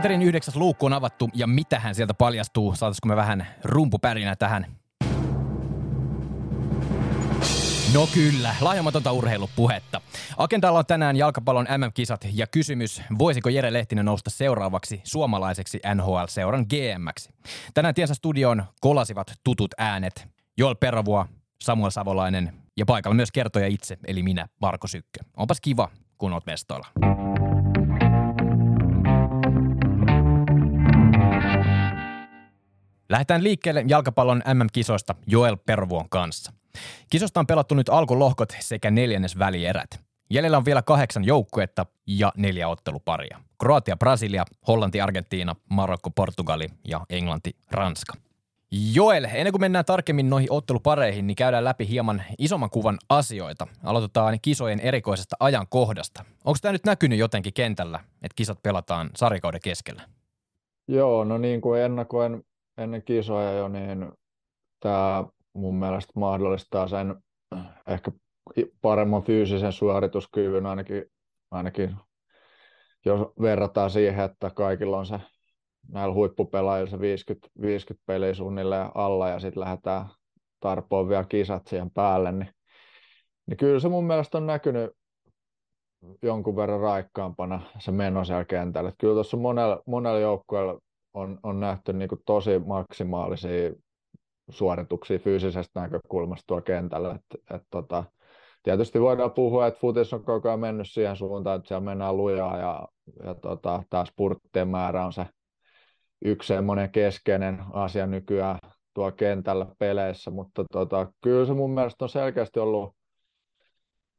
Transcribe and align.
Kalenterin 0.00 0.28
yhdeksäs 0.28 0.56
luukku 0.56 0.86
on 0.86 0.92
avattu 0.92 1.28
ja 1.34 1.46
mitähän 1.46 1.94
sieltä 1.94 2.14
paljastuu? 2.14 2.74
Saataisiko 2.74 3.08
me 3.08 3.16
vähän 3.16 3.46
rumpupärinä 3.64 4.36
tähän? 4.36 4.66
No 7.94 8.08
kyllä, 8.14 8.54
lahjomatonta 8.60 9.12
urheilupuhetta. 9.12 10.00
Agendalla 10.36 10.78
on 10.78 10.86
tänään 10.86 11.16
jalkapallon 11.16 11.66
MM-kisat 11.78 12.26
ja 12.32 12.46
kysymys, 12.46 13.02
voisiko 13.18 13.48
Jere 13.48 13.72
Lehtinen 13.72 14.04
nousta 14.04 14.30
seuraavaksi 14.30 15.00
suomalaiseksi 15.04 15.80
NHL-seuran 15.94 16.66
GMksi. 16.68 17.30
Tänään 17.74 17.94
Tiensä 17.94 18.14
studioon 18.14 18.64
kolasivat 18.80 19.32
tutut 19.44 19.74
äänet. 19.78 20.28
Joel 20.58 20.74
Peravua, 20.74 21.26
Samuel 21.62 21.90
Savolainen 21.90 22.52
ja 22.76 22.86
paikalla 22.86 23.14
myös 23.14 23.32
kertoja 23.32 23.66
itse, 23.66 23.98
eli 24.06 24.22
minä, 24.22 24.46
Marko 24.60 24.86
Sykkö. 24.86 25.20
Onpas 25.36 25.60
kiva, 25.60 25.88
kun 26.18 26.32
oot 26.32 26.46
mestoilla. 26.46 26.86
Lähdetään 33.10 33.44
liikkeelle 33.44 33.84
jalkapallon 33.88 34.42
MM-kisoista 34.54 35.14
Joel 35.26 35.56
Pervuon 35.66 36.08
kanssa. 36.08 36.52
Kisosta 37.10 37.40
on 37.40 37.46
pelattu 37.46 37.74
nyt 37.74 37.88
alkulohkot 37.88 38.52
sekä 38.60 38.90
neljännes 38.90 39.38
välierät. 39.38 40.00
Jäljellä 40.30 40.56
on 40.56 40.64
vielä 40.64 40.82
kahdeksan 40.82 41.24
joukkuetta 41.24 41.86
ja 42.06 42.32
neljä 42.36 42.68
otteluparia. 42.68 43.40
Kroatia, 43.58 43.96
Brasilia, 43.96 44.44
Hollanti, 44.68 45.00
Argentiina, 45.00 45.56
Marokko, 45.70 46.10
Portugali 46.10 46.66
ja 46.88 47.00
Englanti, 47.10 47.56
Ranska. 47.70 48.12
Joel, 48.94 49.24
ennen 49.24 49.52
kuin 49.52 49.60
mennään 49.60 49.84
tarkemmin 49.84 50.30
noihin 50.30 50.52
ottelupareihin, 50.52 51.26
niin 51.26 51.36
käydään 51.36 51.64
läpi 51.64 51.88
hieman 51.88 52.22
isomman 52.38 52.70
kuvan 52.70 52.98
asioita. 53.08 53.66
Aloitetaan 53.84 54.38
kisojen 54.42 54.80
erikoisesta 54.80 55.36
ajankohdasta. 55.40 56.24
Onko 56.44 56.58
tämä 56.62 56.72
nyt 56.72 56.84
näkynyt 56.84 57.18
jotenkin 57.18 57.52
kentällä, 57.52 58.00
että 58.22 58.36
kisat 58.36 58.62
pelataan 58.62 59.10
sarjakauden 59.16 59.60
keskellä? 59.60 60.02
Joo, 60.88 61.24
no 61.24 61.38
niin 61.38 61.60
kuin 61.60 61.80
ennakoin 61.80 62.44
ennen 62.80 63.02
kisoja 63.02 63.52
jo, 63.52 63.68
niin 63.68 64.12
tämä 64.80 65.24
mun 65.52 65.74
mielestä 65.74 66.12
mahdollistaa 66.16 66.88
sen 66.88 67.16
ehkä 67.86 68.12
paremman 68.82 69.22
fyysisen 69.22 69.72
suorituskyvyn 69.72 70.66
ainakin, 70.66 71.04
ainakin 71.50 71.96
jos 73.04 73.20
verrataan 73.40 73.90
siihen, 73.90 74.24
että 74.24 74.50
kaikilla 74.50 74.98
on 74.98 75.06
se 75.06 75.20
näillä 75.88 76.14
huippupelaajilla 76.14 76.90
se 76.90 77.00
50, 77.00 77.48
50 77.60 78.06
peliä 78.06 78.34
suunnilleen 78.34 78.90
alla 78.94 79.28
ja 79.28 79.38
sitten 79.38 79.60
lähdetään 79.60 80.06
tarpoon 80.60 81.08
vielä 81.08 81.24
kisat 81.24 81.66
siihen 81.66 81.90
päälle, 81.90 82.32
niin, 82.32 82.48
niin 83.46 83.56
kyllä 83.56 83.80
se 83.80 83.88
mun 83.88 84.04
mielestä 84.04 84.38
on 84.38 84.46
näkynyt 84.46 84.90
jonkun 86.22 86.56
verran 86.56 86.80
raikkaampana 86.80 87.60
se 87.78 87.90
meno 87.90 88.24
siellä 88.24 88.44
kentällä. 88.44 88.92
Kyllä 88.98 89.14
tuossa 89.14 89.36
monella, 89.36 89.82
monella 89.86 90.18
joukkueella 90.18 90.80
on, 91.14 91.38
on 91.42 91.60
nähty 91.60 91.92
niin 91.92 92.08
kuin 92.08 92.22
tosi 92.26 92.58
maksimaalisia 92.58 93.70
suorituksia 94.48 95.18
fyysisestä 95.18 95.80
näkökulmasta 95.80 96.44
tuolla 96.46 96.62
kentällä. 96.62 97.14
Et, 97.14 97.56
et, 97.56 97.62
tota, 97.70 98.04
tietysti 98.62 99.00
voidaan 99.00 99.32
puhua, 99.32 99.66
että 99.66 99.80
futis 99.80 100.12
on 100.12 100.24
koko 100.24 100.48
ajan 100.48 100.60
mennyt 100.60 100.90
siihen 100.90 101.16
suuntaan, 101.16 101.56
että 101.56 101.68
siellä 101.68 101.84
mennään 101.84 102.16
lujaa 102.16 102.58
ja, 102.58 102.88
ja 103.24 103.34
tota, 103.34 103.82
tämä 103.90 104.04
spurttien 104.04 104.68
määrä 104.68 105.06
on 105.06 105.12
se 105.12 105.26
yksi 106.24 106.46
semmoinen 106.46 106.90
keskeinen 106.90 107.62
asia 107.72 108.06
nykyään 108.06 108.58
tuolla 108.94 109.12
kentällä 109.12 109.66
peleissä, 109.78 110.30
mutta 110.30 110.64
tota, 110.72 111.12
kyllä 111.20 111.46
se 111.46 111.54
mun 111.54 111.70
mielestä 111.70 112.04
on 112.04 112.08
selkeästi 112.08 112.60
ollut 112.60 112.94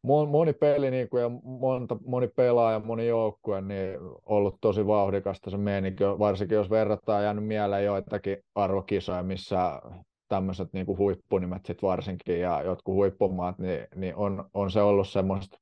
moni 0.04 0.54
peli 0.54 0.92
niin 0.92 1.10
kuin, 1.10 1.22
ja 1.22 1.30
monta, 1.44 1.98
moni 2.06 2.28
pelaaja, 2.28 2.80
moni 2.80 3.08
joukkue, 3.08 3.62
niin 3.62 4.00
ollut 4.26 4.58
tosi 4.62 4.88
vauhdikasta 4.88 5.50
se 5.50 5.58
meininki, 5.58 6.04
varsinkin 6.04 6.56
jos 6.56 6.70
verrataan 6.70 7.24
jäänyt 7.24 7.46
mieleen 7.46 7.86
joitakin 7.86 8.38
arvokisoja, 8.56 9.24
missä 9.24 9.82
tämmöiset 10.28 10.74
niin 10.74 10.86
kuin 10.86 10.98
huippunimet 10.98 11.66
sit 11.66 11.82
varsinkin 11.82 12.40
ja 12.40 12.62
jotkut 12.62 12.96
huippumaat, 12.96 13.58
niin, 13.60 13.88
niin 13.96 14.16
on, 14.16 14.50
on 14.54 14.72
se 14.72 14.82
ollut 14.82 15.10
semmoista 15.10 15.58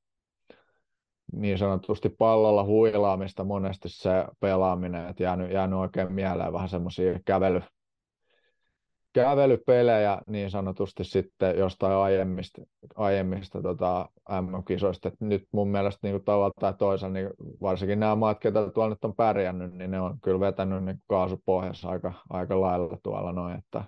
niin 1.34 1.58
sanotusti 1.58 2.10
pallolla 2.10 2.64
huilaamista 2.64 3.44
monesti 3.44 3.90
se 3.90 4.26
pelaaminen, 4.40 5.08
että 5.08 5.24
jäänyt, 5.24 5.52
jäänyt 5.52 5.80
oikein 5.80 6.14
mieleen 6.14 6.54
vähän 6.54 6.70
semmoisia 6.70 7.20
kävely, 7.26 7.62
kävelypelejä 9.14 10.22
niin 10.28 10.52
sanotusti 10.52 11.04
sitten 11.04 11.58
jostain 11.58 11.94
aiemmista, 11.94 12.62
aiemmista 12.96 13.62
tota, 13.62 14.10
MM-kisoista. 14.42 15.12
Nyt 15.20 15.48
mun 15.52 15.68
mielestä 15.68 16.08
niin 16.08 16.24
tavalla 16.24 16.54
tai 16.60 16.74
toisella, 16.74 17.14
niin 17.14 17.30
varsinkin 17.62 18.00
nämä 18.00 18.16
maat, 18.16 18.40
ketä 18.40 18.70
tuolla 18.70 18.90
nyt 18.90 19.06
on 19.06 19.16
pärjännyt, 19.16 19.74
niin 19.74 19.92
ne 19.92 20.02
on 20.02 20.20
kyllä 20.22 20.40
vetänyt 20.40 20.84
niin 20.84 21.02
kaasupohjassa 21.08 21.90
aika, 21.90 22.14
aika 22.30 22.62
lailla 22.62 22.98
tuolla 23.04 23.32
noin, 23.32 23.58
että 23.58 23.84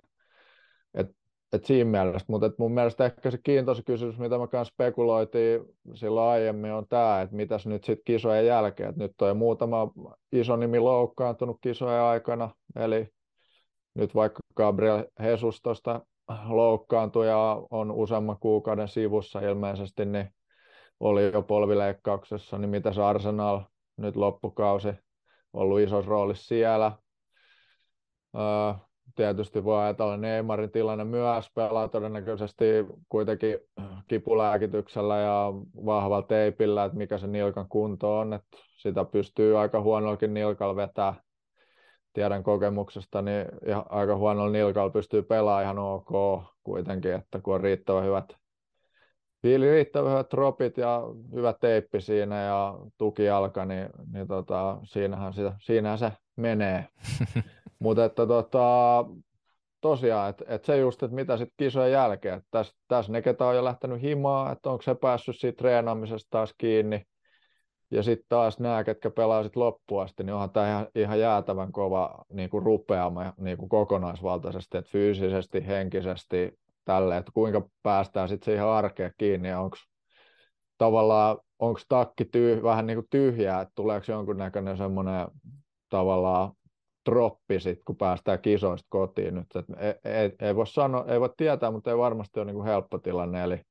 et, 0.93 1.07
et 1.53 1.65
siinä 1.65 1.89
mielessä, 1.89 2.25
mutta 2.27 2.51
mun 2.57 2.73
mielestä 2.73 3.05
ehkä 3.05 3.31
se 3.31 3.37
kiintoisa 3.43 3.83
kysymys, 3.83 4.19
mitä 4.19 4.37
me 4.37 4.47
kanssa 4.47 4.73
spekuloitiin 4.73 5.61
silloin 5.93 6.29
aiemmin, 6.29 6.71
on 6.71 6.85
tämä, 6.89 7.21
että 7.21 7.35
mitäs 7.35 7.67
nyt 7.67 7.83
sitten 7.83 8.03
kisojen 8.05 8.45
jälkeen. 8.45 8.89
Et 8.89 8.95
nyt 8.95 9.21
on 9.21 9.27
jo 9.27 9.33
muutama 9.33 9.91
iso 10.31 10.55
nimi 10.55 10.79
loukkaantunut 10.79 11.57
kisojen 11.61 12.01
aikana, 12.01 12.49
eli 12.75 13.07
nyt 13.93 14.15
vaikka 14.15 14.39
Gabriel 14.55 15.03
Jesus 15.19 15.61
tuosta 15.61 16.01
loukkaantui 16.47 17.27
ja 17.27 17.61
on 17.71 17.91
useamman 17.91 18.37
kuukauden 18.39 18.87
sivussa 18.87 19.39
ilmeisesti, 19.39 20.05
niin 20.05 20.33
oli 20.99 21.31
jo 21.33 21.41
polvileikkauksessa, 21.41 22.57
niin 22.57 22.69
mitä 22.69 22.93
se 22.93 23.03
Arsenal 23.03 23.61
nyt 23.97 24.15
loppukausi 24.15 24.89
ollut 25.53 25.79
isossa 25.79 26.09
roolissa 26.09 26.47
siellä. 26.47 26.91
Öö, 28.35 28.73
tietysti 29.15 29.63
voi 29.63 29.83
ajatella 29.83 30.17
Neymarin 30.17 30.71
tilanne 30.71 31.03
myös 31.03 31.45
pelaa 31.55 31.87
todennäköisesti 31.87 32.65
kuitenkin 33.09 33.57
kipulääkityksellä 34.07 35.17
ja 35.17 35.53
vahvalla 35.85 36.21
teipillä, 36.21 36.85
että 36.85 36.97
mikä 36.97 37.17
se 37.17 37.27
nilkan 37.27 37.69
kunto 37.69 38.19
on, 38.19 38.33
että 38.33 38.57
sitä 38.77 39.05
pystyy 39.05 39.59
aika 39.59 39.81
huonollakin 39.81 40.33
nilkalla 40.33 40.75
vetää 40.75 41.13
tiedän 42.13 42.43
kokemuksesta, 42.43 43.21
niin 43.21 43.45
aika 43.89 44.15
huonolla 44.15 44.51
nilkalla 44.51 44.89
pystyy 44.89 45.23
pelaamaan 45.23 45.63
ihan 45.63 45.79
ok 45.79 46.43
kuitenkin, 46.63 47.13
että 47.13 47.39
kun 47.39 47.55
on 47.55 47.61
riittävän 47.61 48.03
hyvät 48.03 48.41
riittävän 49.43 50.11
hyvät 50.11 50.29
tropit 50.29 50.77
ja 50.77 51.01
hyvä 51.33 51.53
teippi 51.53 52.01
siinä 52.01 52.41
ja 52.41 52.79
tukijalka, 52.97 53.65
niin, 53.65 53.89
niin 54.13 54.27
tota, 54.27 54.77
siinähän, 54.83 55.33
sitä, 55.33 55.53
siinähän 55.59 55.97
se 55.97 56.11
menee. 56.35 56.87
Mutta 57.79 58.05
että 58.05 58.27
tota, 58.27 59.05
tosiaan, 59.81 60.29
että 60.29 60.45
et 60.47 60.65
se 60.65 60.77
just, 60.77 61.03
että 61.03 61.15
mitä 61.15 61.37
sitten 61.37 61.55
kisojen 61.57 61.91
jälkeen, 61.91 62.37
että 62.37 62.47
tässä 62.51 62.73
täs 62.87 63.09
ne, 63.09 63.21
ketä 63.21 63.45
on 63.45 63.55
jo 63.55 63.63
lähtenyt 63.63 64.01
himaa, 64.01 64.51
että 64.51 64.69
onko 64.69 64.81
se 64.81 64.95
päässyt 64.95 65.39
siitä 65.39 65.57
treenaamisesta 65.57 66.27
taas 66.31 66.53
kiinni, 66.57 67.05
ja 67.91 68.03
sitten 68.03 68.25
taas 68.29 68.59
nämä, 68.59 68.83
ketkä 68.83 69.09
pelaa 69.09 69.43
sit 69.43 69.55
loppuun 69.55 70.03
asti, 70.03 70.23
niin 70.23 70.33
onhan 70.33 70.49
tämä 70.49 70.69
ihan, 70.69 70.87
ihan 70.95 71.19
jäätävän 71.19 71.71
kova 71.71 72.25
niin 72.29 72.49
kuin 72.49 72.63
rupeama 72.63 73.33
niin 73.37 73.57
kuin 73.57 73.69
kokonaisvaltaisesti, 73.69 74.77
että 74.77 74.91
fyysisesti, 74.91 75.67
henkisesti, 75.67 76.59
tälle, 76.85 77.17
että 77.17 77.31
kuinka 77.33 77.69
päästään 77.83 78.29
sitten 78.29 78.45
siihen 78.45 78.65
arkeen 78.65 79.13
kiinni, 79.17 79.49
ja 79.49 79.59
onko 79.59 79.77
tavallaan, 80.77 81.37
onko 81.59 81.79
takki 81.89 82.25
tyh, 82.25 82.63
vähän 82.63 82.87
niin 82.87 82.97
kuin 82.97 83.07
tyhjää, 83.09 83.61
että 83.61 83.71
tuleeko 83.75 84.11
jonkunnäköinen 84.11 84.77
semmoinen 84.77 85.27
tavallaan 85.89 86.51
troppi 87.03 87.59
sit, 87.59 87.79
kun 87.85 87.95
päästään 87.95 88.39
kisoista 88.39 88.87
kotiin 88.89 89.35
nyt. 89.35 89.47
Et 89.55 89.65
ei, 89.79 90.13
ei, 90.13 90.31
ei, 90.39 90.55
voi 90.55 90.67
sanoa, 90.67 91.05
ei 91.07 91.19
voi 91.19 91.29
tietää, 91.37 91.71
mutta 91.71 91.91
ei 91.91 91.97
varmasti 91.97 92.39
ole 92.39 92.45
niin 92.45 92.55
kuin 92.55 92.67
helppo 92.67 92.97
tilanne, 92.97 93.43
eli 93.43 93.61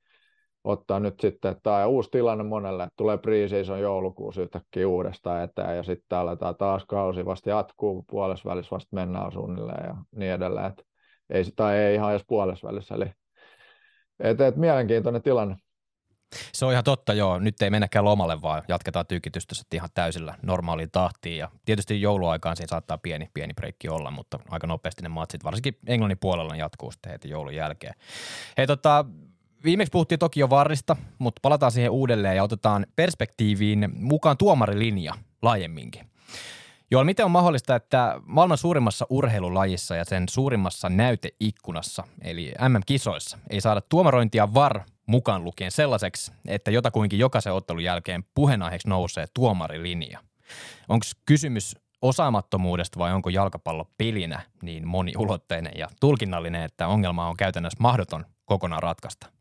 ottaa 0.65 1.01
nyt 1.01 1.21
sitten, 1.21 1.51
että 1.51 1.63
tämä 1.63 1.77
on 1.77 1.91
uusi 1.91 2.11
tilanne 2.11 2.45
monelle, 2.45 2.89
tulee 2.97 3.17
pre-season 3.17 3.81
joulukuussa 3.81 4.43
yhtäkkiä 4.43 4.89
uudestaan 4.89 5.43
eteen 5.43 5.77
ja 5.77 5.83
sitten 5.83 6.19
aletaan 6.19 6.57
taas 6.57 6.85
kausi 6.85 7.27
vasta 7.27 7.51
jatkuu, 7.51 8.05
puolessa 8.11 8.51
välissä 8.51 8.71
vasta 8.71 8.97
mennään 8.97 9.33
suunnilleen 9.33 9.87
ja 9.87 9.95
niin 10.17 10.33
edelleen, 10.33 10.67
että 10.67 10.83
ei, 11.31 11.45
tai 11.57 11.77
ei 11.79 11.95
ihan 11.95 12.11
edes 12.11 12.25
puolessa 12.27 12.69
välissä, 12.69 12.95
eli 12.95 13.07
et, 14.21 14.41
et, 14.41 14.57
mielenkiintoinen 14.57 15.23
tilanne. 15.23 15.57
Se 16.53 16.67
on 16.67 16.73
ihan 16.73 16.85
totta, 16.85 17.15
joo. 17.15 17.39
Nyt 17.39 17.63
ei 17.63 17.71
mennäkään 17.71 18.05
lomalle, 18.05 18.43
vaan 18.43 18.63
jatketaan 18.69 19.07
tykitystä 19.07 19.55
sitten 19.55 19.77
ihan 19.77 19.89
täysillä 19.95 20.35
normaaliin 20.43 20.91
tahtiin. 20.91 21.39
Ja 21.39 21.49
tietysti 21.65 22.03
jouluaikaan 22.03 22.57
siinä 22.57 22.69
saattaa 22.69 22.99
pieni, 22.99 23.31
pieni 23.35 23.55
breikki 23.55 23.89
olla, 23.89 24.11
mutta 24.11 24.39
aika 24.51 24.67
nopeasti 24.67 25.03
ne 25.03 25.09
matsit, 25.09 25.45
varsinkin 25.45 25.79
Englannin 25.87 26.19
puolella, 26.19 26.57
jatkuu 26.57 26.91
sitten 26.91 27.13
heti 27.13 27.29
joulun 27.31 27.55
jälkeen. 27.55 27.95
Hei 28.59 28.67
tota, 28.67 29.05
viimeksi 29.65 29.91
puhuttiin 29.91 30.19
toki 30.19 30.41
jo 30.41 30.51
varrista, 30.51 30.97
mutta 31.19 31.41
palataan 31.43 31.73
siihen 31.73 31.91
uudelleen 31.91 32.37
ja 32.37 32.43
otetaan 32.43 32.87
perspektiiviin 32.97 33.89
mukaan 33.95 34.37
tuomarilinja 34.37 35.15
laajemminkin. 35.43 36.11
Joo, 36.91 37.05
miten 37.05 37.25
on 37.25 37.31
mahdollista, 37.31 37.77
että 37.77 38.21
maailman 38.27 38.59
suurimmassa 38.59 39.07
urheilulajissa 39.11 39.97
ja 39.97 40.05
sen 40.05 40.29
suurimmassa 40.29 40.89
näyteikkunassa, 40.89 42.05
eli 42.23 42.53
MM-kisoissa, 42.69 43.39
ei 43.51 43.61
saada 43.61 43.81
tuomarointia 43.81 44.55
VAR 44.55 44.81
mukaan 45.07 45.45
lukien 45.45 45.71
sellaiseksi, 45.71 46.33
että 46.47 46.71
jotakuinkin 46.71 47.19
jokaisen 47.19 47.53
ottelun 47.53 47.85
jälkeen 47.85 48.25
puheenaiheeksi 48.35 48.89
nousee 48.89 49.27
tuomarilinja? 49.35 50.19
Onko 50.89 51.07
kysymys 51.27 51.77
osaamattomuudesta 52.03 52.99
vai 52.99 53.13
onko 53.13 53.31
jalkapallo 53.31 53.87
pelinä 53.99 54.41
niin 54.63 54.89
moniulotteinen 54.89 55.73
ja 55.77 55.89
tulkinnallinen, 56.01 56.63
että 56.63 56.89
ongelma 56.89 57.29
on 57.29 57.37
käytännössä 57.37 57.79
mahdoton 57.81 58.27
kokonaan 58.45 58.83
ratkaista? 58.83 59.40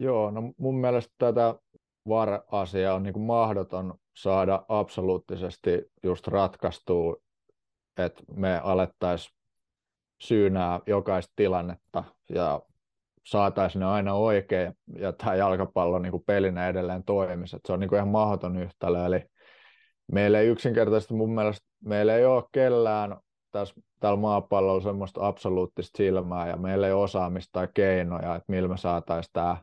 Joo, 0.00 0.30
no 0.30 0.52
mun 0.58 0.80
mielestä 0.80 1.14
tätä 1.18 1.54
VAR-asiaa 2.08 2.94
on 2.94 3.02
niin 3.02 3.12
kuin 3.12 3.26
mahdoton 3.26 3.94
saada 4.16 4.64
absoluuttisesti 4.68 5.84
just 6.02 6.28
ratkaistua, 6.28 7.16
että 7.98 8.22
me 8.36 8.58
alettaisiin 8.58 9.36
syynää 10.20 10.80
jokaista 10.86 11.32
tilannetta 11.36 12.04
ja 12.28 12.62
saataisiin 13.26 13.80
ne 13.80 13.86
aina 13.86 14.14
oikein 14.14 14.72
ja 14.98 15.12
tämä 15.12 15.34
jalkapallo 15.34 15.98
niin 15.98 16.10
kuin 16.10 16.24
pelinä 16.26 16.68
edelleen 16.68 17.04
toimisi. 17.04 17.56
Että 17.56 17.66
se 17.66 17.72
on 17.72 17.80
niin 17.80 17.88
kuin 17.88 17.96
ihan 17.96 18.08
mahdoton 18.08 18.56
yhtälö. 18.56 19.06
Eli 19.06 19.24
meillä 20.12 20.40
ei 20.40 20.48
yksinkertaisesti 20.48 21.14
mun 21.14 21.34
mielestä, 21.34 21.66
meillä 21.84 22.16
ei 22.16 22.24
ole 22.24 22.44
kellään 22.52 23.16
tässä, 23.50 23.74
tällä 24.00 24.16
maapallolla 24.16 24.82
semmoista 24.82 25.26
absoluuttista 25.26 25.96
silmää 25.96 26.48
ja 26.48 26.56
meillä 26.56 26.86
ei 26.86 26.92
ole 26.92 27.02
osaamista 27.02 27.50
tai 27.52 27.68
keinoja, 27.74 28.34
että 28.34 28.52
millä 28.52 28.68
me 28.68 28.76
saataisiin 28.76 29.32
tämä, 29.32 29.56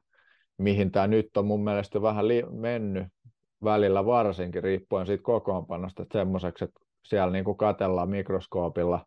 mihin 0.58 0.92
tämä 0.92 1.08
nyt 1.08 1.38
on 1.38 1.46
mun 1.46 1.64
mielestä 1.64 2.02
vähän 2.02 2.28
li- 2.28 2.46
mennyt 2.50 3.08
välillä 3.64 4.06
varsinkin, 4.06 4.64
riippuen 4.64 5.06
siitä 5.06 5.24
kokoonpanosta, 5.24 6.04
että 6.04 6.18
semmoiseksi, 6.20 6.64
että 6.64 6.80
siellä 7.08 7.32
niin 7.32 7.46
kuin 7.46 7.58
katellaan 7.58 8.10
mikroskoopilla 8.10 9.06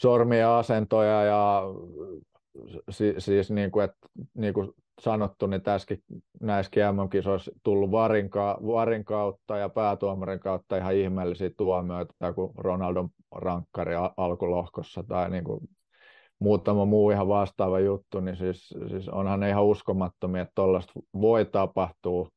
sormia, 0.00 0.58
asentoja 0.58 1.22
ja 1.24 1.62
si- 2.90 3.14
siis 3.18 3.50
niin 3.50 3.70
kuin, 3.70 3.84
että, 3.84 4.08
niin 4.34 4.54
kuin 4.54 4.72
sanottu, 5.00 5.46
niin 5.46 5.62
tässäkin 5.62 6.02
näissäkin 6.40 6.82
MM-kisoissa 6.82 7.52
tullut 7.62 7.90
varin, 7.90 8.30
ka- 8.30 8.58
varin 8.66 9.04
kautta 9.04 9.58
ja 9.58 9.68
päätuomarin 9.68 10.40
kautta 10.40 10.76
ihan 10.76 10.94
ihmeellisiä 10.94 11.50
tuomioita, 11.56 12.32
kuin 12.34 12.52
Ronaldon 12.56 13.08
rankkari 13.34 13.94
alkulohkossa 14.16 15.04
tai 15.08 15.30
niin 15.30 15.44
kuin 15.44 15.60
muutama 16.40 16.84
muu 16.84 17.10
ihan 17.10 17.28
vastaava 17.28 17.80
juttu, 17.80 18.20
niin 18.20 18.36
siis, 18.36 18.74
siis 18.88 19.08
onhan 19.08 19.40
ne 19.40 19.48
ihan 19.48 19.64
uskomattomia, 19.64 20.42
että 20.42 20.52
tuollaista 20.54 20.92
voi 21.14 21.44
tapahtua. 21.44 22.28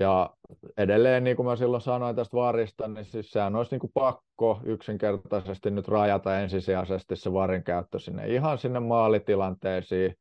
Ja 0.00 0.30
edelleen, 0.76 1.24
niin 1.24 1.36
kuin 1.36 1.46
mä 1.46 1.56
silloin 1.56 1.80
sanoin 1.80 2.16
tästä 2.16 2.36
varista, 2.36 2.88
niin 2.88 3.04
siis 3.04 3.30
sehän 3.30 3.56
olisi 3.56 3.70
niin 3.70 3.80
kuin 3.80 3.90
pakko 3.94 4.60
yksinkertaisesti 4.64 5.70
nyt 5.70 5.88
rajata 5.88 6.40
ensisijaisesti 6.40 7.16
se 7.16 7.32
varin 7.32 7.64
käyttö 7.64 7.98
sinne 7.98 8.28
ihan 8.28 8.58
sinne 8.58 8.80
maalitilanteisiin, 8.80 10.14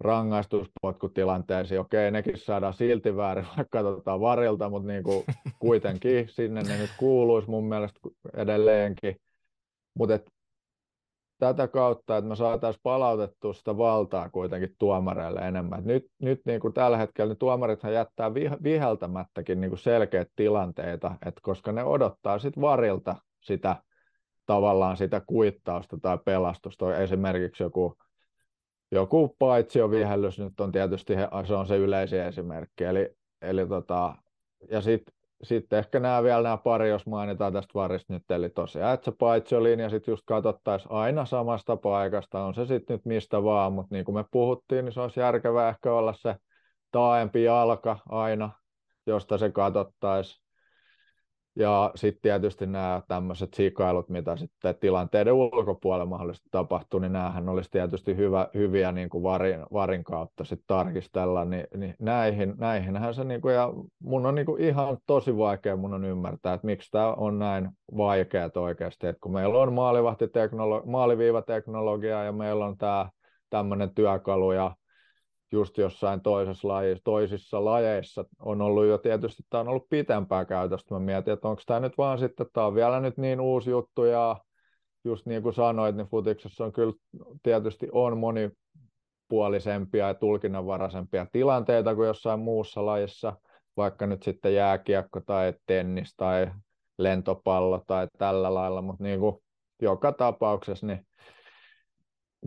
rangaistuspotkutilanteisiin. 0.00 1.80
Okei, 1.80 2.10
nekin 2.10 2.38
saadaan 2.38 2.74
silti 2.74 3.16
väärin, 3.16 3.46
vaikka 3.56 3.82
katsotaan 3.82 4.20
varilta, 4.20 4.70
mutta 4.70 4.88
niin 4.88 5.02
kuin 5.02 5.24
kuitenkin 5.58 6.28
sinne 6.28 6.62
ne 6.62 6.78
nyt 6.78 6.90
kuuluisi 6.98 7.50
mun 7.50 7.68
mielestä 7.68 8.00
edelleenkin. 8.36 9.16
Mutta 9.94 10.18
tätä 11.46 11.68
kautta, 11.68 12.16
että 12.16 12.28
me 12.28 12.36
saataisiin 12.36 12.80
palautettua 12.82 13.52
sitä 13.52 13.76
valtaa 13.76 14.30
kuitenkin 14.30 14.74
tuomareille 14.78 15.40
enemmän. 15.40 15.78
Et 15.78 15.84
nyt 15.84 16.06
nyt 16.18 16.40
niin 16.46 16.60
kuin 16.60 16.74
tällä 16.74 16.96
hetkellä 16.96 17.30
niin 17.30 17.38
tuomarithan 17.38 17.92
jättää 17.92 18.34
viheltämättäkin 18.62 19.60
niin 19.60 19.70
kuin 19.70 19.78
selkeät 19.78 20.28
tilanteita, 20.36 21.14
että 21.26 21.40
koska 21.42 21.72
ne 21.72 21.84
odottaa 21.84 22.38
sit 22.38 22.60
varilta 22.60 23.16
sitä 23.40 23.76
tavallaan 24.46 24.96
sitä 24.96 25.22
kuittausta 25.26 25.98
tai 26.02 26.18
pelastusta. 26.24 26.96
Esimerkiksi 26.96 27.62
joku, 27.62 27.96
joku 28.90 29.36
vihellys 29.90 30.38
nyt 30.38 30.60
on 30.60 30.72
tietysti 30.72 31.14
se, 31.46 31.54
on 31.54 31.66
se 31.66 31.76
yleisin 31.76 32.20
esimerkki. 32.20 32.84
Eli, 32.84 33.10
eli 33.40 33.66
tota, 33.66 34.14
ja 34.70 34.80
sitten 34.80 35.14
sitten 35.42 35.78
ehkä 35.78 36.00
nämä 36.00 36.22
vielä 36.22 36.42
nämä 36.42 36.56
pari, 36.56 36.88
jos 36.88 37.06
mainitaan 37.06 37.52
tästä 37.52 37.74
varista 37.74 38.12
nyt, 38.12 38.30
eli 38.30 38.50
tosiaan, 38.50 38.94
että 38.94 39.04
se 39.04 39.12
paitsiolinja 39.18 39.90
sitten 39.90 40.12
just 40.12 40.22
katsottaisiin 40.26 40.92
aina 40.92 41.24
samasta 41.24 41.76
paikasta, 41.76 42.44
on 42.44 42.54
se 42.54 42.66
sitten 42.66 42.94
nyt 42.94 43.04
mistä 43.06 43.42
vaan, 43.44 43.72
mutta 43.72 43.94
niin 43.94 44.04
kuin 44.04 44.14
me 44.14 44.24
puhuttiin, 44.30 44.84
niin 44.84 44.92
se 44.92 45.00
olisi 45.00 45.20
järkevää 45.20 45.68
ehkä 45.68 45.92
olla 45.92 46.12
se 46.12 46.36
taaempi 46.90 47.44
jalka 47.44 47.98
aina, 48.08 48.50
josta 49.06 49.38
se 49.38 49.50
katsottaisiin. 49.50 50.41
Ja 51.56 51.92
sitten 51.94 52.22
tietysti 52.22 52.66
nämä 52.66 53.02
tämmöiset 53.08 53.54
sikailut, 53.54 54.08
mitä 54.08 54.36
sitten 54.36 54.74
tilanteiden 54.80 55.32
ulkopuolella 55.32 56.06
mahdollisesti 56.06 56.48
tapahtuu, 56.50 57.00
niin 57.00 57.12
näähän 57.12 57.48
olisi 57.48 57.70
tietysti 57.70 58.16
hyvä, 58.16 58.48
hyviä 58.54 58.92
niin 58.92 59.10
kuin 59.10 59.22
varin, 59.22 59.60
varin 59.72 60.04
kautta 60.04 60.44
sitten 60.44 60.66
tarkistella, 60.66 61.44
niin, 61.44 61.66
niin 61.76 61.94
näihin, 61.98 62.54
näihinhän 62.58 63.14
se, 63.14 63.24
niin 63.24 63.40
kuin, 63.40 63.54
ja 63.54 63.72
mun 63.98 64.26
on 64.26 64.34
niin 64.34 64.46
kuin 64.46 64.62
ihan 64.62 64.98
tosi 65.06 65.36
vaikea 65.36 65.76
mun 65.76 65.94
on 65.94 66.04
ymmärtää, 66.04 66.54
että 66.54 66.66
miksi 66.66 66.90
tämä 66.90 67.14
on 67.14 67.38
näin 67.38 67.68
vaikeaa 67.96 68.50
oikeasti, 68.56 69.06
että 69.06 69.20
kun 69.20 69.32
meillä 69.32 69.58
on 69.58 69.72
maaliviivateknologia 70.84 72.24
ja 72.24 72.32
meillä 72.32 72.66
on 72.66 72.76
tämä 72.76 73.10
tämmöinen 73.50 73.94
työkalu 73.94 74.52
ja 74.52 74.74
just 75.52 75.78
jossain 75.78 76.20
toisessa 76.20 76.68
lajissa, 76.68 77.04
toisissa 77.04 77.64
lajeissa 77.64 78.24
on 78.40 78.62
ollut 78.62 78.86
jo 78.86 78.98
tietysti, 78.98 79.42
tämä 79.50 79.60
on 79.60 79.68
ollut 79.68 79.88
pitempää 79.90 80.44
käytöstä. 80.44 80.94
Mä 80.94 81.00
mietin, 81.00 81.32
että 81.32 81.48
onko 81.48 81.62
tämä 81.66 81.80
nyt 81.80 81.98
vaan 81.98 82.18
sitten, 82.18 82.46
tämä 82.52 82.66
on 82.66 82.74
vielä 82.74 83.00
nyt 83.00 83.18
niin 83.18 83.40
uusi 83.40 83.70
juttu 83.70 84.04
ja 84.04 84.36
just 85.04 85.26
niin 85.26 85.42
kuin 85.42 85.54
sanoit, 85.54 85.96
niin 85.96 86.06
futiksessa 86.06 86.64
on 86.64 86.72
kyllä 86.72 86.92
tietysti 87.42 87.88
on 87.92 88.18
monipuolisempia 88.18 90.08
ja 90.08 90.14
tulkinnanvaraisempia 90.14 91.26
tilanteita 91.32 91.94
kuin 91.94 92.06
jossain 92.06 92.40
muussa 92.40 92.86
lajissa, 92.86 93.32
vaikka 93.76 94.06
nyt 94.06 94.22
sitten 94.22 94.54
jääkiekko 94.54 95.20
tai 95.26 95.54
tennis 95.66 96.14
tai 96.16 96.50
lentopallo 96.98 97.84
tai 97.86 98.08
tällä 98.18 98.54
lailla, 98.54 98.82
mutta 98.82 99.04
niin 99.04 99.20
kuin 99.20 99.36
joka 99.82 100.12
tapauksessa 100.12 100.86
niin 100.86 101.06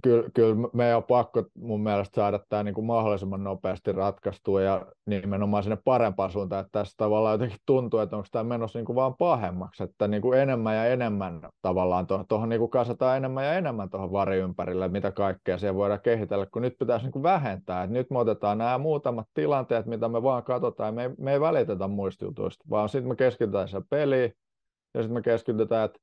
kyllä, 0.04 0.30
kyllä 0.34 0.56
meidän 0.74 0.98
on 0.98 1.04
pakko 1.04 1.44
mun 1.60 1.84
mielestä 1.84 2.16
saada 2.16 2.40
tämä 2.50 2.64
niin 2.64 2.76
kuin 2.76 2.86
mahdollisimman 2.86 3.44
nopeasti 3.44 3.92
ratkaistua 3.92 4.62
ja 4.62 4.86
nimenomaan 5.06 5.64
sinne 5.64 5.78
parempaan 5.84 6.32
suuntaan, 6.32 6.62
että 6.66 6.80
tässä 6.80 6.94
tavallaan 6.98 7.34
jotenkin 7.34 7.60
tuntuu, 7.66 8.00
että 8.00 8.16
onko 8.16 8.28
tämä 8.32 8.44
menossa 8.44 8.80
niin 8.80 8.86
kuin 8.86 8.96
vaan 8.96 9.16
pahemmaksi, 9.16 9.84
että 9.84 10.08
niin 10.08 10.22
kuin 10.22 10.40
enemmän 10.40 10.76
ja 10.76 10.86
enemmän 10.86 11.50
tavallaan 11.62 12.08
tuohon, 12.08 12.28
tuohon 12.28 12.50
niin 12.50 12.60
kuin 12.60 12.72
kasataan 12.72 13.18
enemmän 13.18 13.46
ja 13.46 13.54
enemmän 13.54 13.90
tuohon 13.90 14.12
vari 14.12 14.38
ympärille, 14.38 14.88
mitä 14.88 15.12
kaikkea 15.12 15.58
siellä 15.58 15.76
voidaan 15.76 16.02
kehitellä, 16.04 16.46
kun 16.46 16.62
nyt 16.62 16.76
pitäisi 16.80 17.06
niin 17.06 17.14
kuin 17.14 17.24
vähentää, 17.24 17.84
että 17.84 17.94
nyt 17.94 18.10
me 18.10 18.20
otetaan 18.20 18.58
nämä 18.58 18.78
muutamat 18.78 19.28
tilanteet, 19.34 19.86
mitä 19.86 20.08
me 20.08 20.24
vaan 20.24 20.44
katsotaan, 20.44 20.96
me 20.96 21.04
ei, 21.04 21.10
me 21.18 21.34
ei 21.34 21.42
välitetä 21.42 21.88
muista 21.88 22.26
jutuista, 22.26 22.66
vaan 22.70 22.90
sitten 22.90 23.10
me 23.10 23.16
keskitytään 23.16 23.68
siihen 23.68 23.86
peliin 23.90 24.34
ja 24.94 25.02
sitten 25.02 25.14
me 25.14 25.22
keskitytään, 25.22 25.86
että 25.86 26.00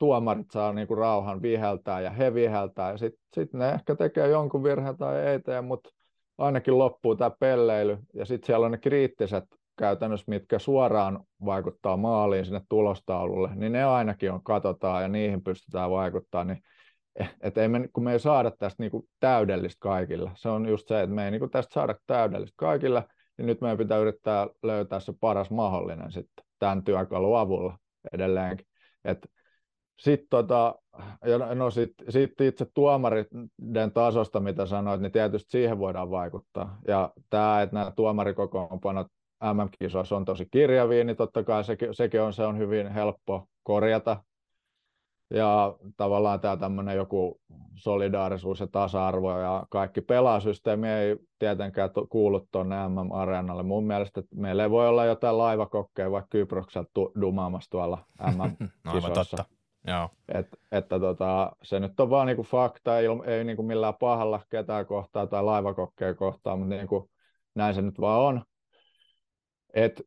tuomarit 0.00 0.50
saa 0.50 0.72
niinku 0.72 0.94
rauhan 0.94 1.42
viheltää 1.42 2.00
ja 2.00 2.10
he 2.10 2.34
viheltää 2.34 2.90
ja 2.90 2.98
sitten 2.98 3.22
sit 3.34 3.52
ne 3.52 3.70
ehkä 3.70 3.96
tekee 3.96 4.28
jonkun 4.28 4.62
virheen 4.62 4.96
tai 4.96 5.20
ei 5.20 5.40
tee, 5.40 5.60
mutta 5.60 5.90
ainakin 6.38 6.78
loppuu 6.78 7.16
tämä 7.16 7.30
pelleily 7.40 7.98
ja 8.14 8.24
sitten 8.24 8.46
siellä 8.46 8.66
on 8.66 8.72
ne 8.72 8.78
kriittiset 8.78 9.44
käytännössä, 9.78 10.24
mitkä 10.28 10.58
suoraan 10.58 11.24
vaikuttaa 11.44 11.96
maaliin 11.96 12.44
sinne 12.44 12.60
tulostaululle, 12.68 13.50
niin 13.54 13.72
ne 13.72 13.84
ainakin 13.84 14.32
on, 14.32 14.42
katsotaan 14.42 15.02
ja 15.02 15.08
niihin 15.08 15.42
pystytään 15.44 15.90
vaikuttaa, 15.90 16.44
niin 16.44 16.58
et 17.40 17.58
ei 17.58 17.68
me, 17.68 17.88
kun 17.92 18.04
me 18.04 18.12
ei 18.12 18.20
saada 18.20 18.50
tästä 18.50 18.82
niinku 18.82 19.08
täydellistä 19.20 19.78
kaikille. 19.80 20.30
Se 20.34 20.48
on 20.48 20.68
just 20.68 20.88
se, 20.88 21.02
että 21.02 21.14
me 21.14 21.24
ei 21.24 21.30
niinku 21.30 21.48
tästä 21.48 21.74
saada 21.74 21.94
täydellistä 22.06 22.54
kaikille, 22.56 23.04
niin 23.38 23.46
nyt 23.46 23.60
meidän 23.60 23.78
pitää 23.78 23.98
yrittää 23.98 24.48
löytää 24.62 25.00
se 25.00 25.12
paras 25.20 25.50
mahdollinen 25.50 26.12
sitten 26.12 26.44
tämän 26.58 26.84
työkalun 26.84 27.38
avulla 27.38 27.78
edelleenkin. 28.12 28.66
Että 29.04 29.28
sitten 30.00 30.28
tota, 30.30 30.74
no 31.54 31.70
sit, 31.70 31.90
sit 32.08 32.40
itse 32.40 32.66
tuomariden 32.74 33.92
tasosta, 33.94 34.40
mitä 34.40 34.66
sanoit, 34.66 35.00
niin 35.00 35.12
tietysti 35.12 35.50
siihen 35.50 35.78
voidaan 35.78 36.10
vaikuttaa. 36.10 36.78
Ja 36.88 37.12
tämä, 37.30 37.62
että 37.62 37.76
nämä 37.76 37.92
tuomarikokoonpanot 37.96 39.06
MM-kisoissa 39.44 40.16
on 40.16 40.24
tosi 40.24 40.48
kirjavia, 40.50 41.04
niin 41.04 41.16
totta 41.16 41.44
kai 41.44 41.64
sekin, 41.64 41.94
sekin 41.94 42.22
on, 42.22 42.32
se 42.32 42.46
on 42.46 42.58
hyvin 42.58 42.88
helppo 42.88 43.46
korjata. 43.62 44.22
Ja 45.34 45.74
tavallaan 45.96 46.40
tämä 46.40 46.56
tämmöinen 46.56 46.96
joku 46.96 47.40
solidaarisuus 47.74 48.60
ja 48.60 48.66
tasa-arvo 48.66 49.38
ja 49.38 49.66
kaikki 49.70 50.00
pelaasysteemi 50.00 50.88
ei 50.88 51.16
tietenkään 51.38 51.90
kuulu 52.08 52.48
tuonne 52.52 52.76
MM-areenalle. 52.88 53.62
Mun 53.62 53.86
mielestä 53.86 54.20
että 54.20 54.36
meillä 54.36 54.62
ei 54.62 54.70
voi 54.70 54.88
olla 54.88 55.04
jotain 55.04 55.38
laivakokkeja 55.38 56.10
vaikka 56.10 56.28
Kyprokselta 56.30 56.90
dumaamassa 57.20 57.70
tuolla 57.70 58.04
MM-kisoissa. 58.36 58.74
no, 58.84 58.92
aivan 58.92 59.12
totta 59.12 59.59
Joo. 59.86 60.08
Et, 60.34 60.46
että 60.72 61.00
tota, 61.00 61.52
se 61.62 61.80
nyt 61.80 62.00
on 62.00 62.10
vaan 62.10 62.26
niinku 62.26 62.42
fakta, 62.42 62.98
ei, 62.98 63.06
ei 63.26 63.44
niinku 63.44 63.62
millään 63.62 63.94
pahalla 64.00 64.40
ketään 64.50 64.86
kohtaa 64.86 65.26
tai 65.26 65.44
laivakokkeja 65.44 66.14
kohtaa, 66.14 66.56
mutta 66.56 66.74
niinku, 66.74 67.10
näin 67.54 67.74
se 67.74 67.82
nyt 67.82 68.00
vaan 68.00 68.20
on. 68.20 68.44
Et, 69.74 70.02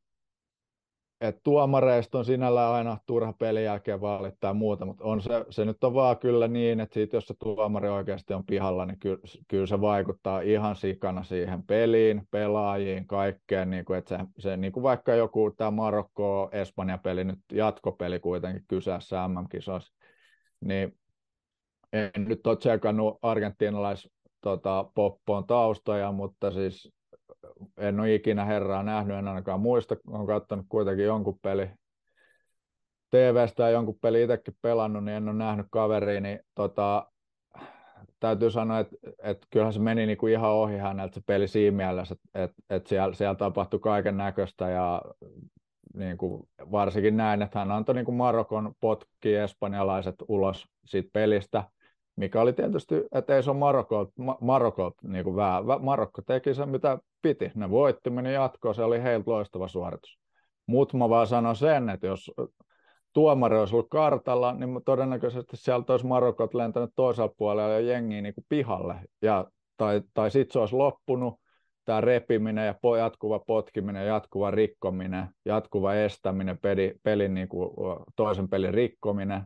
et 1.24 1.44
tuomareista 1.44 2.18
on 2.18 2.26
sinällään 2.26 2.74
aina 2.74 2.98
turha 3.06 3.34
pelin 3.34 3.64
jälkeen 3.64 4.02
valittaa 4.02 4.54
muuta, 4.54 4.86
mutta 4.86 5.04
on 5.04 5.22
se, 5.22 5.46
se 5.50 5.66
nyt 5.66 5.84
on 5.84 5.94
vaan 5.94 6.18
kyllä 6.18 6.48
niin, 6.48 6.80
että 6.80 6.94
siitä, 6.94 7.18
jos 7.18 7.28
se 7.28 7.34
tuomari 7.40 7.90
oikeasti 7.90 8.34
on 8.34 8.46
pihalla, 8.46 8.86
niin 8.86 9.00
kyllä, 9.00 9.18
kyllä 9.48 9.68
se 9.68 9.82
vaikuttaa 9.82 10.42
ihan 10.42 10.76
sikana 10.76 11.24
siihen 11.24 11.64
peliin, 11.64 12.28
pelaajiin, 12.32 13.08
kaikkeen, 13.08 13.70
niin 13.70 13.86
kuin, 13.86 14.00
että 14.00 14.18
se, 14.18 14.26
se 14.40 14.58
niin 14.58 14.74
kuin 14.74 14.84
vaikka 14.84 15.14
joku 15.14 15.52
tämä 15.52 15.72
Marokko-Espanja-peli, 15.72 17.24
nyt 17.24 17.40
jatkopeli 17.52 18.20
kuitenkin 18.20 18.66
kyseessä 18.68 19.28
MM-kisoissa, 19.28 19.94
niin 20.62 20.98
en 21.94 22.12
nyt 22.28 22.48
ole 22.48 22.58
tsekannut 22.58 23.20
argentinalais 23.22 24.10
tota, 24.42 24.86
poppoon 24.96 25.48
taustoja, 25.48 26.12
mutta 26.12 26.52
siis 26.52 26.94
en 27.78 28.00
ole 28.00 28.16
ikinä 28.16 28.46
herraa 28.46 28.84
nähnyt, 28.84 29.18
en 29.18 29.28
ainakaan 29.28 29.60
muista, 29.60 29.96
olen 30.08 30.28
katsonut 30.28 30.66
kuitenkin 30.70 31.06
jonkun 31.06 31.40
peli 31.42 31.70
TVstä 33.10 33.64
ja 33.64 33.70
jonkun 33.70 34.00
peli 34.02 34.24
itsekin 34.24 34.58
pelannut, 34.62 35.04
niin 35.04 35.18
en 35.18 35.30
ole 35.30 35.38
nähnyt 35.38 35.68
kaveriin, 35.72 36.24
niin 36.24 36.40
tota, 36.56 37.12
täytyy 38.20 38.52
sanoa, 38.52 38.80
että, 38.80 38.96
että 39.24 39.48
kyllähän 39.50 39.74
se 39.74 39.80
meni 39.80 40.06
niin 40.06 40.18
kuin 40.18 40.34
ihan 40.34 40.52
ohi 40.52 40.78
häneltä 40.78 41.16
se 41.16 41.22
peli 41.26 41.48
siinä 41.48 41.78
mielessä, 41.78 42.16
että, 42.16 42.44
että, 42.44 42.64
että 42.70 42.90
siellä, 42.90 43.16
siellä 43.16 43.36
tapahtui 43.36 43.80
kaiken 43.80 44.18
näköistä 44.18 44.70
ja 44.70 45.02
niin 45.94 46.18
kuin 46.18 46.50
varsinkin 46.72 47.18
näin, 47.18 47.42
että 47.42 47.60
hän 47.60 47.72
antoi 47.72 47.96
niin 47.96 48.06
kuin 48.06 48.16
Marokon 48.16 48.74
potki 48.80 49.36
espanjalaiset 49.36 50.16
ulos 50.28 50.68
siitä 50.86 51.10
pelistä, 51.14 51.64
mikä 52.16 52.42
oli 52.42 52.54
tietysti, 52.54 52.96
että 53.12 53.36
ei 53.36 53.44
se 53.44 53.50
ole 53.52 53.60
Marokko, 53.60 54.12
Marokko 54.42 54.92
niin 55.04 55.24
kuin 55.24 55.36
vähän. 55.36 55.64
Marokko 55.80 56.22
teki 56.22 56.54
sen, 56.54 56.70
mitä 56.70 56.98
piti. 57.22 57.52
Ne 57.56 57.70
voitti, 57.70 58.10
meni 58.10 58.34
jatkoon, 58.34 58.76
se 58.76 58.84
oli 58.84 59.04
heiltä 59.04 59.32
loistava 59.32 59.68
suoritus. 59.68 60.20
Mutta 60.66 60.98
mä 60.98 61.10
vaan 61.10 61.28
sanon 61.28 61.56
sen, 61.56 61.90
että 61.90 62.08
jos 62.08 62.32
tuomari 63.14 63.58
olisi 63.58 63.76
ollut 63.76 63.90
kartalla, 63.90 64.54
niin 64.54 64.82
todennäköisesti 64.86 65.58
sieltä 65.58 65.94
olisi 65.94 66.06
Marokot 66.06 66.54
lentänyt 66.54 66.90
toisella 66.96 67.34
puolella 67.38 67.74
ja 67.74 67.80
jengi 67.80 68.22
niin 68.22 68.36
kuin 68.36 68.46
pihalle. 68.50 68.96
Ja, 69.22 69.46
tai, 69.78 70.02
tai 70.14 70.32
sitten 70.32 70.54
se 70.54 70.60
olisi 70.60 70.76
loppunut, 70.76 71.34
tämä 71.86 72.02
repiminen 72.02 72.66
ja 72.66 72.98
jatkuva 72.98 73.40
potkiminen, 73.40 74.08
jatkuva 74.08 74.52
rikkominen, 74.52 75.28
jatkuva 75.46 75.94
estäminen, 75.94 76.58
peli, 76.58 76.96
pelin 77.04 77.34
niin 77.34 77.48
kuin 77.48 77.70
toisen 78.16 78.50
pelin 78.50 78.74
rikkominen, 78.74 79.44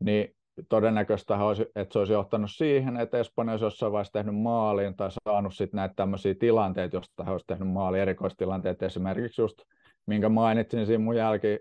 niin 0.00 0.36
todennäköistä 0.68 1.36
olisi, 1.36 1.66
että 1.76 1.92
se 1.92 1.98
olisi 1.98 2.12
johtanut 2.12 2.50
siihen, 2.50 2.96
että 2.96 3.18
Espanja 3.18 3.52
olisi 3.52 3.64
jossain 3.64 3.92
vaiheessa 3.92 4.12
tehnyt 4.12 4.34
maalin 4.34 4.96
tai 4.96 5.08
saanut 5.24 5.54
sitten 5.54 5.78
näitä 5.78 5.94
tämmöisiä 5.94 6.34
tilanteita, 6.34 6.96
joista 6.96 7.24
he 7.24 7.30
olisi 7.30 7.46
tehnyt 7.46 7.68
maali, 7.68 8.00
erikoistilanteet 8.00 8.82
esimerkiksi 8.82 9.42
just, 9.42 9.62
minkä 10.06 10.28
mainitsin 10.28 10.86
siinä 10.86 11.04
mun 11.04 11.16
jälki 11.16 11.58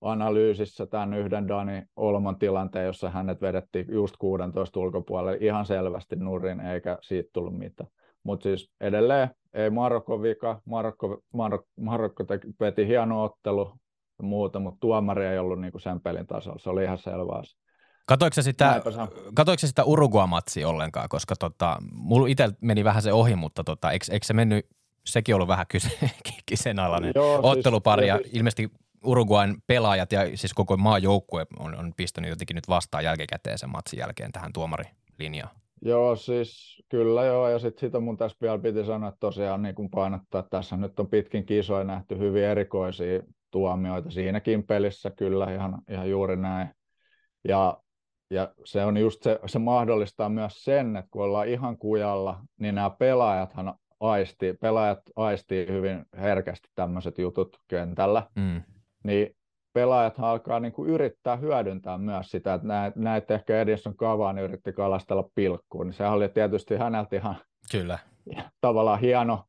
analyysissä 0.00 0.86
tämän 0.86 1.14
yhden 1.14 1.48
Dani 1.48 1.82
Olmon 1.96 2.38
tilanteen, 2.38 2.86
jossa 2.86 3.10
hänet 3.10 3.40
vedettiin 3.40 3.86
just 3.88 4.14
16 4.18 4.80
ulkopuolelle 4.80 5.38
ihan 5.40 5.66
selvästi 5.66 6.16
nurin, 6.16 6.60
eikä 6.60 6.98
siitä 7.00 7.30
tullut 7.32 7.58
mitään. 7.58 7.90
Mutta 8.24 8.42
siis 8.42 8.70
edelleen 8.80 9.28
ei 9.54 9.70
Marokko 9.70 10.22
vika, 10.22 10.60
Marokko, 10.64 11.20
Marokko, 11.32 11.68
Marokko 11.80 12.24
teki, 12.24 12.48
veti 12.60 12.86
hieno 12.86 13.22
ottelu 13.22 13.72
ja 14.18 14.24
muuta, 14.24 14.58
mutta 14.58 14.80
tuomari 14.80 15.26
ei 15.26 15.38
ollut 15.38 15.60
niinku 15.60 15.78
sen 15.78 16.00
pelin 16.00 16.26
tasolla, 16.26 16.58
se 16.58 16.70
oli 16.70 16.84
ihan 16.84 16.98
selvä 16.98 17.32
asia. 17.32 17.60
Katoiko 18.06 18.34
se 18.34 18.42
sitä, 18.42 18.82
katoiko 19.34 19.66
sitä 19.66 19.84
ollenkaan, 20.64 21.08
koska 21.08 21.36
tota, 21.36 21.76
mulla 21.92 22.28
itse 22.28 22.50
meni 22.60 22.84
vähän 22.84 23.02
se 23.02 23.12
ohi, 23.12 23.36
mutta 23.36 23.64
tota, 23.64 23.90
eikö, 23.90 24.04
eikö 24.10 24.26
se 24.26 24.32
mennyt, 24.34 24.66
sekin 25.06 25.34
ollut 25.34 25.48
vähän 25.48 25.66
kyse, 25.68 25.88
kisenalainen 26.46 27.12
Joo, 27.14 27.42
siis 27.42 27.44
ottelupari. 27.44 28.06
Siis, 28.06 28.24
ja 28.24 28.30
ilmeisesti 28.32 28.70
Uruguayn 29.04 29.56
pelaajat 29.66 30.12
ja 30.12 30.36
siis 30.36 30.54
koko 30.54 30.76
maajoukkue 30.76 31.46
on, 31.58 31.74
on 31.78 31.92
pistänyt 31.96 32.30
jotenkin 32.30 32.54
nyt 32.54 32.68
vastaan 32.68 33.04
jälkikäteen 33.04 33.58
sen 33.58 33.70
matsin 33.70 33.98
jälkeen 33.98 34.32
tähän 34.32 34.52
tuomarilinjaan. 34.52 35.50
Joo, 35.84 36.16
siis 36.16 36.82
kyllä 36.88 37.24
joo, 37.24 37.48
ja 37.48 37.58
sitten 37.58 37.80
sitä 37.80 38.00
mun 38.00 38.16
tässä 38.16 38.38
vielä 38.40 38.58
piti 38.58 38.84
sanoa, 38.84 39.08
että 39.08 39.20
tosiaan 39.20 39.62
niin 39.62 39.74
kuin 39.74 39.90
painottaa, 39.90 40.38
että 40.38 40.50
tässä 40.50 40.76
nyt 40.76 41.00
on 41.00 41.08
pitkin 41.08 41.46
kisoja 41.46 41.84
nähty 41.84 42.18
hyvin 42.18 42.44
erikoisia 42.44 43.22
tuomioita 43.50 44.10
siinäkin 44.10 44.62
pelissä, 44.62 45.10
kyllä 45.10 45.54
ihan, 45.54 45.82
ihan 45.90 46.10
juuri 46.10 46.36
näin. 46.36 46.68
Ja 47.48 47.82
ja 48.32 48.54
se 48.64 48.84
on 48.84 48.96
just 48.96 49.22
se, 49.22 49.38
se 49.46 49.58
mahdollistaa 49.58 50.28
myös 50.28 50.64
sen, 50.64 50.96
että 50.96 51.08
kun 51.10 51.24
ollaan 51.24 51.48
ihan 51.48 51.78
kujalla, 51.78 52.40
niin 52.60 52.74
nämä 52.74 52.90
pelaajathan 52.90 53.74
aisti, 54.00 54.54
pelaajat 54.60 55.00
aistii 55.16 55.66
hyvin 55.66 56.04
herkästi 56.16 56.68
tämmöiset 56.74 57.18
jutut 57.18 57.56
kentällä, 57.68 58.26
mm. 58.36 58.62
niin 59.04 59.36
pelaajat 59.72 60.14
alkaa 60.18 60.60
niin 60.60 60.72
kuin 60.72 60.90
yrittää 60.90 61.36
hyödyntää 61.36 61.98
myös 61.98 62.30
sitä, 62.30 62.54
että 62.54 62.66
näet, 62.66 62.96
näet 62.96 63.30
ehkä 63.30 63.60
Edison 63.60 63.96
Cavani 63.96 64.40
yritti 64.40 64.72
kalastella 64.72 65.28
pilkkuun, 65.34 65.86
niin 65.86 65.94
se 65.94 66.06
oli 66.06 66.28
tietysti 66.28 66.76
häneltä 66.76 67.16
ihan 67.16 67.36
Kyllä. 67.72 67.98
tavallaan 68.60 69.00
hieno 69.00 69.44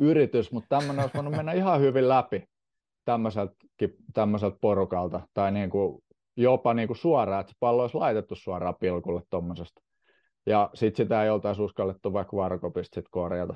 yritys, 0.00 0.52
mutta 0.52 0.78
tämmöinen 0.78 1.02
olisi 1.02 1.14
voinut 1.14 1.36
mennä 1.36 1.52
ihan 1.52 1.80
hyvin 1.80 2.08
läpi 2.08 2.44
tämmöiseltä 4.14 4.58
porukalta, 4.60 5.20
tai 5.34 5.52
niin 5.52 5.70
kuin 5.70 6.02
jopa 6.36 6.74
niin 6.74 6.88
kuin 6.88 6.96
suoraan, 6.96 7.40
että 7.40 7.52
se 7.52 7.56
pallo 7.60 7.82
olisi 7.82 7.96
laitettu 7.96 8.34
suoraan 8.34 8.74
pilkulle 8.80 9.22
tuommoisesta. 9.30 9.82
Ja 10.46 10.70
sitten 10.74 11.04
sitä 11.04 11.24
ei 11.24 11.30
oltaisi 11.30 11.62
uskallettu 11.62 12.12
vaikka 12.12 12.36
varkopista 12.36 12.94
sit 12.94 13.04
korjata. 13.10 13.54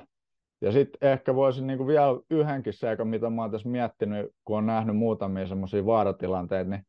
Ja 0.61 0.71
sitten 0.71 1.11
ehkä 1.11 1.35
voisin 1.35 1.67
niin 1.67 1.77
kuin 1.77 1.87
vielä 1.87 2.19
yhdenkin 2.29 2.73
seikan, 2.73 3.07
mitä 3.07 3.29
mä 3.29 3.41
oon 3.41 3.51
tässä 3.51 3.69
miettinyt, 3.69 4.31
kun 4.45 4.57
on 4.57 4.65
nähnyt 4.65 4.97
muutamia 4.97 5.47
semmoisia 5.47 5.85
vaaratilanteita, 5.85 6.69
niin 6.69 6.83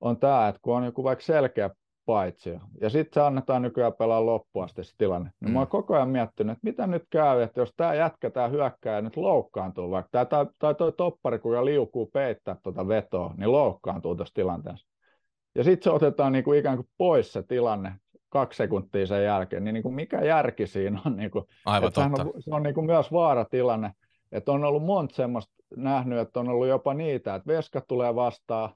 on 0.00 0.16
tämä, 0.16 0.48
että 0.48 0.60
kun 0.62 0.76
on 0.76 0.84
joku 0.84 1.04
vaikka 1.04 1.24
selkeä 1.24 1.70
paitsi, 2.06 2.58
ja 2.80 2.90
sitten 2.90 3.14
se 3.14 3.26
annetaan 3.26 3.62
nykyään 3.62 3.92
pelaa 3.98 4.26
loppuun 4.26 4.64
asti 4.64 4.84
se 4.84 4.92
tilanne. 4.98 5.30
Niin 5.40 5.50
mm. 5.50 5.52
mä 5.52 5.58
oon 5.58 5.68
koko 5.68 5.94
ajan 5.94 6.08
miettinyt, 6.08 6.52
että 6.52 6.66
mitä 6.66 6.86
nyt 6.86 7.02
käy, 7.10 7.42
että 7.42 7.60
jos 7.60 7.72
tämä 7.76 7.94
jätkä, 7.94 8.30
tämä 8.30 8.48
hyökkää 8.48 9.00
nyt 9.00 9.16
loukkaantuu 9.16 9.90
vaikka, 9.90 10.08
tai, 10.12 10.26
tai, 10.26 10.46
tai 10.58 10.74
toi 10.74 10.92
toppari, 10.92 11.38
kun 11.38 11.64
liukuu 11.64 12.10
peittää 12.12 12.56
tuota 12.62 12.88
vetoa, 12.88 13.34
niin 13.36 13.52
loukkaantuu 13.52 14.16
tuossa 14.16 14.34
tilanteessa. 14.34 14.95
Ja 15.56 15.64
sitten 15.64 15.84
se 15.84 15.90
otetaan 15.90 16.32
niin 16.32 16.44
kuin 16.44 16.58
ikään 16.58 16.76
kuin 16.76 16.88
pois 16.98 17.32
se 17.32 17.42
tilanne 17.42 17.92
kaksi 18.28 18.56
sekuntia 18.56 19.06
sen 19.06 19.24
jälkeen, 19.24 19.64
niin, 19.64 19.74
niin 19.74 19.82
kuin 19.82 19.94
mikä 19.94 20.24
järki 20.24 20.66
siinä 20.66 21.00
on? 21.06 21.16
Niin 21.16 21.30
kuin, 21.30 21.44
Aivan 21.66 21.92
totta. 21.92 22.22
On, 22.22 22.32
se 22.38 22.50
on 22.54 22.62
niin 22.62 22.74
kuin 22.74 22.86
myös 22.86 23.12
vaaratilanne, 23.12 23.92
että 24.32 24.52
on 24.52 24.64
ollut 24.64 24.84
monta 24.84 25.14
semmoista 25.14 25.54
nähnyt, 25.76 26.18
että 26.18 26.40
on 26.40 26.48
ollut 26.48 26.68
jopa 26.68 26.94
niitä, 26.94 27.34
että 27.34 27.46
veska 27.46 27.80
tulee 27.80 28.14
vastaan, 28.14 28.70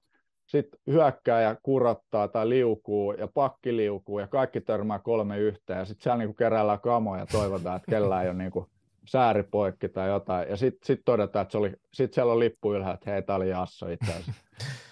sitten 0.47 0.81
hyökkääjä 0.87 1.57
kurottaa 1.63 2.29
tai 2.29 2.49
liukuu 2.49 3.13
ja 3.13 3.29
pakki 3.35 3.77
liukuu 3.77 4.19
ja 4.19 4.27
kaikki 4.27 4.61
törmää 4.61 4.99
kolme 4.99 5.39
yhteen 5.39 5.79
ja 5.79 5.85
sitten 5.85 6.03
siellä 6.03 6.19
niinku 6.19 6.35
keräillään 6.35 6.81
kamoja 6.81 7.23
ja 7.23 7.27
toivotaan, 7.27 7.77
että 7.77 7.91
kellään 7.91 8.25
ei 8.25 8.31
ole 8.31 8.39
niinku 8.39 8.67
sääri 9.07 9.43
poikki 9.43 9.89
tai 9.89 10.09
jotain. 10.09 10.49
Ja 10.49 10.57
sitten 10.57 10.87
sit 10.87 11.01
todetaan, 11.05 11.43
että 11.43 11.53
se 11.53 11.59
oli, 11.59 11.73
sit 11.95 12.13
siellä 12.13 12.33
on 12.33 12.39
lippu 12.39 12.75
ylhäällä, 12.75 12.95
että 12.95 13.11
hei, 13.11 13.23
tämä 13.23 13.37
oli 13.37 13.49
Jasso 13.49 13.89
itse 13.89 14.11
asiassa. 14.13 14.33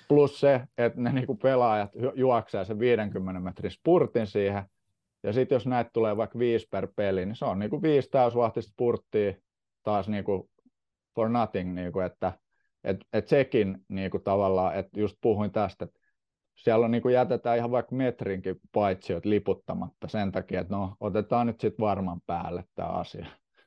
Plus 0.09 0.41
se, 0.41 0.61
että 0.79 1.01
ne 1.01 1.13
niinku 1.13 1.35
pelaajat 1.35 1.91
juoksee 2.15 2.65
sen 2.65 2.79
50 2.79 3.41
metrin 3.41 3.71
spurtin 3.71 4.27
siihen, 4.27 4.63
ja 5.23 5.33
sitten 5.33 5.57
jos 5.57 5.67
näitä 5.67 5.91
tulee 5.93 6.17
vaikka 6.17 6.39
viisi 6.39 6.69
per 6.71 6.89
peli, 6.97 7.27
niin 7.27 7.37
se 7.37 7.45
on 7.45 7.59
niinku 7.59 7.83
viisi 7.83 8.11
täysvahtista 8.11 8.73
spurttia 8.73 9.33
taas 9.83 10.09
niinku 10.09 10.51
for 11.15 11.29
nothing, 11.29 11.75
niinku, 11.75 12.01
että 12.01 12.33
et, 12.85 12.97
et 13.13 13.29
sekin 13.29 13.79
niinku 13.89 14.19
tavallaan, 14.19 14.75
että 14.75 15.01
just 15.01 15.17
puhuin 15.21 15.51
tästä, 15.51 15.85
että 15.85 16.01
siellä 16.55 16.85
on, 16.85 16.91
niinku 16.91 17.09
jätetään 17.09 17.57
ihan 17.57 17.71
vaikka 17.71 17.95
metrinkin 17.95 18.57
paitsiot 18.73 19.25
liputtamatta 19.25 20.09
sen 20.09 20.33
takia, 20.33 20.61
että 20.61 20.75
no 20.75 20.97
otetaan 21.01 21.47
nyt 21.47 21.61
sitten 21.61 21.85
varman 21.85 22.21
päälle 22.27 22.65
tämä 22.75 22.89
asia, 22.89 23.27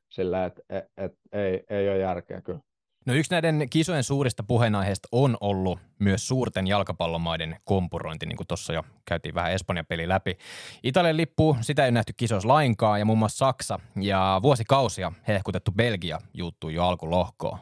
sillä 0.09 0.45
että 0.45 0.61
et, 0.69 0.85
et, 0.97 1.13
ei, 1.31 1.63
ei 1.69 1.89
ole 1.89 1.97
järkeä 1.97 2.41
kyllä. 2.41 2.59
No 3.05 3.13
yksi 3.13 3.31
näiden 3.31 3.67
kisojen 3.69 4.03
suurista 4.03 4.43
puheenaiheista 4.43 5.07
on 5.11 5.37
ollut 5.41 5.79
myös 5.99 6.27
suurten 6.27 6.67
jalkapallomaiden 6.67 7.55
kompurointi, 7.63 8.25
niin 8.25 8.37
kuin 8.37 8.47
tuossa 8.47 8.73
jo 8.73 8.83
käytiin 9.05 9.35
vähän 9.35 9.51
Espanjan 9.51 9.85
peli 9.85 10.07
läpi. 10.07 10.37
Italian 10.83 11.17
lippu, 11.17 11.57
sitä 11.61 11.85
ei 11.85 11.91
nähty 11.91 12.13
kisoissa 12.17 12.47
lainkaan 12.47 12.99
ja 12.99 13.05
muun 13.05 13.19
muassa 13.19 13.37
Saksa 13.37 13.79
ja 14.01 14.39
vuosikausia 14.43 15.11
hehkutettu 15.27 15.71
Belgia 15.71 16.21
juuttui 16.33 16.73
jo 16.73 16.83
alkulohkoon. 16.83 17.57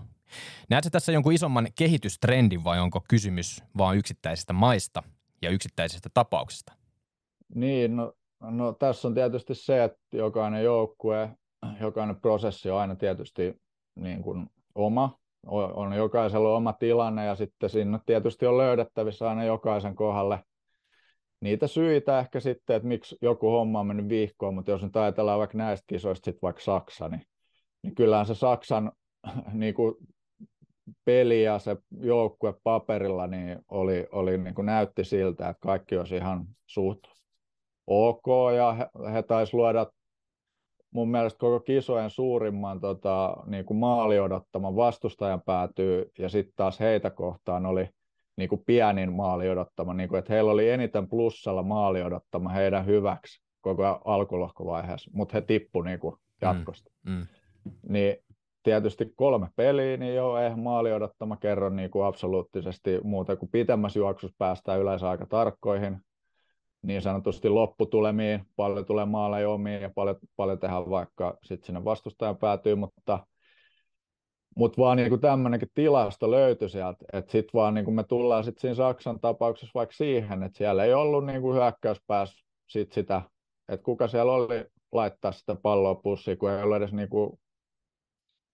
Näetkö 0.70 0.90
tässä 0.90 1.12
jonkun 1.12 1.34
isomman 1.34 1.68
kehitystrendin 1.76 2.64
vai 2.64 2.80
onko 2.80 3.04
kysymys 3.10 3.64
vain 3.78 4.00
yksittäisistä 4.00 4.54
maista 4.54 5.04
ja 5.42 5.50
yksittäisistä 5.50 6.10
tapauksista? 6.14 6.74
Niin, 7.56 7.96
no, 7.96 8.14
no 8.40 8.74
tässä 8.74 9.08
on 9.08 9.14
tietysti 9.14 9.56
se, 9.56 9.84
että 9.84 10.00
jokainen 10.12 10.64
joukkue, 10.64 11.30
jokainen 11.82 12.16
prosessi 12.16 12.70
on 12.70 12.80
aina 12.80 12.96
tietysti 12.96 13.62
niin 13.96 14.22
kuin 14.22 14.50
oma 14.76 15.20
on 15.48 15.94
jokaisella 15.94 16.56
oma 16.56 16.74
tilanne 16.74 17.26
ja 17.26 17.36
sitten 17.36 17.70
siinä 17.70 18.00
tietysti 18.06 18.46
on 18.46 18.58
löydettävissä 18.58 19.30
aina 19.30 19.44
jokaisen 19.44 19.96
kohdalle 19.96 20.40
niitä 21.42 21.68
syitä 21.68 22.20
ehkä 22.20 22.40
sitten, 22.40 22.76
että 22.76 22.88
miksi 22.88 23.18
joku 23.22 23.50
homma 23.50 23.80
on 23.80 23.88
mennyt 23.88 24.10
viikkoon, 24.10 24.54
mutta 24.54 24.72
jos 24.72 24.84
nyt 24.84 24.96
ajatellaan 24.96 25.40
vaikka 25.40 25.58
näistä 25.58 25.86
kisoista 25.88 26.26
sitten 26.26 26.42
vaikka 26.42 26.62
Saksa, 26.62 27.10
niin, 27.10 27.22
niin 27.84 27.96
kyllähän 27.96 28.26
se 28.26 28.36
Saksan 28.36 28.92
niin 29.54 29.74
kuin 29.74 29.96
peli 31.06 31.44
ja 31.44 31.60
se 31.60 31.78
joukkue 32.02 32.54
paperilla 32.64 33.28
niin 33.28 33.60
oli, 33.70 34.08
oli 34.12 34.38
niin 34.38 34.56
kuin 34.56 34.66
näytti 34.66 35.04
siltä, 35.04 35.50
että 35.50 35.62
kaikki 35.62 35.98
olisi 35.98 36.16
ihan 36.16 36.46
suht 36.66 37.00
ok 37.88 38.26
ja 38.56 38.74
he, 38.74 39.12
he 39.14 39.24
taisi 39.24 39.58
luoda 39.58 39.92
mun 40.92 41.12
mielestä 41.12 41.40
koko 41.40 41.60
kisojen 41.60 42.10
suurimman 42.10 42.82
tota, 42.82 43.38
niin 43.46 43.66
kuin 43.66 43.78
maali 43.78 44.20
odottaman 44.20 44.76
vastustajan 44.76 45.42
päätyy 45.42 46.12
ja 46.20 46.30
sitten 46.30 46.54
taas 46.56 46.80
heitä 46.80 47.10
kohtaan 47.10 47.66
oli 47.66 47.90
niin 48.36 48.50
kuin 48.50 48.64
pienin 48.66 49.14
maali 49.14 49.50
odottama, 49.50 49.94
niin 49.94 50.10
kuin, 50.10 50.20
että 50.20 50.34
heillä 50.34 50.52
oli 50.52 50.70
eniten 50.70 51.10
plussalla 51.10 51.64
maali 51.64 52.04
odottama 52.04 52.50
heidän 52.50 52.86
hyväksi 52.86 53.42
koko 53.62 53.84
alkulohkovaiheessa, 54.06 55.12
mutta 55.14 55.34
he 55.34 55.42
tippu 55.42 55.82
niin 55.82 56.00
kuin 56.00 56.16
jatkosta. 56.42 56.92
Mm, 57.06 57.12
mm. 57.14 57.28
Niin 57.90 58.16
tietysti 58.64 59.14
kolme 59.16 59.48
peliä, 59.56 59.98
niin 59.98 60.16
joo, 60.16 60.38
eihän 60.38 60.60
maali 60.60 60.94
odottama 60.94 61.38
kerro 61.38 61.70
niin 61.70 61.90
kuin 61.90 62.06
absoluuttisesti 62.06 63.00
muuta 63.04 63.36
kuin 63.36 63.50
pitemmässä 63.52 64.00
juoksussa 64.00 64.36
päästään 64.38 64.80
yleensä 64.80 65.10
aika 65.10 65.26
tarkkoihin, 65.26 65.98
niin 66.82 67.02
sanotusti 67.02 67.50
lopputulemiin, 67.50 68.46
paljon 68.56 68.86
tulee 68.86 69.06
maaleja 69.06 69.50
omiin 69.50 69.82
ja 69.82 69.90
paljon, 69.96 70.16
paljon 70.36 70.60
tehdään 70.60 70.90
vaikka 70.90 71.38
sitten 71.44 71.66
sinne 71.66 71.86
vastustajan 71.86 72.38
päätyy, 72.38 72.76
mutta 72.76 73.20
mutta 74.56 74.82
vaan 74.82 74.98
niinku 74.98 75.18
tämmöinenkin 75.18 75.70
tilasto 75.74 76.32
löytyi 76.32 76.70
sieltä, 76.70 77.06
että 77.14 77.32
sitten 77.32 77.50
vaan 77.54 77.74
niinku 77.74 77.92
me 77.92 78.04
tullaan 78.04 78.44
sitten 78.44 78.62
siinä 78.62 78.76
Saksan 78.76 79.20
tapauksessa 79.20 79.72
vaikka 79.76 79.96
siihen, 79.96 80.44
että 80.44 80.58
siellä 80.58 80.84
ei 80.84 80.94
ollut 80.94 81.26
niinku 81.26 81.54
hyökkäyspäässä 81.54 82.46
sit 82.68 82.92
sitä, 82.92 83.22
että 83.70 83.84
kuka 83.84 84.08
siellä 84.08 84.32
oli 84.32 84.66
laittaa 84.92 85.32
sitä 85.32 85.56
palloa 85.56 85.96
pussiin, 85.96 86.38
kun 86.38 86.52
ei 86.52 86.64
ollut 86.64 86.78
edes 86.78 86.94
niinku 86.94 87.40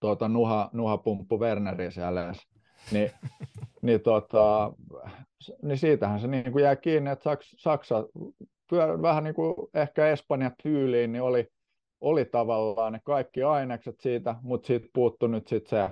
tuota, 0.00 0.28
nuha, 0.28 0.70
nuhapumppu 0.72 1.40
Werneriä 1.40 1.90
siellä 1.90 2.24
edes. 2.24 2.55
Ni, 2.92 3.10
niin, 3.82 4.00
tota, 4.00 4.72
niin 5.62 5.78
siitähän 5.78 6.20
se 6.20 6.26
niin 6.26 6.52
kuin 6.52 6.64
jää 6.64 6.76
kiinni, 6.76 7.10
että 7.10 7.22
Saksa, 7.22 7.56
Saksa 7.58 8.04
vähän 9.02 9.24
niin 9.24 9.34
kuin 9.34 9.54
ehkä 9.74 10.06
Espanja 10.06 10.50
tyyliin, 10.62 11.12
niin 11.12 11.22
oli, 11.22 11.48
oli 12.00 12.24
tavallaan 12.24 12.92
ne 12.92 13.00
kaikki 13.04 13.42
ainekset 13.42 14.00
siitä, 14.00 14.34
mutta 14.42 14.66
siitä 14.66 14.88
puuttu 14.92 15.26
nyt 15.26 15.48
sit 15.48 15.66
se 15.66 15.90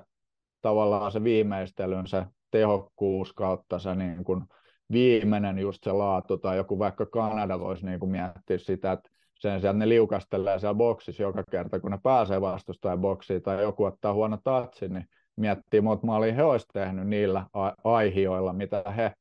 tavallaan 0.63 1.13
se 1.13 1.25
viimeistelyn, 1.25 2.07
se 2.07 2.25
tehokkuus 2.51 3.33
kautta 3.33 3.79
se 3.79 3.95
niin 3.95 4.25
kuin 4.25 4.45
viimeinen 4.93 5.59
just 5.59 5.85
se 5.85 5.93
laatu, 5.93 6.39
tai 6.39 6.57
joku 6.57 6.79
vaikka 6.79 7.07
Kanada 7.07 7.61
voisi 7.61 7.87
niin 7.87 8.01
kuin 8.01 8.11
miettiä 8.11 8.59
sitä, 8.59 8.93
että 8.93 9.11
sen 9.39 9.61
sijaan 9.61 9.79
ne 9.79 9.89
liukastelee 9.89 10.59
siellä 10.59 10.75
boksissa 10.75 11.23
joka 11.23 11.45
kerta, 11.51 11.81
kun 11.81 11.91
ne 11.91 11.99
pääsee 12.03 12.41
vastustajan 12.41 13.01
boksiin, 13.01 13.43
tai 13.43 13.63
joku 13.63 13.85
ottaa 13.85 14.13
huono 14.13 14.39
tatsin, 14.45 14.93
niin 14.93 15.07
miettii, 15.37 15.81
mutta 15.81 16.07
maalia 16.07 16.35
he 16.35 16.43
olisivat 16.43 16.73
tehnyt 16.73 17.09
niillä 17.09 17.47
aihioilla, 17.85 18.53
mitä 18.53 18.85
he 18.97 19.13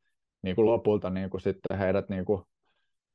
niin 0.41 0.55
kuin 0.55 0.65
lopulta 0.65 1.09
niin 1.09 1.29
kuin 1.29 1.41
sitten 1.41 1.77
heidät 1.77 2.09
niin 2.09 2.25
kuin 2.25 2.43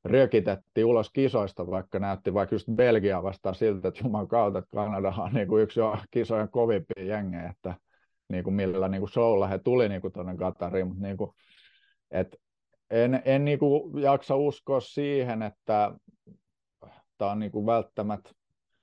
rökitettiin 0.03 0.85
ulos 0.85 1.09
kisoista, 1.13 1.67
vaikka 1.67 1.99
näytti 1.99 2.33
vaikka 2.33 2.55
just 2.55 2.67
Belgia 2.75 3.23
vastaan 3.23 3.55
siltä, 3.55 3.87
että 3.87 4.01
juman 4.03 4.27
kautta, 4.27 4.59
että 4.59 4.69
Kanada 4.75 5.13
on 5.17 5.33
niin 5.33 5.47
kuin 5.47 5.63
yksi 5.63 5.79
kisojen 6.11 6.49
kovimpia 6.49 7.05
jengejä, 7.05 7.49
että 7.49 7.75
niin 8.29 8.43
kuin 8.43 8.53
millä 8.53 8.87
niin 8.87 9.01
kuin 9.01 9.09
showlla 9.09 9.47
he 9.47 9.59
tuli 9.59 9.89
niin 9.89 10.01
kuin 10.01 10.13
tuonne 10.13 10.35
Qatariin, 10.35 10.87
mutta 10.87 11.03
niin 11.03 11.17
kuin, 11.17 11.31
et 12.11 12.35
en, 12.89 13.21
en 13.25 13.45
niin 13.45 13.59
kuin 13.59 14.01
jaksa 14.01 14.35
uskoa 14.35 14.79
siihen, 14.79 15.41
että 15.41 15.93
tämä 17.17 17.31
on 17.31 17.39
niin 17.39 17.51
kuin 17.51 17.65
välttämättä 17.65 18.31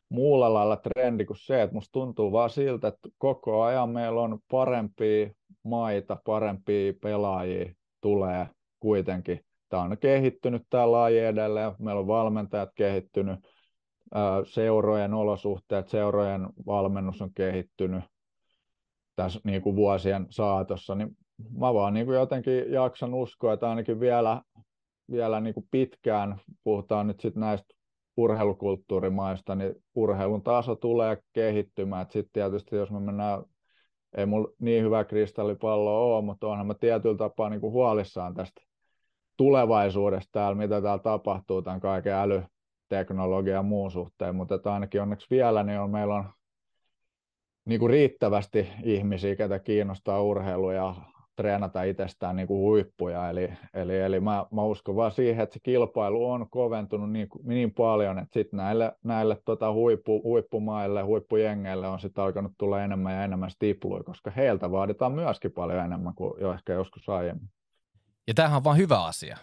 muulla 0.09 0.55
lailla 0.55 0.77
trendi 0.77 1.25
kuin 1.25 1.37
se, 1.37 1.63
että 1.63 1.75
musta 1.75 1.93
tuntuu 1.93 2.33
vaan 2.33 2.51
siltä, 2.51 2.89
että 2.89 3.09
koko 3.19 3.63
ajan 3.63 3.89
meillä 3.89 4.21
on 4.21 4.39
parempia 4.51 5.31
maita, 5.63 6.17
parempia 6.25 6.93
pelaajia 7.03 7.73
tulee 8.01 8.49
kuitenkin. 8.81 9.40
Tämä 9.69 9.83
on 9.83 9.99
kehittynyt 9.99 10.62
tämä 10.71 10.92
laji 10.92 11.19
edelleen, 11.19 11.73
meillä 11.79 12.01
on 12.01 12.07
valmentajat 12.07 12.71
kehittynyt, 12.75 13.40
seurojen 14.45 15.14
olosuhteet, 15.14 15.88
seurojen 15.88 16.49
valmennus 16.66 17.23
on 17.23 17.31
kehittynyt 17.35 18.05
tässä 19.16 19.40
niin 19.45 19.62
kuin 19.62 19.77
vuosien 19.77 20.27
saatossa, 20.31 20.95
niin 20.95 21.16
mä 21.59 21.75
vaan 21.75 21.95
niin 21.95 22.07
kuin 22.07 22.16
jotenkin 22.16 22.73
jaksan 22.73 23.14
uskoa, 23.14 23.53
että 23.53 23.71
ainakin 23.71 24.01
vielä, 24.01 24.42
vielä 25.11 25.40
niin 25.40 25.55
kuin 25.55 25.66
pitkään, 25.71 26.40
puhutaan 26.64 27.07
nyt 27.07 27.21
sitten 27.21 27.40
näistä 27.40 27.75
urheilukulttuurimaista, 28.16 29.55
niin 29.55 29.74
urheilun 29.94 30.42
taso 30.42 30.76
tulee 30.76 31.18
kehittymään. 31.33 32.07
Sitten 32.11 32.33
tietysti 32.33 32.76
jos 32.76 32.90
me 32.90 33.00
mennään, 33.00 33.42
ei 34.16 34.26
mulla 34.26 34.48
niin 34.59 34.85
hyvä 34.85 35.05
kristallipallo 35.05 36.16
ole, 36.16 36.24
mutta 36.24 36.46
onhan 36.46 36.66
mä 36.66 36.74
tietyllä 36.74 37.16
tapaa 37.16 37.50
niin 37.50 37.61
kuin 37.61 37.72
huolissaan 37.72 38.35
tästä 38.35 38.62
tulevaisuudesta 39.37 40.31
täällä, 40.33 40.55
mitä 40.55 40.83
täällä 40.83 41.02
tapahtuu 41.02 41.62
tämän 41.62 41.81
kaiken 41.81 42.12
älyteknologian 42.12 43.55
ja 43.55 43.62
muun 43.62 43.90
suhteen, 43.90 44.37
mutta 44.37 44.55
että 44.55 44.74
ainakin 44.74 45.02
onneksi 45.02 45.26
vielä 45.31 45.62
niin 45.62 45.81
on, 45.81 45.90
meillä 45.90 46.14
on 46.14 46.24
niin 47.64 47.81
kuin 47.81 47.90
riittävästi 47.90 48.68
ihmisiä, 48.83 49.37
ketä 49.37 49.59
kiinnostaa 49.59 50.22
urheilu 50.22 50.70
ja 50.70 50.94
treenata 51.37 51.83
itsestään 51.83 52.37
niin 52.37 52.49
kuin 52.49 52.61
huippuja. 52.61 53.31
Eli, 53.31 53.53
eli, 53.75 53.99
eli 53.99 54.20
mä, 54.20 54.46
mä, 54.53 54.62
uskon 54.62 54.96
vaan 54.96 55.12
siihen, 55.12 55.42
että 55.42 55.55
se 55.55 55.61
kilpailu 55.62 56.31
on 56.31 56.51
koventunut 56.51 57.12
niin, 57.12 57.29
niin 57.42 57.75
paljon, 57.75 58.18
että 58.18 58.40
sitten 58.40 58.57
näille, 58.57 58.92
näille 59.03 59.37
tota 59.44 59.72
huippu, 59.72 60.22
huippumaille, 60.22 61.03
huippujengeille 61.03 61.88
on 61.88 62.01
sitten 62.01 62.25
alkanut 62.25 62.53
tulla 62.59 62.83
enemmän 62.83 63.14
ja 63.14 63.25
enemmän 63.25 63.51
stipluja, 63.51 64.05
koska 64.05 64.31
heiltä 64.31 64.70
vaaditaan 64.70 65.12
myöskin 65.12 65.53
paljon 65.53 65.85
enemmän 65.85 66.14
kuin 66.14 66.33
jo 66.40 66.53
ehkä 66.53 66.72
joskus 66.72 67.09
aiemmin. 67.09 67.51
Ja 68.27 68.35
tämähän 68.35 68.57
on 68.57 68.64
vaan 68.64 68.77
hyvä 68.77 69.05
asia. 69.05 69.37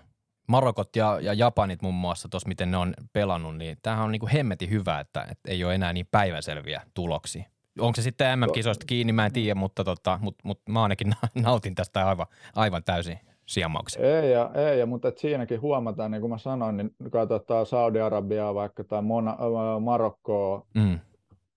Marokot 0.48 0.96
ja, 0.96 1.20
ja 1.22 1.34
Japanit 1.34 1.82
muun 1.82 1.96
muassa, 1.96 2.30
tuossa 2.30 2.48
miten 2.48 2.72
ne 2.72 2.78
on 2.78 2.94
pelannut, 3.14 3.58
niin 3.58 3.78
tämähän 3.82 4.06
on 4.06 4.12
niin 4.12 4.20
kuin 4.20 4.32
hemmetin 4.32 4.70
hyvä, 4.70 5.00
että, 5.00 5.22
että 5.22 5.52
ei 5.52 5.64
ole 5.64 5.76
enää 5.76 5.94
niin 5.94 6.08
päiväselviä 6.12 6.82
tuloksia 6.94 7.53
onko 7.80 7.96
se 7.96 8.02
sitten 8.02 8.40
MM-kisoista 8.40 8.86
kiinni, 8.86 9.14
mä 9.14 9.26
en 9.26 9.34
tiedä, 9.34 9.56
mutta, 9.56 9.84
tota, 9.84 10.20
mut, 10.22 10.36
mut 10.44 10.62
mä 10.70 10.84
ainakin 10.84 11.14
nautin 11.44 11.76
tästä 11.76 12.08
aivan, 12.08 12.28
aivan 12.56 12.84
täysin 12.84 13.20
sijamauksen. 13.46 14.06
Ei, 14.06 14.32
ja, 14.32 14.52
ei 14.56 14.80
ja, 14.80 14.86
mutta 14.86 15.08
et 15.08 15.18
siinäkin 15.18 15.62
huomataan, 15.62 16.12
niin 16.12 16.22
kuin 16.22 16.32
mä 16.32 16.38
sanoin, 16.38 16.78
niin 16.78 16.96
katsotaan 17.12 17.66
Saudi-Arabiaa 17.66 18.54
vaikka 18.54 18.84
tai 18.84 19.02
Mona, 19.02 19.38
Marokkoa 19.80 20.66
mm. 20.74 21.00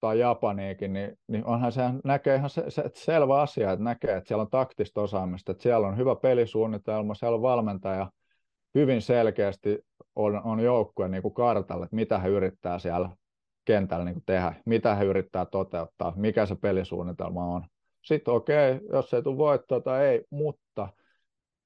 tai 0.01 0.19
Japaniikin, 0.19 0.93
niin, 0.93 1.19
niin 1.29 1.45
onhan 1.45 1.73
se 1.73 1.83
näkee 2.05 2.37
ihan 2.37 2.51
se, 2.51 2.65
se, 2.69 2.91
selvä 2.95 3.41
asia, 3.41 3.73
että 3.73 3.85
näkee, 3.85 4.17
että 4.17 4.29
siellä 4.29 4.43
on 4.43 4.51
taktista 4.51 5.01
osaamista, 5.01 5.53
että 5.53 5.63
siellä 5.63 5.87
on 5.89 5.97
hyvä 5.97 6.17
pelisuunnitelma, 6.17 7.15
siellä 7.15 7.37
on 7.37 7.43
valmentaja, 7.43 8.11
hyvin 8.75 9.03
selkeästi 9.03 9.79
on, 10.17 10.43
on 10.45 10.61
joukkue 10.61 11.09
niin 11.09 11.23
kuin 11.23 11.35
kartalla, 11.35 11.85
että 11.85 11.97
mitä 11.97 12.19
he 12.19 12.29
yrittää 12.29 12.79
siellä 12.79 13.11
kentällä 13.67 14.05
niin 14.05 14.23
tehdä, 14.27 14.55
mitä 14.67 14.95
he 14.95 15.05
yrittää 15.05 15.47
toteuttaa, 15.47 16.13
mikä 16.17 16.47
se 16.47 16.55
pelisuunnitelma 16.55 17.45
on. 17.45 17.67
Sitten 18.05 18.35
okei, 18.35 18.73
okay, 18.73 18.89
jos 18.93 19.15
ei 19.15 19.23
tule 19.23 19.37
voittoa 19.37 19.81
tai 19.81 20.07
ei, 20.07 20.25
mutta 20.31 20.89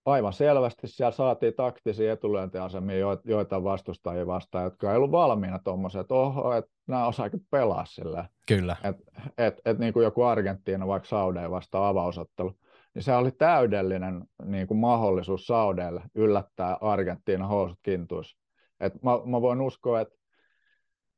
aivan 0.06 0.32
selvästi 0.32 0.88
siellä 0.88 1.10
saatiin 1.10 1.54
taktisia 1.54 2.12
etulyöntiasemia 2.12 3.18
joita 3.24 3.64
vastustajia 3.64 4.26
vastaan, 4.26 4.64
jotka 4.64 4.90
ei 4.90 4.96
ollut 4.96 5.10
valmiina 5.10 5.58
tuommoisia, 5.58 6.00
että 6.00 6.14
oho, 6.14 6.54
että 6.54 6.70
nämä 6.86 7.06
osaakin 7.06 7.46
pelaa 7.50 7.84
sillä. 7.84 8.28
Kyllä. 8.48 8.76
Että 8.84 9.02
et, 9.38 9.60
et, 9.64 9.78
niin 9.78 9.92
kuin 9.92 10.04
joku 10.04 10.22
Argentiina 10.22 10.86
vaikka 10.86 11.08
Saudeen 11.08 11.50
vastaan 11.50 11.84
avausottelu, 11.84 12.52
niin 12.94 13.02
se 13.02 13.14
oli 13.14 13.30
täydellinen 13.30 14.24
niin 14.44 14.66
kuin 14.66 14.78
mahdollisuus 14.78 15.46
Saudeille 15.46 16.02
yllättää 16.14 16.76
Argentiina 16.80 17.46
housut 17.46 17.78
kintuissa. 17.82 18.38
Et 18.80 19.02
mä, 19.02 19.10
mä 19.24 19.40
voin 19.40 19.60
uskoa, 19.60 20.00
että 20.00 20.19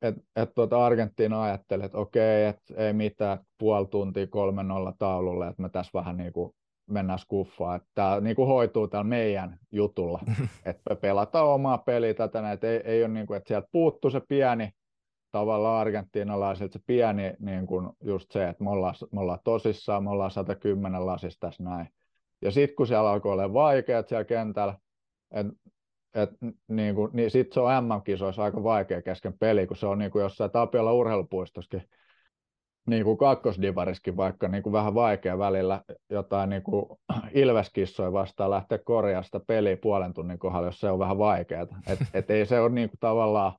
että 0.03 0.21
et 0.35 0.53
tuota 0.55 0.85
Argentiina 0.85 1.43
ajatteli, 1.43 1.85
että 1.85 1.97
okei, 1.97 2.45
että 2.45 2.73
ei 2.77 2.93
mitään, 2.93 3.39
puoli 3.57 3.87
tuntia 3.87 4.27
kolme 4.27 4.63
nolla 4.63 4.93
taululle, 4.99 5.47
että 5.47 5.61
me 5.61 5.69
tässä 5.69 5.91
vähän 5.93 6.17
niin 6.17 6.33
kuin 6.33 6.55
mennään 6.89 7.19
skuffaan. 7.19 7.75
Että 7.75 7.89
tämä 7.93 8.19
niin 8.19 8.35
kuin 8.35 8.47
hoituu 8.47 8.87
täällä 8.87 9.09
meidän 9.09 9.57
jutulla, 9.71 10.19
että 10.65 10.95
pelataan 10.95 11.47
omaa 11.47 11.77
peliä 11.77 12.13
tätä 12.13 12.41
näitä, 12.41 12.67
ei, 12.67 12.81
ei 12.85 13.03
ole 13.03 13.13
niin 13.13 13.27
kuin, 13.27 13.37
että 13.37 13.47
sieltä 13.47 13.67
puuttuu 13.71 14.11
se 14.11 14.21
pieni 14.27 14.71
tavallaan 15.31 15.81
argentiinalaisilta 15.81 16.73
se 16.73 16.83
pieni 16.85 17.33
niin 17.39 17.67
kuin 17.67 17.89
just 18.03 18.31
se, 18.31 18.49
että 18.49 18.63
me 18.63 18.69
ollaan, 18.69 18.95
me 19.11 19.19
ollaan 19.19 19.39
tosissaan, 19.43 20.03
me 20.03 20.09
ollaan 20.09 20.31
110 20.31 21.05
lasista 21.05 21.47
tässä 21.47 21.63
näin. 21.63 21.87
Ja 22.41 22.51
sitten 22.51 22.75
kun 22.75 22.87
siellä 22.87 23.09
alkoi 23.09 23.33
olla 23.33 23.53
vaikeat 23.53 24.07
siellä 24.07 24.25
kentällä, 24.25 24.77
että 25.31 25.53
et, 26.15 26.29
niin 26.67 26.95
kuin, 26.95 27.11
niin 27.13 27.31
sitten 27.31 27.53
se 27.53 27.59
on 27.59 27.83
MM-kisoissa 27.83 28.43
aika 28.43 28.63
vaikea 28.63 29.01
kesken 29.01 29.33
peli, 29.39 29.67
kun 29.67 29.77
se 29.77 29.85
on 29.87 29.99
niin 29.99 30.11
kuin 30.11 30.23
jossain 30.23 30.51
Tapiolla 30.51 30.93
urheilupuistossakin, 30.93 31.89
niin 32.87 33.03
kuin 33.03 33.17
kakkosdivariskin 33.17 34.17
vaikka 34.17 34.47
niin 34.47 34.63
kuin 34.63 34.73
vähän 34.73 34.93
vaikea 34.93 35.37
välillä 35.37 35.81
jotain 36.09 36.49
niin 36.49 36.63
kuin 36.63 36.85
ilveskissoja 37.33 38.13
vastaan 38.13 38.51
lähteä 38.51 38.77
korjaamaan 38.77 39.23
sitä 39.23 39.39
peliä 39.47 39.77
puolen 39.77 40.13
tunnin 40.13 40.39
kohdalla, 40.39 40.67
jos 40.67 40.79
se 40.79 40.91
on 40.91 40.99
vähän 40.99 41.17
vaikeaa. 41.17 41.67
Et, 41.87 41.99
et 42.13 42.31
ei 42.31 42.45
se 42.45 42.59
ole 42.59 42.69
niin 42.69 42.89
kuin 42.89 42.99
tavallaan 42.99 43.51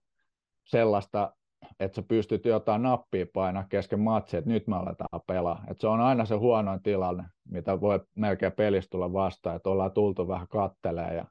sellaista, 0.65 1.33
että 1.81 1.97
sä 1.97 2.03
pystyt 2.03 2.45
jotain 2.45 2.83
nappia 2.83 3.27
painaa 3.35 3.65
kesken 3.69 4.01
matsia, 4.01 4.39
että 4.39 4.51
nyt 4.51 4.67
me 4.67 4.77
aletaan 4.77 5.21
pelaa. 5.27 5.65
Et 5.71 5.81
se 5.81 5.89
on 5.89 6.01
aina 6.01 6.25
se 6.25 6.35
huonoin 6.35 6.83
tilanne, 6.83 7.25
mitä 7.51 7.81
voi 7.81 8.01
melkein 8.15 8.53
pelistä 8.53 8.91
tulla 8.91 9.13
vastaan, 9.13 9.57
että 9.57 9.71
ollaan 9.71 9.93
tultu 9.93 10.29
vähän 10.29 10.49
kattelee 10.49 11.15
ja, 11.15 11.25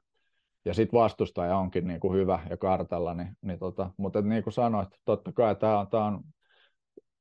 ja 0.64 0.74
sitten 0.74 1.00
vastustaja 1.00 1.56
onkin 1.56 1.86
niin 1.86 2.00
kuin 2.00 2.14
hyvä 2.18 2.38
ja 2.50 2.56
kartalla, 2.56 3.14
niin, 3.14 3.28
niin 3.42 3.58
tota, 3.58 3.90
mutta 3.96 4.22
niin 4.22 4.42
kuin 4.42 4.52
sanoit, 4.52 4.88
totta 5.04 5.32
kai 5.32 5.54
tämä 5.56 5.78
on, 5.78 5.88
tää 5.90 6.04
on 6.04 6.20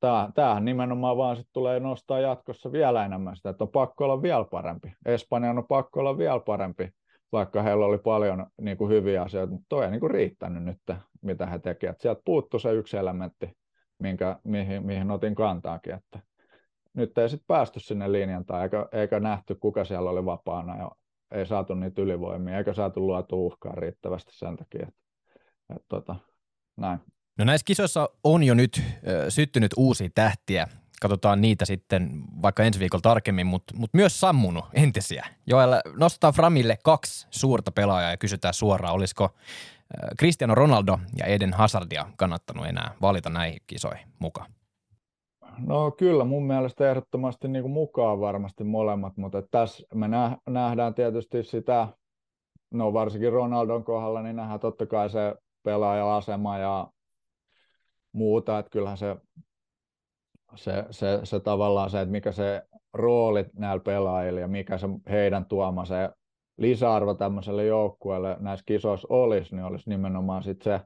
tää, 0.03 0.29
tämähän 0.36 0.65
nimenomaan 0.65 1.17
vaan 1.17 1.36
sit 1.36 1.47
tulee 1.53 1.79
nostaa 1.79 2.19
jatkossa 2.19 2.71
vielä 2.71 3.06
enemmän 3.06 3.36
sitä, 3.36 3.49
että 3.49 3.63
on 3.63 3.69
pakko 3.69 4.03
olla 4.03 4.21
vielä 4.21 4.45
parempi. 4.51 4.93
Espanjan 5.06 5.58
on 5.58 5.67
pakko 5.67 5.99
olla 5.99 6.17
vielä 6.17 6.39
parempi, 6.39 6.89
vaikka 7.32 7.62
heillä 7.62 7.86
oli 7.86 7.97
paljon 7.97 8.45
niin 8.62 8.77
kuin 8.77 8.91
hyviä 8.91 9.21
asioita, 9.21 9.53
mutta 9.53 9.65
toi 9.69 9.86
ei 9.86 9.91
niin 9.91 9.99
kuin 9.99 10.12
riittänyt 10.12 10.63
nyt, 10.63 10.77
mitä 11.21 11.45
he 11.45 11.60
tekevät. 11.60 11.99
Sieltä 11.99 12.21
puuttuu 12.25 12.60
se 12.60 12.73
yksi 12.73 12.97
elementti, 12.97 13.51
minkä, 13.99 14.39
mihin, 14.43 14.86
mihin 14.86 15.12
otin 15.12 15.36
kantaakin, 15.36 15.93
että 15.93 16.19
nyt 16.93 17.17
ei 17.17 17.29
sitten 17.29 17.47
päästy 17.47 17.79
sinne 17.79 18.12
linjan 18.12 18.45
tai 18.45 18.63
eikä, 18.63 18.88
eikä 18.91 19.19
nähty, 19.19 19.56
kuka 19.56 19.84
siellä 19.84 20.10
oli 20.10 20.25
vapaana 20.25 20.77
ja 20.77 20.91
ei 21.34 21.46
saatu 21.46 21.74
niitä 21.74 22.02
ylivoimia, 22.02 22.58
eikä 22.58 22.74
saatu 22.74 23.08
luotu 23.08 23.46
uhkaa 23.46 23.76
riittävästi 23.76 24.32
sen 24.36 24.58
takia, 24.58 24.88
että, 24.88 25.02
että 25.76 25.86
tota, 25.89 26.15
näin. 26.78 27.00
No 27.38 27.46
näissä 27.46 27.65
kisoissa 27.65 28.10
on 28.24 28.43
jo 28.43 28.54
nyt 28.54 28.82
äh, 28.86 28.93
syttynyt 29.30 29.72
uusia 29.78 30.10
tähtiä. 30.15 30.67
Katsotaan 31.02 31.41
niitä 31.41 31.65
sitten 31.65 32.10
vaikka 32.41 32.63
ensi 32.63 32.80
viikolla 32.80 33.02
tarkemmin, 33.02 33.48
mutta 33.48 33.78
mut 33.78 33.93
myös 33.93 34.19
sammunut 34.19 34.65
entisiä. 34.74 35.26
Joella 35.48 35.82
nostetaan 35.98 36.34
Framille 36.34 36.78
kaksi 36.84 37.28
suurta 37.30 37.72
pelaajaa 37.72 38.12
ja 38.12 38.17
kysytään 38.17 38.54
suoraan, 38.54 38.93
olisiko 38.93 39.30
Cristiano 40.19 40.56
Ronaldo 40.56 41.00
ja 41.17 41.26
Eden 41.26 41.54
Hazardia 41.54 42.06
kannattanut 42.17 42.67
enää 42.67 42.96
valita 43.02 43.30
näihin 43.30 43.62
kisoihin 43.67 44.08
mukaan? 44.19 44.52
No 45.59 45.91
kyllä, 45.91 46.23
mun 46.23 46.47
mielestä 46.47 46.89
ehdottomasti 46.89 47.47
niin 47.47 47.63
kuin 47.63 47.71
mukaan 47.71 48.19
varmasti 48.19 48.63
molemmat, 48.63 49.17
mutta 49.17 49.41
tässä 49.41 49.87
me 49.95 50.07
nähdään 50.49 50.93
tietysti 50.93 51.43
sitä, 51.43 51.87
no 52.71 52.93
varsinkin 52.93 53.31
Ronaldon 53.31 53.83
kohdalla, 53.83 54.21
niin 54.21 54.35
nähdään 54.35 54.59
totta 54.59 54.85
kai 54.85 55.09
se 55.09 55.35
pelaaja-asema 55.63 56.57
ja 56.57 56.87
muuta, 58.11 58.59
että 58.59 58.69
kyllähän 58.69 58.97
se, 58.97 59.15
se, 60.55 60.85
se, 60.91 61.19
se 61.23 61.39
tavallaan 61.39 61.89
se, 61.89 62.01
että 62.01 62.11
mikä 62.11 62.31
se 62.31 62.63
rooli 62.93 63.45
näillä 63.53 63.83
pelaajilla 63.83 64.39
ja 64.39 64.47
mikä 64.47 64.77
se 64.77 64.87
heidän 65.09 65.45
tuoma 65.45 65.85
se 65.85 66.09
lisäarvo 66.57 67.13
tämmöiselle 67.13 67.65
joukkueelle 67.65 68.37
näissä 68.39 68.63
kisoissa 68.65 69.07
olisi, 69.11 69.55
niin 69.55 69.65
olisi 69.65 69.89
nimenomaan 69.89 70.43
sit 70.43 70.61
se 70.61 70.81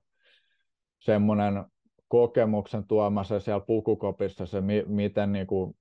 semmoinen 0.99 1.65
kokemuksen 2.07 2.87
tuoma 2.87 3.23
se 3.23 3.39
siellä 3.39 3.65
pukukopissa, 3.67 4.45
se 4.45 4.61
mi, 4.61 4.83
miten 4.87 5.31
niin 5.31 5.47
kuin 5.47 5.73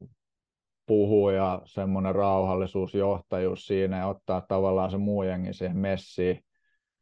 puhuu 0.87 1.31
ja 1.31 1.63
semmoinen 1.65 2.15
rauhallisuus, 2.15 2.95
johtajuus 2.95 3.67
siinä 3.67 3.99
ja 3.99 4.07
ottaa 4.07 4.41
tavallaan 4.41 4.91
se 4.91 4.99
muu 4.99 5.23
jengi 5.23 5.53
siihen 5.53 5.77
messiin, 5.77 6.45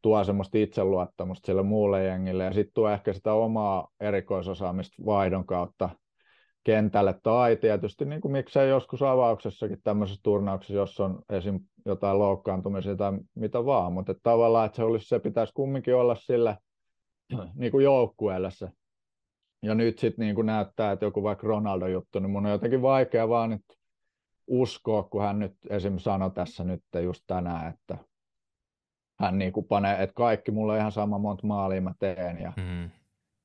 tuo 0.03 0.25
semmoista 0.25 0.59
itseluottamusta 0.59 1.47
sille 1.47 1.63
muulle 1.63 2.05
jengille 2.05 2.45
ja 2.45 2.53
sitten 2.53 2.75
tuo 2.75 2.91
ehkä 2.91 3.13
sitä 3.13 3.33
omaa 3.33 3.89
erikoisosaamista 4.01 5.03
vaihdon 5.07 5.47
kautta 5.47 5.91
kentälle 6.65 7.15
tai 7.23 7.57
tietysti 7.57 8.05
niin 8.05 8.21
kuin 8.21 8.33
miksei 8.33 8.69
joskus 8.69 9.03
avauksessakin 9.03 9.79
tämmöisessä 9.85 10.21
turnauksessa, 10.23 10.75
jos 10.75 11.01
on 11.01 11.23
esim. 11.31 11.61
jotain 11.87 12.19
loukkaantumisia 12.19 12.97
tai 12.97 13.13
mitä 13.35 13.65
vaan, 13.65 13.93
mutta 13.93 14.13
että 14.13 14.23
tavallaan 14.23 14.67
että 14.67 14.77
se, 14.77 14.83
olisi, 14.83 15.09
se 15.09 15.19
pitäisi 15.19 15.53
kumminkin 15.53 15.95
olla 15.95 16.15
sille 16.15 16.59
niin 17.55 17.73
kuin 17.73 17.85
joukkueelle 17.85 18.51
se. 18.51 18.69
Ja 19.65 19.75
nyt 19.75 19.99
sitten 19.99 20.27
niin 20.27 20.35
kuin 20.35 20.47
näyttää, 20.47 20.93
että 20.93 21.05
joku 21.05 21.23
vaikka 21.23 21.47
Ronaldo-juttu, 21.47 22.19
niin 22.19 22.31
mun 22.31 22.47
on 22.47 22.53
jotenkin 22.53 22.83
vaikea 22.83 23.29
vaan 23.29 23.51
nyt 23.51 23.65
uskoa, 24.47 25.03
kun 25.03 25.23
hän 25.23 25.39
nyt 25.39 25.55
esim. 25.71 25.99
sanoi 25.99 26.31
tässä 26.31 26.65
nyt 26.65 26.83
just 27.03 27.23
tänään, 27.27 27.75
että 27.75 27.99
hän 29.21 29.39
niin 29.39 29.53
kuin 29.53 29.67
panee, 29.67 30.03
että 30.03 30.15
kaikki 30.15 30.51
mulle 30.51 30.73
on 30.73 30.79
ihan 30.79 30.93
sama 30.93 31.19
monta 31.19 31.47
maalia 31.47 31.81
mä 31.81 31.95
teen 31.99 32.41
ja 32.41 32.53
mm 32.57 32.91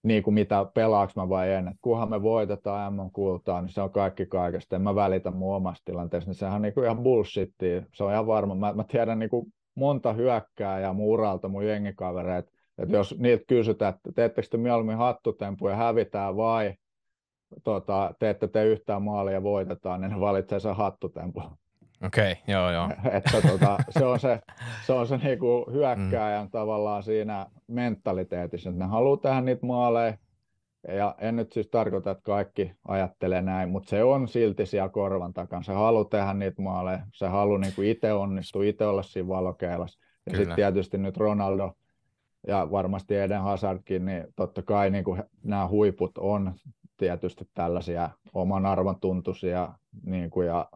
niin 0.04 0.24
kuin 0.24 0.34
mitä 0.34 0.66
pelaaks 0.74 1.16
mä 1.16 1.30
vai 1.30 1.52
en. 1.54 1.68
Et 1.68 1.78
kunhan 1.82 2.10
me 2.10 2.22
voitetaan 2.22 2.94
M-kultaa, 2.94 3.62
niin 3.62 3.70
se 3.70 3.82
on 3.82 3.92
kaikki 3.92 4.26
kaikesta. 4.26 4.76
En 4.76 4.82
mä 4.82 4.96
välitä 4.96 5.32
mun 5.32 5.56
omasta 5.56 5.82
tilanteesta, 5.86 6.30
niin 6.30 6.36
sehän 6.36 6.56
on 6.56 6.62
niin 6.62 6.74
kuin 6.74 6.84
ihan 6.84 7.04
bullshittia. 7.04 7.82
Se 7.94 8.04
on 8.04 8.12
ihan 8.12 8.28
varma. 8.28 8.56
Mä, 8.56 8.74
mä 8.74 8.84
tiedän 8.84 9.20
niin 9.20 9.30
kuin 9.30 9.54
monta 9.76 10.14
hyökkää 10.14 10.80
ja 10.80 10.94
mun 10.94 11.08
uralta 11.08 11.48
mun 11.48 11.68
jengikavereita, 11.68 12.52
että 12.80 12.96
jos 12.96 13.16
niitä 13.18 13.44
kysytään, 13.48 13.94
että 13.94 14.12
teettekö 14.16 14.48
te 14.52 14.58
mieluummin 14.58 14.98
hattutempuja 14.98 15.76
hävitään 15.76 16.38
vai 16.38 16.74
tota, 17.64 18.14
teette 18.20 18.48
te 18.48 18.66
yhtään 18.66 19.02
maalia 19.02 19.34
ja 19.34 19.44
voitetaan, 19.44 20.02
niin 20.02 20.12
ne 20.12 20.20
valitsee 20.20 20.60
sen 20.60 20.76
hattutempu. 20.76 21.42
Okei, 22.06 22.32
okay, 22.32 22.44
joo 22.48 22.72
joo. 22.72 22.90
että 23.18 23.42
tota, 23.48 23.78
se 23.90 24.06
on 24.06 24.20
se, 24.20 24.40
se, 24.86 24.94
on 24.94 25.08
se 25.08 25.18
niinku 25.18 25.70
hyökkääjän 25.72 26.46
mm. 26.46 26.52
tavallaan 26.52 27.04
siinä 27.04 27.46
mentaliteetissa, 27.68 28.70
että 28.70 28.84
ne 28.84 28.90
haluaa 28.90 29.18
tehdä 29.18 29.42
niitä 29.42 29.66
maaleja, 29.66 30.18
ja 30.88 31.16
en 31.18 31.36
nyt 31.36 31.52
siis 31.52 31.68
tarkoita, 31.68 32.12
että 32.12 32.24
kaikki 32.24 32.72
ajattelee 32.88 33.42
näin, 33.42 33.70
mutta 33.70 33.90
se 33.90 34.04
on 34.04 34.28
silti 34.28 34.66
siellä 34.66 34.90
korvan 34.90 35.34
takana. 35.34 35.64
Se 35.64 35.74
haluaa 35.74 36.06
tehdä 36.06 36.34
niitä 36.34 36.62
maaleja, 36.62 37.00
se 37.14 37.28
haluaa 37.28 37.60
niinku 37.60 37.82
itse 37.82 38.14
onnistua, 38.14 38.64
itse 38.64 38.86
olla 38.86 39.04
siinä 39.04 39.28
valokeilassa. 39.28 40.00
Ja 40.26 40.38
sitten 40.38 40.56
tietysti 40.56 40.98
nyt 40.98 41.18
Ronaldo 41.18 41.74
ja 42.48 42.68
varmasti 42.72 43.16
Eden 43.16 43.42
Hazardkin, 43.42 44.06
niin 44.06 44.28
totta 44.36 44.62
kai 44.62 44.90
niin 44.90 45.04
kuin 45.04 45.24
nämä 45.44 45.68
huiput 45.68 46.18
on 46.18 46.54
tietysti 46.98 47.46
tällaisia 47.54 48.10
oman 48.34 48.66
arvon 48.66 49.00
tuntuisia 49.00 49.74
niin 50.06 50.30
kuin, 50.30 50.48
ja 50.48 50.70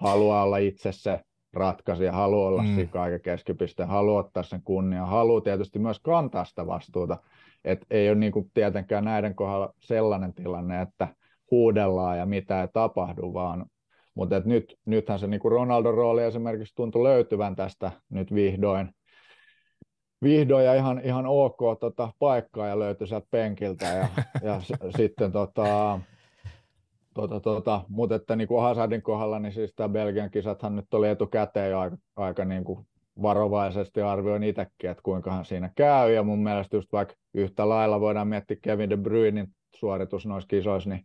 haluaa 0.00 0.42
olla 0.44 0.56
itse 0.56 0.92
se 0.92 1.20
ratkaisija, 1.52 2.12
haluaa 2.12 2.48
olla 2.48 2.62
mm. 2.62 2.88
kaiken 2.88 3.20
keskipiste, 3.20 3.84
haluaa 3.84 4.20
ottaa 4.20 4.42
sen 4.42 4.62
kunnian, 4.64 5.08
haluaa 5.08 5.40
tietysti 5.40 5.78
myös 5.78 6.00
kantaa 6.00 6.44
sitä 6.44 6.66
vastuuta. 6.66 7.16
Et 7.64 7.86
ei 7.90 8.08
ole 8.08 8.18
niin 8.18 8.32
kuin 8.32 8.50
tietenkään 8.54 9.04
näiden 9.04 9.34
kohdalla 9.34 9.74
sellainen 9.80 10.34
tilanne, 10.34 10.82
että 10.82 11.08
huudellaan 11.50 12.18
ja 12.18 12.26
mitä 12.26 12.62
ei 12.62 12.68
tapahdu, 12.72 13.34
vaan 13.34 13.66
mutta 14.14 14.36
et 14.36 14.44
nyt, 14.44 14.78
nythän 14.86 15.18
se 15.18 15.26
niin 15.26 15.40
kuin 15.40 15.52
Ronaldon 15.52 15.94
rooli 15.94 16.22
esimerkiksi 16.22 16.74
tuntui 16.74 17.02
löytyvän 17.02 17.56
tästä 17.56 17.92
nyt 18.10 18.34
vihdoin, 18.34 18.94
vihdoin 20.22 20.64
ja 20.64 20.74
ihan, 20.74 21.00
ihan 21.04 21.26
ok 21.26 21.58
tota, 21.80 22.12
paikkaa 22.18 22.68
ja 22.68 22.78
löytyi 22.78 23.06
sieltä 23.06 23.26
penkiltä 23.30 23.86
ja, 23.86 24.08
ja 24.42 24.60
s- 24.60 24.96
sitten 24.96 25.32
tota, 25.32 26.00
Tota, 27.14 27.40
tota, 27.40 27.84
mutta 27.88 28.14
että 28.14 28.36
niin 28.36 28.48
kuin 28.48 28.62
Hazardin 28.62 29.02
kohdalla, 29.02 29.38
niin 29.38 29.52
siis 29.52 29.72
tämä 29.76 29.88
Belgian 29.88 30.30
kisathan 30.30 30.76
nyt 30.76 30.94
oli 30.94 31.08
etukäteen 31.08 31.70
jo 31.70 31.78
aika, 31.80 31.96
aika 32.16 32.44
niin 32.44 32.64
kuin 32.64 32.86
varovaisesti 33.22 34.02
arvioin 34.02 34.42
itsekin, 34.42 34.90
että 34.90 35.02
kuinkahan 35.02 35.44
siinä 35.44 35.70
käy, 35.76 36.12
ja 36.12 36.22
mun 36.22 36.42
mielestä 36.42 36.76
just 36.76 36.92
vaikka 36.92 37.14
yhtä 37.34 37.68
lailla 37.68 38.00
voidaan 38.00 38.28
miettiä 38.28 38.56
Kevin 38.62 38.90
De 38.90 38.96
Bruynin 38.96 39.46
suoritus 39.74 40.26
noissa 40.26 40.48
kisoissa, 40.48 40.90
niin, 40.90 41.04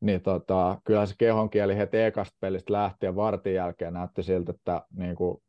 niin 0.00 0.20
tota, 0.20 0.78
kyllä 0.84 1.06
se 1.06 1.14
kehonkieli 1.18 1.76
heti 1.76 1.98
ekasta 1.98 2.36
pelistä 2.40 2.72
lähtien 2.72 3.16
vartin 3.16 3.54
jälkeen 3.54 3.92
näytti 3.94 4.22
siltä, 4.22 4.52
että 4.52 4.82
niin 4.96 5.16
kuin 5.16 5.42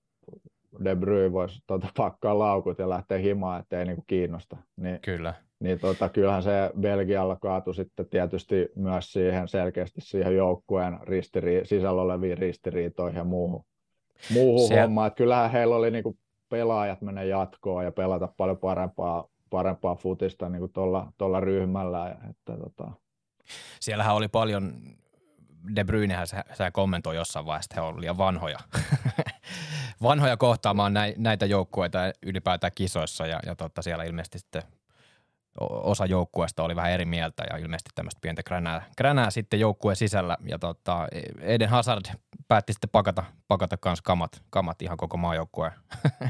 De 0.84 0.96
Bruyne 0.96 1.32
voisi 1.32 1.60
tota, 1.68 1.88
pakkaa 1.98 2.40
laukut 2.40 2.80
ja 2.80 2.90
lähteä 2.90 3.18
himaan, 3.18 3.62
ettei 3.62 3.86
niin 3.86 3.96
kuin 3.96 4.06
kiinnosta. 4.08 4.58
Niin, 4.78 5.00
Kyllä 5.02 5.34
niin 5.60 5.80
tota, 5.80 6.10
kyllähän 6.10 6.44
se 6.44 6.72
Belgialla 6.80 7.36
kaatui 7.36 7.76
sitten 7.76 8.10
tietysti 8.10 8.70
myös 8.76 9.14
siihen 9.14 9.48
selkeästi 9.48 10.02
siihen 10.02 10.36
joukkueen 10.36 10.94
ristiri- 10.94 11.66
sisällä 11.66 12.02
oleviin 12.02 12.38
ristiriitoihin 12.38 13.18
ja 13.18 13.24
muuhun, 13.24 13.66
muuhun 14.34 14.68
se... 14.68 14.82
hommaan. 14.82 15.08
Että 15.08 15.18
kyllähän 15.18 15.52
heillä 15.52 15.76
oli 15.76 15.92
niinku 15.92 16.18
pelaajat 16.50 17.02
mennä 17.02 17.24
jatkoon 17.24 17.84
ja 17.84 17.92
pelata 17.92 18.30
paljon 18.38 18.58
parempaa, 18.58 19.28
parempaa 19.50 19.96
futista 19.96 20.50
niin 20.50 20.74
tuolla 21.18 21.40
ryhmällä. 21.40 22.18
Että, 22.30 22.58
tota... 22.58 22.92
Siellähän 23.80 24.16
oli 24.16 24.28
paljon, 24.28 24.74
De 25.76 25.84
Bruynehän 25.84 26.28
sä, 26.28 26.44
sä 26.54 26.72
kommentoi 26.72 27.16
jossain 27.16 27.46
vaiheessa, 27.46 27.74
että 27.74 27.82
he 27.82 27.88
ovat 27.88 28.00
liian 28.00 28.18
vanhoja. 28.18 28.58
vanhoja 30.02 30.38
kohtaamaan 30.38 30.94
näitä 31.18 31.46
joukkueita 31.46 32.00
ylipäätään 32.26 32.72
kisoissa 32.76 33.28
ja, 33.28 33.40
ja 33.46 33.56
totta, 33.56 33.82
siellä 33.82 34.04
ilmeisesti 34.04 34.40
sitten 34.40 34.64
osa 35.62 36.06
joukkueesta 36.06 36.64
oli 36.64 36.76
vähän 36.76 36.92
eri 36.92 37.06
mieltä 37.06 37.44
ja 37.50 37.58
ilmeisesti 37.58 37.90
tämmöistä 37.96 38.20
pientä 38.22 38.44
kränää, 38.44 38.86
kränää 38.98 39.30
sitten 39.30 39.60
joukkueen 39.60 39.96
sisällä. 39.96 40.38
Ja 40.50 40.60
tota, 40.60 41.08
Eden 41.42 41.70
Hazard 41.70 42.06
päätti 42.48 42.74
sitten 42.74 42.90
pakata, 42.90 43.24
pakata 43.48 43.78
kans 43.78 44.02
kamat, 44.02 44.44
kamat 44.50 44.82
ihan 44.82 44.98
koko 44.98 45.18
maajoukkueen 45.18 45.72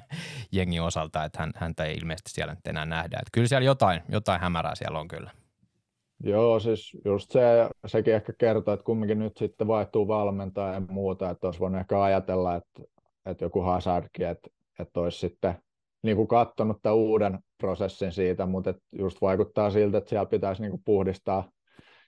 jengin 0.52 0.82
osalta, 0.82 1.24
että 1.24 1.40
hän, 1.40 1.52
häntä 1.56 1.86
ei 1.86 1.96
ilmeisesti 1.96 2.32
siellä 2.32 2.54
nyt 2.54 2.68
enää 2.68 2.86
nähdä. 2.86 3.18
Että 3.18 3.30
kyllä 3.32 3.48
siellä 3.48 3.66
jotain, 3.66 4.02
jotain 4.10 4.42
hämärää 4.42 4.76
siellä 4.76 5.00
on 5.00 5.08
kyllä. 5.08 5.32
Joo, 6.24 6.60
siis 6.60 6.98
just 7.06 7.32
se, 7.32 7.42
sekin 7.88 8.14
ehkä 8.14 8.34
kertoo, 8.38 8.74
että 8.74 8.84
kumminkin 8.84 9.20
nyt 9.20 9.38
sitten 9.38 9.68
vaihtuu 9.68 10.08
valmentaja 10.08 10.74
ja 10.74 10.82
muuta, 10.90 11.30
että 11.30 11.48
olisi 11.48 11.60
voinut 11.60 11.80
ehkä 11.80 12.04
ajatella, 12.04 12.56
että, 12.56 12.95
että 13.26 13.46
joku 13.46 13.62
Hazardkin, 13.62 14.28
että, 14.28 14.50
että 14.80 15.00
olisi 15.00 15.20
sitten 15.20 15.56
niin 16.04 16.18
kuin 16.18 16.28
katsonut 16.28 16.78
tämän 16.82 16.98
uuden 16.98 17.40
prosessin 17.58 18.12
siitä, 18.12 18.46
mutta 18.46 18.70
et 18.70 18.78
just 18.92 19.22
vaikuttaa 19.22 19.70
siltä, 19.70 19.98
että 19.98 20.10
siellä 20.10 20.26
pitäisi 20.26 20.62
niin 20.62 20.72
kuin 20.72 20.82
puhdistaa 20.86 21.52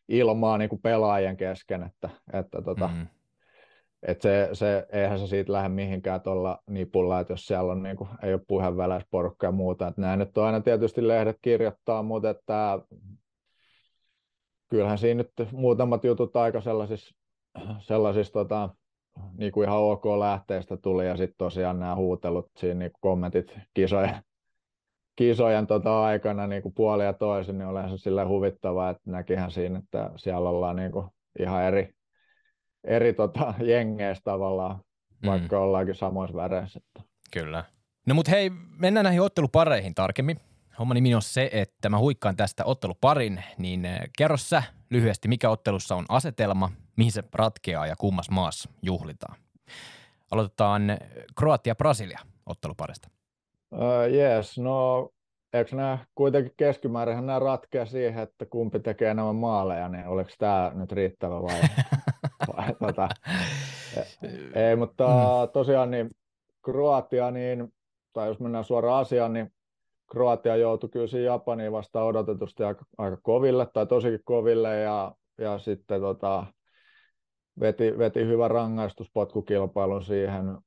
ilmaa 0.08 0.58
niin 0.58 0.70
kuin 0.70 0.82
pelaajien 0.82 1.38
kesken, 1.38 1.84
että, 1.84 2.10
että 2.34 2.62
tota, 2.62 2.88
mm. 2.88 3.08
et 4.04 4.22
se, 4.22 4.50
se, 4.54 4.88
eihän 4.92 5.20
se 5.20 5.28
siitä 5.28 5.54
lähde 5.54 5.70
mihinkään 5.70 6.22
tuolla 6.22 6.60
nipulla, 6.70 7.20
että 7.20 7.34
jos 7.34 7.46
siellä 7.48 7.72
on, 7.72 7.84
niin 7.84 7.98
kuin, 7.98 8.10
ei 8.24 8.34
ole 8.34 8.42
puheenväläisporukka 8.48 9.48
ja 9.48 9.52
muuta. 9.52 9.88
Että 9.88 10.02
näin 10.02 10.20
nyt 10.20 10.38
on 10.38 10.46
aina 10.46 10.62
tietysti 10.62 11.08
lehdet 11.08 11.38
kirjoittaa, 11.42 12.04
mutta 12.04 12.30
että 12.30 12.80
kyllähän 14.70 14.98
siinä 14.98 15.24
nyt 15.24 15.52
muutamat 15.52 16.04
jutut 16.04 16.36
aika 16.36 16.62
sellaisissa, 16.62 17.16
sellaisissa 17.80 18.34
tota, 18.34 18.70
niin 19.38 19.52
kuin 19.52 19.68
ihan 19.68 19.80
ok 19.80 20.06
lähteestä 20.06 20.78
tuli 20.78 21.08
ja 21.08 21.18
sitten 21.18 21.38
tosiaan 21.38 21.80
nämä 21.80 21.96
huutelut 21.96 22.52
siinä 22.58 22.80
niin 22.80 22.92
kommentit 23.00 23.58
kisojen, 23.74 24.16
kisojen 25.18 25.68
tota 25.68 26.04
aikana 26.04 26.48
niin 26.48 26.62
kuin 26.62 26.74
puoli 26.74 27.04
ja 27.04 27.14
toisin, 27.14 27.58
niin 27.58 27.68
olen 27.68 27.90
se 27.90 27.98
sillä 27.98 28.28
huvittavaa, 28.28 28.90
että 28.90 29.12
näkihän 29.12 29.52
siinä, 29.52 29.80
että 29.80 30.12
siellä 30.16 30.50
ollaan 30.50 30.76
niin 30.76 30.92
kuin 30.92 31.08
ihan 31.40 31.64
eri, 31.64 31.94
eri 32.84 33.14
tota, 33.14 33.54
jengeissä 33.74 34.24
tavallaan, 34.24 34.80
mm. 35.24 35.30
vaikka 35.30 35.60
ollaankin 35.60 35.96
samoissa 35.96 36.38
väreissä. 36.38 36.80
Kyllä. 37.34 37.64
No 38.08 38.16
mutta 38.16 38.32
hei, 38.32 38.52
mennään 38.78 39.04
näihin 39.04 39.22
ottelupareihin 39.22 39.96
tarkemmin. 39.96 40.40
Homma 40.80 40.94
nimi 40.94 41.16
on 41.16 41.22
se, 41.22 41.50
että 41.54 41.90
mä 41.90 41.98
huikkaan 41.98 42.36
tästä 42.36 42.66
otteluparin, 42.66 43.44
niin 43.58 43.86
eh, 43.86 44.00
kerro 44.18 44.38
sä 44.38 44.64
lyhyesti, 44.90 45.28
mikä 45.28 45.50
ottelussa 45.50 45.96
on 45.96 46.06
asetelma, 46.10 46.72
mihin 46.98 47.12
se 47.12 47.24
ratkeaa 47.34 47.88
ja 47.88 47.96
kummas 47.96 48.30
maassa 48.30 48.70
juhlitaan. 48.82 49.36
Aloitetaan 50.32 50.98
Kroatia-Brasilia 51.36 52.20
otteluparista. 52.46 53.10
Uh, 53.72 54.14
yes, 54.14 54.58
no 54.58 55.10
eikö 55.54 55.76
nämä 55.76 55.98
kuitenkin 56.16 56.54
keskimäärin 56.58 57.26
nämä 57.26 57.40
ratkeaa 57.40 57.86
siihen, 57.86 58.24
että 58.24 58.46
kumpi 58.46 58.80
tekee 58.80 59.12
enemmän 59.12 59.36
maaleja, 59.36 59.90
niin 59.90 60.08
oliko 60.08 60.30
tämä 60.38 60.72
nyt 60.76 60.92
riittävä 60.92 61.42
vai? 61.42 61.62
vai 62.58 62.74
tota, 62.80 63.10
ei, 64.56 64.76
mutta 64.76 65.08
mm. 65.08 65.52
tosiaan 65.54 65.92
niin 65.92 66.10
Kroatia, 66.66 67.32
niin, 67.32 67.74
tai 68.14 68.28
jos 68.28 68.40
mennään 68.40 68.64
suoraan 68.64 69.02
asiaan, 69.02 69.34
niin 69.34 69.54
Kroatia 70.12 70.56
joutui 70.56 70.90
kyllä 70.90 71.08
siinä 71.08 71.26
Japaniin 71.26 71.72
vasta 71.72 72.04
odotetusti 72.04 72.64
aika, 72.64 72.86
aika 72.98 73.18
koville, 73.22 73.68
tai 73.74 73.88
tosikin 73.88 74.22
koville, 74.24 74.80
ja, 74.80 75.16
ja 75.38 75.60
sitten 75.60 76.02
tota, 76.02 76.46
veti, 77.60 77.98
veti 77.98 78.26
hyvä 78.26 78.48
rangaistuspotkukilpailun 78.48 80.04
siihen, 80.04 80.58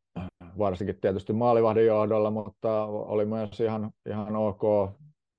varsinkin 0.58 1.00
tietysti 1.00 1.32
maalivahdin 1.32 1.86
johdolla, 1.86 2.30
mutta 2.30 2.84
oli 2.84 3.24
myös 3.24 3.60
ihan, 3.60 3.90
ihan 4.08 4.36
ok, 4.36 4.62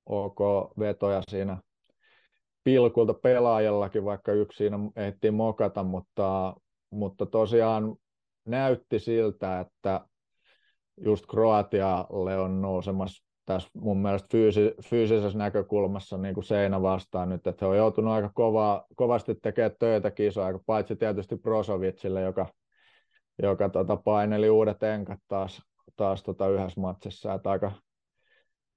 ok 0.05 0.39
vetoja 0.79 1.21
siinä 1.29 1.57
pilkulta 2.63 3.13
pelaajallakin, 3.13 4.05
vaikka 4.05 4.31
yksi 4.31 4.57
siinä 4.57 4.79
ehti 4.95 5.31
mokata, 5.31 5.83
mutta, 5.83 6.55
mutta 6.89 7.25
tosiaan 7.25 7.95
näytti 8.45 8.99
siltä, 8.99 9.59
että 9.59 10.05
just 10.97 11.25
Kroatialle 11.25 12.39
on 12.39 12.61
nousemassa 12.61 13.30
tässä 13.53 13.69
mun 13.73 13.97
mielestä 13.97 14.27
fyysi, 14.31 14.73
fyysisessä 14.83 15.37
näkökulmassa 15.37 16.17
niin 16.17 16.33
kuin 16.33 16.43
seinä 16.43 16.81
vastaan 16.81 17.29
nyt, 17.29 17.47
että 17.47 17.65
he 17.65 17.69
on 17.69 17.77
joutunut 17.77 18.13
aika 18.13 18.31
kova, 18.33 18.85
kovasti 18.95 19.35
tekemään 19.35 19.75
töitä 19.79 20.11
kisoa, 20.11 20.59
paitsi 20.65 20.95
tietysti 20.95 21.35
Brosovicille, 21.37 22.21
joka, 22.21 22.45
joka 23.41 23.69
tota, 23.69 23.97
paineli 23.97 24.49
uudet 24.49 24.83
enkat 24.83 25.19
taas, 25.27 25.61
taas 25.95 26.23
tota 26.23 26.49
yhdessä 26.49 26.81
matsissa, 26.81 27.33
että 27.33 27.51
aika, 27.51 27.71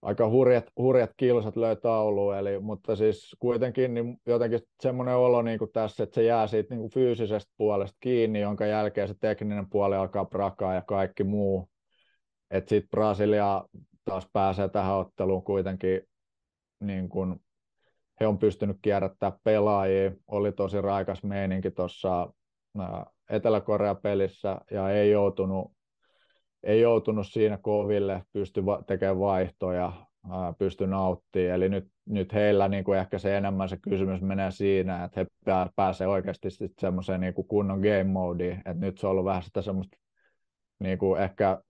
aika 0.02 0.28
hurjat, 0.28 0.66
hurjat 0.78 1.10
kilsat 1.16 1.56
löi 1.56 1.76
tauluun, 1.76 2.36
eli, 2.36 2.58
mutta 2.58 2.96
siis 2.96 3.36
kuitenkin 3.38 3.94
niin 3.94 4.16
jotenkin 4.26 4.60
semmoinen 4.82 5.16
olo 5.16 5.42
niin 5.42 5.58
kuin 5.58 5.72
tässä, 5.72 6.02
että 6.02 6.14
se 6.14 6.22
jää 6.22 6.46
siitä 6.46 6.74
niin 6.74 6.80
kuin 6.80 6.92
fyysisestä 6.92 7.52
puolesta 7.56 7.96
kiinni, 8.00 8.40
jonka 8.40 8.66
jälkeen 8.66 9.08
se 9.08 9.14
tekninen 9.20 9.70
puoli 9.70 9.96
alkaa 9.96 10.24
prakaa 10.24 10.74
ja 10.74 10.82
kaikki 10.82 11.24
muu. 11.24 11.68
Että 12.50 12.68
sitten 12.68 12.90
Brasilia 12.90 13.64
taas 14.04 14.28
pääsee 14.32 14.68
tähän 14.68 14.94
otteluun 14.94 15.44
kuitenkin 15.44 16.00
niin 16.80 17.08
kuin 17.08 17.40
he 18.20 18.26
on 18.26 18.38
pystynyt 18.38 18.76
kierrättämään 18.82 19.38
pelaajia. 19.44 20.12
Oli 20.26 20.52
tosi 20.52 20.80
raikas 20.80 21.22
meininki 21.22 21.70
tuossa 21.70 22.32
Etelä-Korea 23.30 23.94
pelissä 23.94 24.60
ja 24.70 24.90
ei 24.90 25.10
joutunut, 25.10 25.72
ei 26.62 26.80
joutunut 26.80 27.26
siinä 27.26 27.58
koville, 27.62 28.22
pysty 28.32 28.62
tekemään 28.86 29.18
vaihtoja, 29.18 29.92
pysty 30.58 30.86
nauttimaan. 30.86 31.54
Eli 31.54 31.68
nyt, 31.68 31.88
nyt 32.06 32.32
heillä 32.32 32.68
niin 32.68 32.84
kuin 32.84 32.98
ehkä 32.98 33.18
se 33.18 33.36
enemmän 33.36 33.68
se 33.68 33.76
kysymys 33.76 34.22
menee 34.22 34.50
siinä, 34.50 35.04
että 35.04 35.20
he 35.20 35.26
pääsee 35.76 36.06
oikeasti 36.06 36.48
semmoiseen 36.80 37.20
niin 37.20 37.34
kuin 37.34 37.48
kunnon 37.48 37.80
game 37.80 38.04
modeen, 38.04 38.56
että 38.56 38.74
nyt 38.74 38.98
se 38.98 39.06
on 39.06 39.10
ollut 39.10 39.24
vähän 39.24 39.42
sitä 39.42 39.62
semmoista 39.62 39.96
niin 40.78 40.98
kuin 40.98 41.20
ehkä 41.22 41.62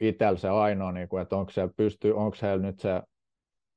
itsellä 0.00 0.38
se 0.38 0.48
ainoa, 0.48 0.92
niin 0.92 1.08
kuin, 1.08 1.22
että 1.22 1.36
onko 1.36 1.52
se, 1.52 1.68
pysty, 1.76 2.10
onko 2.10 2.34
se 2.34 2.56
nyt 2.56 2.78
se 2.78 3.02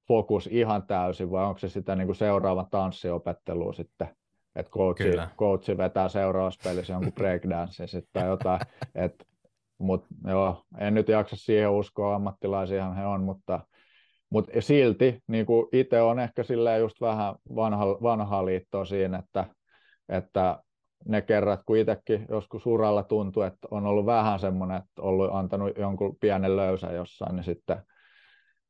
fokus 0.08 0.48
ihan 0.48 0.88
täysin 0.88 1.32
vai 1.32 1.46
onko 1.46 1.60
se 1.60 1.70
sitä 1.70 1.96
niin 1.96 2.06
kuin 2.06 2.16
seuraava 2.16 2.68
tanssiopettelua 2.72 3.74
sitten, 3.74 4.08
että 4.56 4.72
coachi, 4.72 5.04
coachi 5.38 5.78
vetää 5.78 6.10
seuraavassa 6.10 6.70
pelissä 6.70 6.94
jonkun 6.94 7.14
breakdance 7.14 7.88
sitten 7.88 8.10
tai 8.14 8.28
jotain, 8.28 8.60
että 8.96 9.26
mutta 9.82 10.08
joo, 10.28 10.64
en 10.78 10.94
nyt 10.94 11.08
jaksa 11.08 11.36
siihen 11.36 11.72
uskoa, 11.72 12.16
ammattilaisiahan 12.16 12.96
he 12.96 13.06
on, 13.06 13.24
mutta, 13.24 13.60
mutta 14.30 14.52
silti 14.60 15.20
niin 15.28 15.46
itse 15.72 16.02
on 16.02 16.20
ehkä 16.20 16.44
silleen 16.44 16.80
just 16.80 17.02
vähän 17.02 17.36
vanha, 17.56 17.86
vanhaa 17.86 18.46
liittoa 18.46 18.86
siinä, 18.86 19.18
että, 19.18 19.46
että 20.10 20.64
ne 21.08 21.22
kerrat, 21.22 21.62
kun 21.66 21.78
itsekin 21.78 22.26
joskus 22.30 22.66
uralla 22.66 23.04
tuntui, 23.04 23.48
että 23.48 23.68
on 23.72 23.86
ollut 23.86 24.06
vähän 24.06 24.40
semmoinen, 24.40 24.78
että 24.78 25.02
ollut 25.02 25.30
antanut 25.34 25.78
jonkun 25.78 26.18
pienen 26.20 26.58
löysän 26.58 26.96
jossain, 26.96 27.36
niin 27.36 27.44
sitten, 27.44 27.82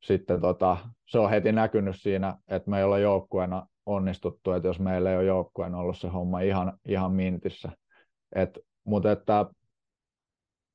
sitten 0.02 0.40
tota, 0.40 0.76
se 1.08 1.18
on 1.18 1.30
heti 1.30 1.52
näkynyt 1.52 1.96
siinä, 1.98 2.36
että 2.48 2.70
me 2.70 2.78
ei 2.78 2.84
olla 2.84 2.98
joukkueena 2.98 3.66
onnistuttu, 3.86 4.52
että 4.52 4.68
jos 4.68 4.80
meillä 4.80 5.10
ei 5.10 5.16
ole 5.16 5.24
joukkueena 5.24 5.78
ollut 5.78 5.98
se 5.98 6.08
homma 6.08 6.40
ihan, 6.40 6.72
ihan 6.88 7.12
mintissä. 7.12 7.72
Et, 8.34 8.58
mutta 8.84 9.12
että 9.12 9.46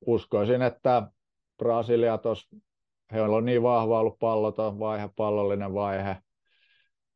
uskoisin, 0.06 0.62
että 0.62 1.02
Brasilia 1.58 2.18
tuossa, 2.18 2.56
heillä 3.12 3.36
on 3.36 3.44
niin 3.44 3.62
vahva 3.62 4.00
ollut 4.00 4.18
palloton 4.18 4.78
vaihe, 4.78 5.10
pallollinen 5.16 5.74
vaihe, 5.74 6.16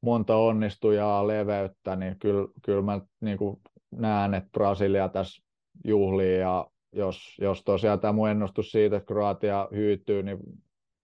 monta 0.01 0.37
onnistujaa, 0.37 1.27
leveyttä, 1.27 1.97
niin 1.97 2.19
kyllä, 2.19 2.49
kyllä 2.63 2.83
mä 2.83 3.01
niin 3.21 3.39
kuin 3.39 3.61
näen, 3.93 4.35
että 4.35 4.51
Brasilia 4.53 5.09
tässä 5.09 5.43
juhlii 5.85 6.39
ja 6.39 6.67
jos, 6.93 7.37
jos 7.41 7.65
tosiaan 7.65 8.01
tämä 8.01 8.13
mun 8.13 8.29
ennustus 8.29 8.71
siitä, 8.71 8.97
että 8.97 9.07
Kroatia 9.07 9.69
hyytyy, 9.75 10.23
niin, 10.23 10.39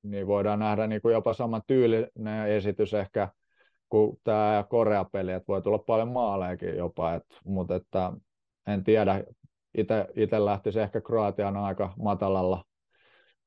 niin 0.02 0.26
voidaan 0.26 0.58
nähdä 0.58 0.86
niin 0.86 1.02
kuin 1.02 1.12
jopa 1.12 1.32
saman 1.32 1.62
tyylinen 1.66 2.48
esitys 2.48 2.94
ehkä 2.94 3.28
kuin 3.88 4.18
tämä 4.24 4.64
Korea-peli, 4.68 5.32
että 5.32 5.48
voi 5.48 5.62
tulla 5.62 5.78
paljon 5.78 6.08
maalejakin 6.08 6.76
jopa, 6.76 7.14
et, 7.14 7.24
mutta 7.44 7.74
että 7.74 8.12
en 8.66 8.84
tiedä, 8.84 9.24
itse 10.16 10.44
lähtisi 10.44 10.80
ehkä 10.80 11.00
Kroatian 11.00 11.56
aika 11.56 11.92
matalalla 11.98 12.64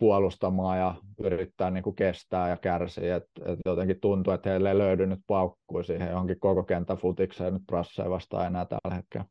puolustamaan 0.01 0.79
ja 0.79 0.95
yrittää 1.19 1.71
niin 1.71 1.83
kuin 1.83 1.95
kestää 1.95 2.49
ja 2.49 2.57
kärsiä. 2.57 3.15
Et, 3.15 3.23
et 3.45 3.59
jotenkin 3.65 3.99
tuntuu, 4.01 4.33
että 4.33 4.49
heille 4.49 4.69
ei 4.69 4.77
löydy 4.77 5.05
nyt 5.05 5.19
paukkui 5.27 5.83
siihen 5.83 6.09
johonkin 6.09 6.39
koko 6.39 6.63
kentän 6.63 6.97
futikseen 6.97 7.53
nyt 7.53 7.61
Brasseja 7.67 8.09
vastaan 8.09 8.47
enää 8.47 8.65
tällä 8.65 8.95
hetkellä. 8.95 9.25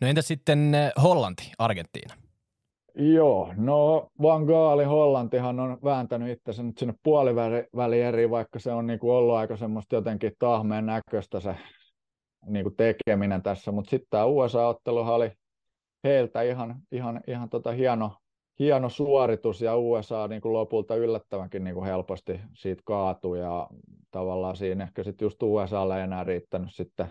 No 0.00 0.08
entä 0.08 0.22
sitten 0.22 0.74
eh, 0.74 0.92
Hollanti, 1.02 1.52
Argentiina? 1.58 2.14
Joo, 2.94 3.52
no 3.56 4.08
Van 4.22 4.44
Gaali 4.44 4.84
Hollantihan 4.84 5.60
on 5.60 5.78
vääntänyt 5.84 6.38
itsensä 6.38 6.62
nyt 6.62 6.78
sinne 6.78 6.94
puoliväli 7.02 8.00
eri, 8.00 8.30
vaikka 8.30 8.58
se 8.58 8.72
on 8.72 8.86
niinku 8.86 9.10
ollut 9.10 9.34
aika 9.34 9.56
semmoista 9.56 9.94
jotenkin 9.94 10.32
tahmeen 10.38 10.86
näköistä 10.86 11.40
se 11.40 11.56
niinku 12.46 12.70
tekeminen 12.70 13.42
tässä, 13.42 13.72
mutta 13.72 13.90
sitten 13.90 14.08
tämä 14.10 14.24
USA-otteluhan 14.24 15.14
oli 15.14 15.32
heiltä 16.04 16.42
ihan, 16.42 16.76
ihan, 16.92 17.20
ihan 17.26 17.48
tota 17.50 17.72
hieno, 17.72 18.16
hieno 18.62 18.88
suoritus 18.88 19.60
ja 19.60 19.76
USA 19.76 20.28
niin 20.28 20.42
kuin 20.42 20.52
lopulta 20.52 20.96
yllättävänkin 20.96 21.64
niin 21.64 21.74
kuin 21.74 21.86
helposti 21.86 22.40
siitä 22.54 22.82
kaatui 22.84 23.40
ja 23.40 23.68
tavallaan 24.10 24.56
siinä 24.56 24.84
ehkä 24.84 25.02
sitten 25.02 25.26
just 25.26 25.42
USAlle 25.42 25.96
ei 25.96 26.02
enää 26.02 26.24
riittänyt 26.24 26.74
sitten 26.74 27.06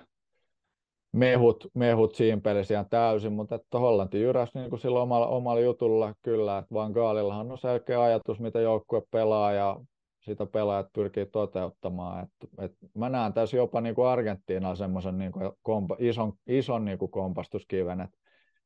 mehut, 1.14 1.68
mehut 1.74 2.16
siinä 2.16 2.42
pelissä 2.42 2.74
ihan 2.74 2.90
täysin, 2.90 3.34
mutta 3.34 3.56
että 3.56 3.80
Hollanti 3.80 4.22
jyräsi 4.22 4.58
niin 4.58 4.70
kuin 4.70 4.80
sillä 4.80 5.02
omalla, 5.02 5.28
omalla 5.28 5.62
jutulla 5.62 6.14
kyllä, 6.22 6.58
että 6.58 6.74
Van 6.74 6.92
Gaalillahan 6.92 7.52
on 7.52 7.58
selkeä 7.58 8.02
ajatus, 8.02 8.40
mitä 8.40 8.60
joukkue 8.60 9.02
pelaa 9.12 9.52
ja 9.52 9.80
sitä 10.22 10.46
pelaajat 10.46 10.94
pyrkii 10.94 11.26
toteuttamaan. 11.26 12.24
Et, 12.24 12.30
et 12.60 12.72
mä 12.94 13.10
näen 13.10 13.34
tässä 13.34 13.58
jopa 13.58 13.82
niin 13.82 13.96
kuin 13.96 14.08
Argentiinalla 14.08 14.76
semmoisen 14.76 15.18
niin 15.18 15.32
kuin 15.32 15.52
kompa, 15.62 15.96
ison, 16.00 16.34
ison 16.48 16.86
niin 16.86 16.98
kuin 16.98 17.12
kompastuskiven, 17.12 18.02
että 18.02 18.18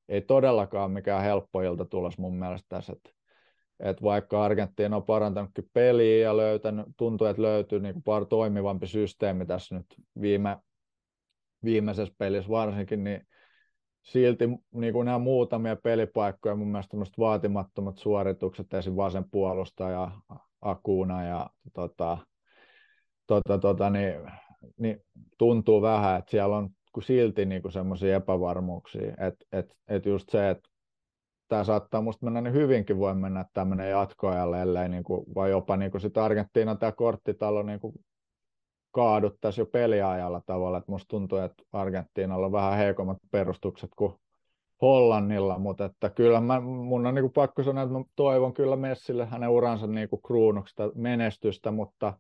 ei 0.09 0.21
todellakaan 0.21 0.91
mikään 0.91 1.23
helppo 1.23 1.61
ilta 1.61 1.85
tulos 1.85 2.17
mun 2.17 2.35
mielestä 2.35 2.65
tässä. 2.69 2.93
Että 2.93 3.09
et 3.79 4.03
vaikka 4.03 4.43
Argentiina 4.43 4.95
on 4.95 5.03
parantanutkin 5.03 5.69
peliä 5.73 6.23
ja 6.23 6.37
löytänyt, 6.37 6.85
tuntuu, 6.97 7.27
että 7.27 7.41
löytyy 7.41 7.79
niin 7.79 8.03
kuin 8.03 8.27
toimivampi 8.27 8.87
systeemi 8.87 9.45
tässä 9.45 9.75
nyt 9.75 9.85
viime, 10.21 10.57
viimeisessä 11.63 12.15
pelissä 12.17 12.49
varsinkin, 12.49 13.03
niin 13.03 13.27
silti 14.01 14.45
niin 14.73 14.93
kuin 14.93 15.05
nämä 15.05 15.19
muutamia 15.19 15.75
pelipaikkoja, 15.75 16.55
mun 16.55 16.67
mielestä 16.67 16.97
vaatimattomat 17.19 17.97
suoritukset, 17.97 18.73
esim. 18.73 18.95
vasen 18.95 19.29
puolustaja, 19.31 20.11
Akuna 20.61 21.23
ja 21.23 21.49
tota, 21.73 22.17
tota, 23.27 23.57
tota, 23.57 23.89
niin, 23.89 24.13
niin 24.77 25.01
tuntuu 25.37 25.81
vähän, 25.81 26.19
että 26.19 26.31
siellä 26.31 26.57
on 26.57 26.69
silti 27.03 27.45
niin 27.45 27.71
semmoisia 27.71 28.15
epävarmuuksia, 28.15 29.13
että 29.19 29.45
et, 29.51 29.75
et 29.87 30.05
just 30.05 30.29
se, 30.29 30.49
että 30.49 30.69
tämä 31.47 31.63
saattaa 31.63 32.01
musta 32.01 32.25
mennä, 32.25 32.41
niin 32.41 32.53
hyvinkin 32.53 32.97
voi 32.97 33.15
mennä 33.15 33.45
tämmöinen 33.53 33.89
jatkoajalle, 33.89 34.61
ellei 34.61 34.89
niin 34.89 35.03
kuin, 35.03 35.25
vai 35.35 35.49
jopa 35.49 35.77
niin 35.77 35.91
kuin 35.91 36.01
sit 36.01 36.17
Argentiina 36.17 36.75
tämä 36.75 36.91
korttitalo 36.91 37.63
niin 37.63 37.79
kuin 37.79 37.93
kaaduttaisi 38.91 39.61
jo 39.61 39.65
peliajalla 39.65 40.41
tavalla, 40.45 40.77
että 40.77 40.91
musta 40.91 41.07
tuntuu, 41.07 41.37
että 41.37 41.63
Argentiinalla 41.73 42.45
on 42.45 42.51
vähän 42.51 42.77
heikommat 42.77 43.17
perustukset 43.31 43.89
kuin 43.95 44.13
Hollannilla, 44.81 45.59
mutta 45.59 45.85
että 45.85 46.09
kyllä 46.09 46.41
mä, 46.41 46.59
mun 46.59 47.07
on 47.07 47.15
niin 47.15 47.23
kuin 47.23 47.33
pakko 47.33 47.63
sanoa, 47.63 47.83
että 47.83 47.97
mä 47.97 48.03
toivon 48.15 48.53
kyllä 48.53 48.75
Messille 48.75 49.25
hänen 49.25 49.49
uransa 49.49 49.87
niin 49.87 50.09
kuin 50.09 50.21
kruunuksesta 50.21 50.91
menestystä, 50.95 51.71
mutta 51.71 52.13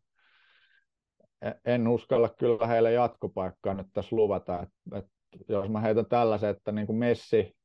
en 1.65 1.87
uskalla 1.87 2.29
kyllä 2.29 2.67
heille 2.67 2.91
jatkopaikkaa 2.91 3.73
nyt 3.73 3.87
tässä 3.93 4.15
luvata, 4.15 4.61
että, 4.61 4.97
että 4.97 5.11
jos 5.49 5.69
mä 5.69 5.79
heitän 5.79 6.05
tällaisen, 6.05 6.49
että 6.49 6.71
niin 6.71 6.87
kuin 6.87 6.97
Messi, 6.97 7.55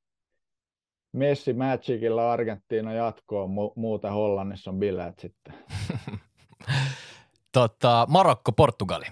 Messi 1.12 1.53
Magicilla 1.53 2.33
Argentiina 2.33 2.93
jatkoon, 2.93 3.51
mu- 3.51 3.73
muuta 3.77 4.11
Hollannissa 4.11 4.71
on 4.71 4.79
bileet 4.79 5.19
sitten. 5.19 5.55
tota, 7.53 8.07
Marokko, 8.11 8.53
Portugali. 8.53 9.07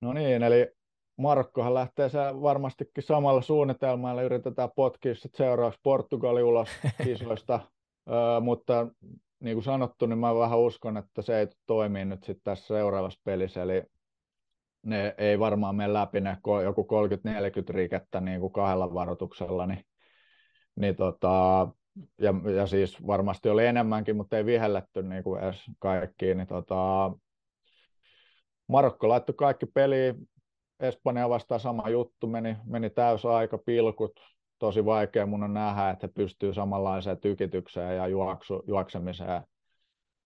No 0.00 0.12
niin, 0.12 0.42
eli 0.42 0.72
Marokkohan 1.18 1.74
lähtee 1.74 2.08
se 2.08 2.18
varmastikin 2.18 3.04
samalla 3.04 3.42
suunnitelmalla, 3.42 4.22
yritetään 4.22 4.70
potkia 4.76 5.12
seuraavaksi 5.34 5.80
Portugali 5.82 6.42
ulos 6.42 6.68
kisoista, 7.04 7.60
öö, 8.10 8.40
mutta 8.40 8.86
niin 9.40 9.56
kuin 9.56 9.64
sanottu, 9.64 10.06
niin 10.06 10.18
mä 10.18 10.34
vähän 10.34 10.58
uskon, 10.58 10.96
että 10.96 11.22
se 11.22 11.38
ei 11.38 11.48
toimi 11.66 12.04
nyt 12.04 12.24
sitten 12.24 12.44
tässä 12.44 12.66
seuraavassa 12.66 13.20
pelissä, 13.24 13.62
eli 13.62 13.82
ne 14.82 15.14
ei 15.18 15.38
varmaan 15.38 15.76
mene 15.76 15.92
läpi 15.92 16.20
ne 16.20 16.36
joku 16.64 16.88
30-40 17.70 17.74
rikettä 17.74 18.20
niin 18.20 18.40
kuin 18.40 18.52
kahdella 18.52 18.94
varoituksella, 18.94 19.66
niin, 19.66 19.84
niin 20.76 20.96
tota, 20.96 21.68
ja, 22.18 22.34
ja, 22.56 22.66
siis 22.66 23.06
varmasti 23.06 23.48
oli 23.48 23.66
enemmänkin, 23.66 24.16
mutta 24.16 24.36
ei 24.36 24.46
vihelletty 24.46 25.02
niin 25.02 25.24
kuin 25.24 25.42
edes 25.42 25.62
kaikkiin, 25.78 26.36
niin 26.36 26.48
tota, 26.48 27.12
Marokko 28.68 29.08
laittoi 29.08 29.34
kaikki 29.34 29.66
peliin, 29.66 30.28
Espanja 30.80 31.28
vastaan 31.28 31.60
sama 31.60 31.88
juttu, 31.88 32.26
meni, 32.26 32.56
meni 32.64 32.90
täysaika, 32.90 33.58
pilkut, 33.58 34.20
tosi 34.58 34.84
vaikea 34.84 35.26
mun 35.26 35.42
on 35.42 35.54
nähdä, 35.54 35.90
että 35.90 36.06
he 36.06 36.12
pystyy 36.12 36.54
samanlaiseen 36.54 37.18
tykitykseen 37.18 37.96
ja 37.96 38.06
juoksu, 38.06 38.62
juoksemiseen 38.66 39.42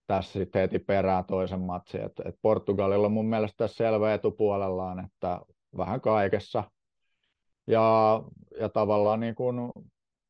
tässä 0.07 0.39
sitten 0.39 0.61
heti 0.61 0.79
perään 0.79 1.25
toisen 1.25 1.59
matsin. 1.59 2.01
Et, 2.01 2.11
et 2.25 2.35
Portugalilla 2.41 3.05
on 3.05 3.13
mun 3.13 3.25
mielestä 3.25 3.57
tässä 3.57 3.77
selvä 3.77 4.13
etupuolellaan, 4.13 5.05
että 5.05 5.39
vähän 5.77 6.01
kaikessa. 6.01 6.63
Ja, 7.67 8.23
ja 8.59 8.69
tavallaan 8.69 9.19
niin 9.19 9.35
kuin 9.35 9.71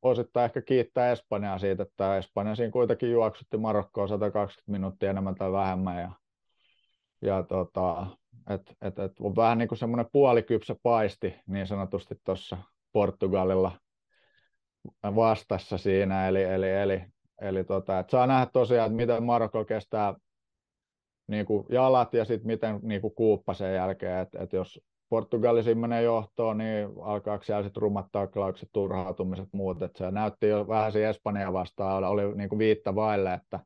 osittain 0.02 0.46
ehkä 0.46 0.62
kiittää 0.62 1.12
Espanjaa 1.12 1.60
siitä, 1.60 1.84
että 1.84 2.18
Espanja 2.18 2.56
siinä 2.56 2.72
kuitenkin 2.72 3.12
juoksutti 3.12 3.58
Marokkoa 3.58 4.08
120 4.08 4.72
minuuttia 4.72 5.10
enemmän 5.10 5.36
tai 5.36 5.52
vähemmän. 5.52 6.02
Ja, 6.02 6.12
ja 7.22 7.44
tota, 7.44 8.08
et, 8.50 8.76
et, 8.82 9.00
et 9.00 9.12
on 9.20 9.36
vähän 9.36 9.58
niin 9.58 9.68
kuin 9.68 9.80
semmoinen 9.80 10.06
puolikypsä 10.12 10.76
paisti 10.84 11.36
niin 11.48 11.68
sanotusti 11.68 12.16
tuossa 12.24 12.58
Portugalilla 12.92 13.72
vastassa 15.04 15.78
siinä, 15.78 16.28
eli, 16.28 16.44
eli, 16.44 16.70
eli, 16.70 17.02
eli 17.44 17.64
tota, 17.64 18.00
et 18.00 18.10
saa 18.10 18.28
nähdä 18.28 18.48
tosiaan, 18.54 18.86
että 18.86 18.96
miten 18.96 19.24
Marokko 19.24 19.66
kestää 19.66 20.14
niin 21.28 21.46
kuin 21.46 21.66
jalat 21.70 22.14
ja 22.14 22.26
sitten 22.26 22.48
miten 22.48 22.80
niin 22.82 23.02
kuin 23.02 23.16
kuuppa 23.16 23.54
sen 23.54 23.76
jälkeen, 23.76 24.20
että 24.20 24.44
et 24.44 24.54
jos 24.54 24.82
Portugali 25.10 25.76
menee 25.76 26.02
johtoon, 26.02 26.58
niin 26.58 26.88
alkaako 27.04 27.44
siellä 27.44 27.64
sitten 27.64 27.82
rummat 27.82 28.06
taklaukset, 28.12 28.70
turhautumiset 28.74 29.50
muut, 29.52 29.82
että 29.82 29.98
se 29.98 30.12
näytti 30.12 30.48
jo 30.48 30.68
vähän 30.68 30.92
siinä 30.92 31.10
Espanja 31.10 31.54
vastaan, 31.54 32.04
oli 32.04 32.36
niin 32.36 32.50
kuin 32.50 32.60
viitta 32.60 32.96
vaille, 32.96 33.34
että 33.34 33.60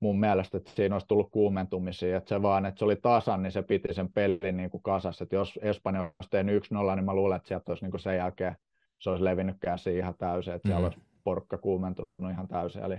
mun 0.00 0.20
mielestä, 0.20 0.56
että 0.56 0.70
siinä 0.74 0.94
olisi 0.94 1.06
tullut 1.06 1.30
kuumentumisia, 1.30 2.16
että 2.16 2.28
se 2.28 2.42
vaan, 2.42 2.66
että 2.66 2.78
se 2.78 2.84
oli 2.84 2.96
tasan, 2.96 3.42
niin 3.42 3.52
se 3.52 3.62
piti 3.62 3.94
sen 3.94 4.12
pelin 4.12 4.56
niin 4.56 4.70
kuin 4.70 4.82
kasassa, 4.82 5.24
että 5.24 5.36
jos 5.36 5.58
Espanja 5.62 6.00
olisi 6.02 6.30
tehnyt 6.30 6.64
1-0, 6.64 6.96
niin 6.96 7.04
mä 7.04 7.14
luulen, 7.14 7.36
että 7.36 7.48
sieltä 7.48 7.72
olisi 7.72 7.84
niin 7.84 7.90
kuin 7.90 8.00
sen 8.00 8.16
jälkeen 8.16 8.56
se 8.98 9.10
olisi 9.10 9.24
levinnyt 9.24 9.56
käsiin 9.60 9.96
ihan 9.96 10.14
täysin, 10.18 10.54
että 10.54 10.68
siellä 10.68 10.80
mm. 10.80 10.84
olisi 10.84 11.09
porukka 11.24 11.58
kuumentunut 11.58 12.08
ihan 12.30 12.48
täysin, 12.48 12.82
eli, 12.82 12.98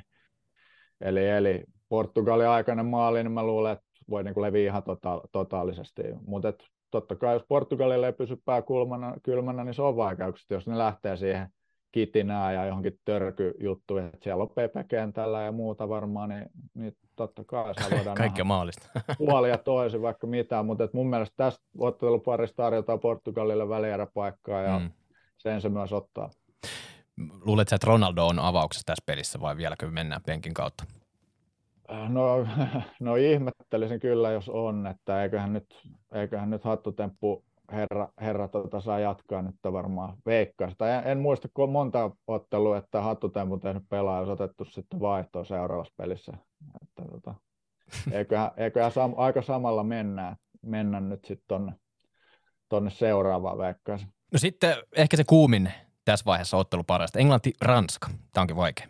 eli, 1.02 1.28
eli 1.28 1.64
Portugalin 1.90 2.48
aikainen 2.48 2.86
maali, 2.86 3.24
niin 3.24 3.32
mä 3.32 3.44
luulen, 3.44 3.72
että 3.72 3.86
voi 4.10 4.24
niin 4.24 4.34
kuin 4.34 4.42
leviä 4.42 4.70
ihan 4.70 4.84
tota, 4.84 5.22
totaalisesti, 5.32 6.04
mutta 6.28 6.54
totta 6.92 7.16
kai 7.16 7.36
jos 7.36 7.46
Portugalille 7.48 8.06
ei 8.06 8.14
pysy 8.14 8.38
pää 8.46 8.62
kulmana, 8.62 9.16
kylmänä, 9.24 9.64
niin 9.64 9.74
se 9.74 9.82
on 9.82 9.96
vaikeuksia, 9.96 10.56
jos 10.56 10.68
ne 10.68 10.78
lähtee 10.78 11.18
siihen 11.18 11.48
kitinää 11.92 12.54
ja 12.54 12.66
johonkin 12.66 13.00
törkyjuttuihin, 13.06 14.08
että 14.08 14.24
siellä 14.24 14.44
on 14.44 14.50
Pepe-kentällä 14.50 15.42
ja 15.42 15.52
muuta 15.52 15.90
varmaan, 15.90 16.30
niin, 16.30 16.46
niin 16.74 16.94
totta 17.16 17.44
kai 17.44 17.74
se 17.76 17.96
voidaan 17.96 18.18
Kaikkea 18.24 18.46
mahdollista. 18.46 18.88
puolia 19.18 19.58
toisin 19.58 20.02
vaikka 20.02 20.28
mitään, 20.28 20.66
mutta 20.66 20.84
et 20.84 20.94
mun 20.94 21.10
mielestä 21.10 21.34
tästä 21.38 21.64
otteluparista 21.78 22.64
tarjotaan 22.64 23.00
Portugalille 23.00 23.70
välieräpaikkaa 23.70 24.62
ja 24.62 24.80
mm. 24.80 24.92
sen 25.38 25.62
se 25.62 25.70
myös 25.70 25.94
ottaa. 25.94 26.30
Luuletko, 27.46 27.76
että 27.76 27.88
Ronaldo 27.88 28.28
on 28.28 28.40
avauksessa 28.40 28.86
tässä 28.86 29.04
pelissä 29.06 29.40
vai 29.42 29.58
vieläkö 29.58 29.92
mennään 29.92 30.22
penkin 30.26 30.54
kautta? 30.54 30.84
No, 32.10 32.48
no 33.00 33.16
ihmettelisin 33.16 34.00
kyllä, 34.00 34.32
jos 34.32 34.50
on, 34.50 34.88
että 34.88 35.24
eiköhän 35.24 35.54
nyt, 35.54 35.82
eiköhän 36.14 36.50
nyt 36.50 36.64
hattutemppu 36.64 37.44
herra, 37.72 38.10
herra 38.22 38.48
tota, 38.48 38.82
saa 38.82 39.00
jatkaa 39.00 39.42
nyt 39.42 39.56
varmaan 39.64 40.18
veikkausta. 40.26 40.96
En, 40.96 41.08
en 41.08 41.18
muista, 41.18 41.48
kun 41.54 41.64
on 41.64 41.72
monta 41.72 42.12
ottelua, 42.28 42.78
että 42.78 43.02
hattutempun 43.02 43.60
tehnyt 43.60 43.84
pelaaja 43.90 44.20
olisi 44.20 44.32
otettu 44.32 44.66
sitten 44.66 45.00
vaihtoon 45.00 45.46
seuraavassa 45.46 45.94
pelissä. 45.98 46.34
Että, 46.82 47.12
tota, 47.12 47.36
eiköhän, 48.18 48.52
eiköhän 48.58 48.92
sam, 48.92 49.14
aika 49.18 49.42
samalla 49.42 49.84
mennä, 49.84 50.36
mennä 50.62 51.00
nyt 51.00 51.26
sitten 51.26 51.46
tonne, 51.48 51.74
tonne 52.70 52.90
seuraavaan 52.90 53.58
veikkaaseen. 53.58 54.12
No 54.34 54.40
sitten 54.40 54.76
ehkä 54.96 55.18
se 55.18 55.24
kuumin 55.24 55.72
tässä 56.06 56.26
vaiheessa 56.26 56.58
otteluparasta. 56.58 57.20
Englanti-Ranska. 57.20 58.10
Tämä 58.34 58.42
onkin 58.42 58.56
vaikea. 58.56 58.88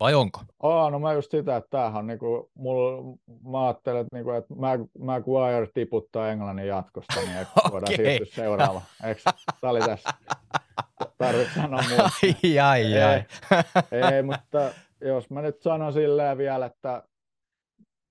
Vai 0.00 0.14
onko? 0.14 0.40
Aa, 0.62 0.90
no 0.90 0.98
mä 0.98 1.12
just 1.12 1.30
sitä, 1.30 1.56
että 1.56 1.70
tämähän 1.70 1.96
on 1.96 2.06
niinku, 2.06 2.50
mulla, 2.54 3.16
mä 3.50 3.66
ajattelen, 3.66 4.00
että, 4.00 4.16
niinku, 4.16 4.30
että 4.30 4.54
Maguire 4.98 5.68
tiputtaa 5.74 6.28
Englannin 6.28 6.66
jatkosta, 6.66 7.20
niin 7.20 7.46
okay. 7.56 7.70
voidaan 7.72 7.96
siirtyä 7.96 8.34
seuraavaan. 8.34 8.84
Eikö? 9.04 9.20
Tämä 9.60 9.70
oli 9.70 9.80
tässä. 9.80 10.10
Tarvitse 11.18 11.54
sanoa 11.54 11.82
muuta. 11.88 12.02
Ai, 12.22 12.58
ai, 12.58 13.02
ai. 13.02 13.24
Ei, 13.92 14.14
ei, 14.14 14.22
mutta 14.22 14.70
jos 15.00 15.30
mä 15.30 15.42
nyt 15.42 15.62
sanon 15.62 15.92
silleen 15.92 16.38
vielä, 16.38 16.66
että 16.66 17.02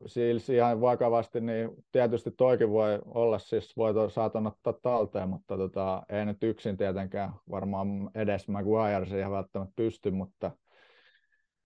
siis 0.06 0.50
ihan 0.50 0.82
vakavasti, 0.82 1.42
niin 1.42 1.70
tietysti 1.92 2.32
toikin 2.32 2.70
voi 2.70 3.00
olla, 3.06 3.40
siis 3.40 3.78
voi 3.78 3.94
saatan 4.12 4.48
ottaa 4.48 4.74
talteen, 4.74 5.30
mutta 5.30 5.58
tota, 5.58 6.04
ei 6.10 6.26
nyt 6.26 6.44
yksin 6.44 6.78
tietenkään 6.78 7.34
varmaan 7.50 8.12
edes 8.16 8.48
Maguire 8.48 9.06
siihen 9.06 9.32
välttämättä 9.32 9.74
pysty, 9.76 10.12
mutta– 10.12 10.52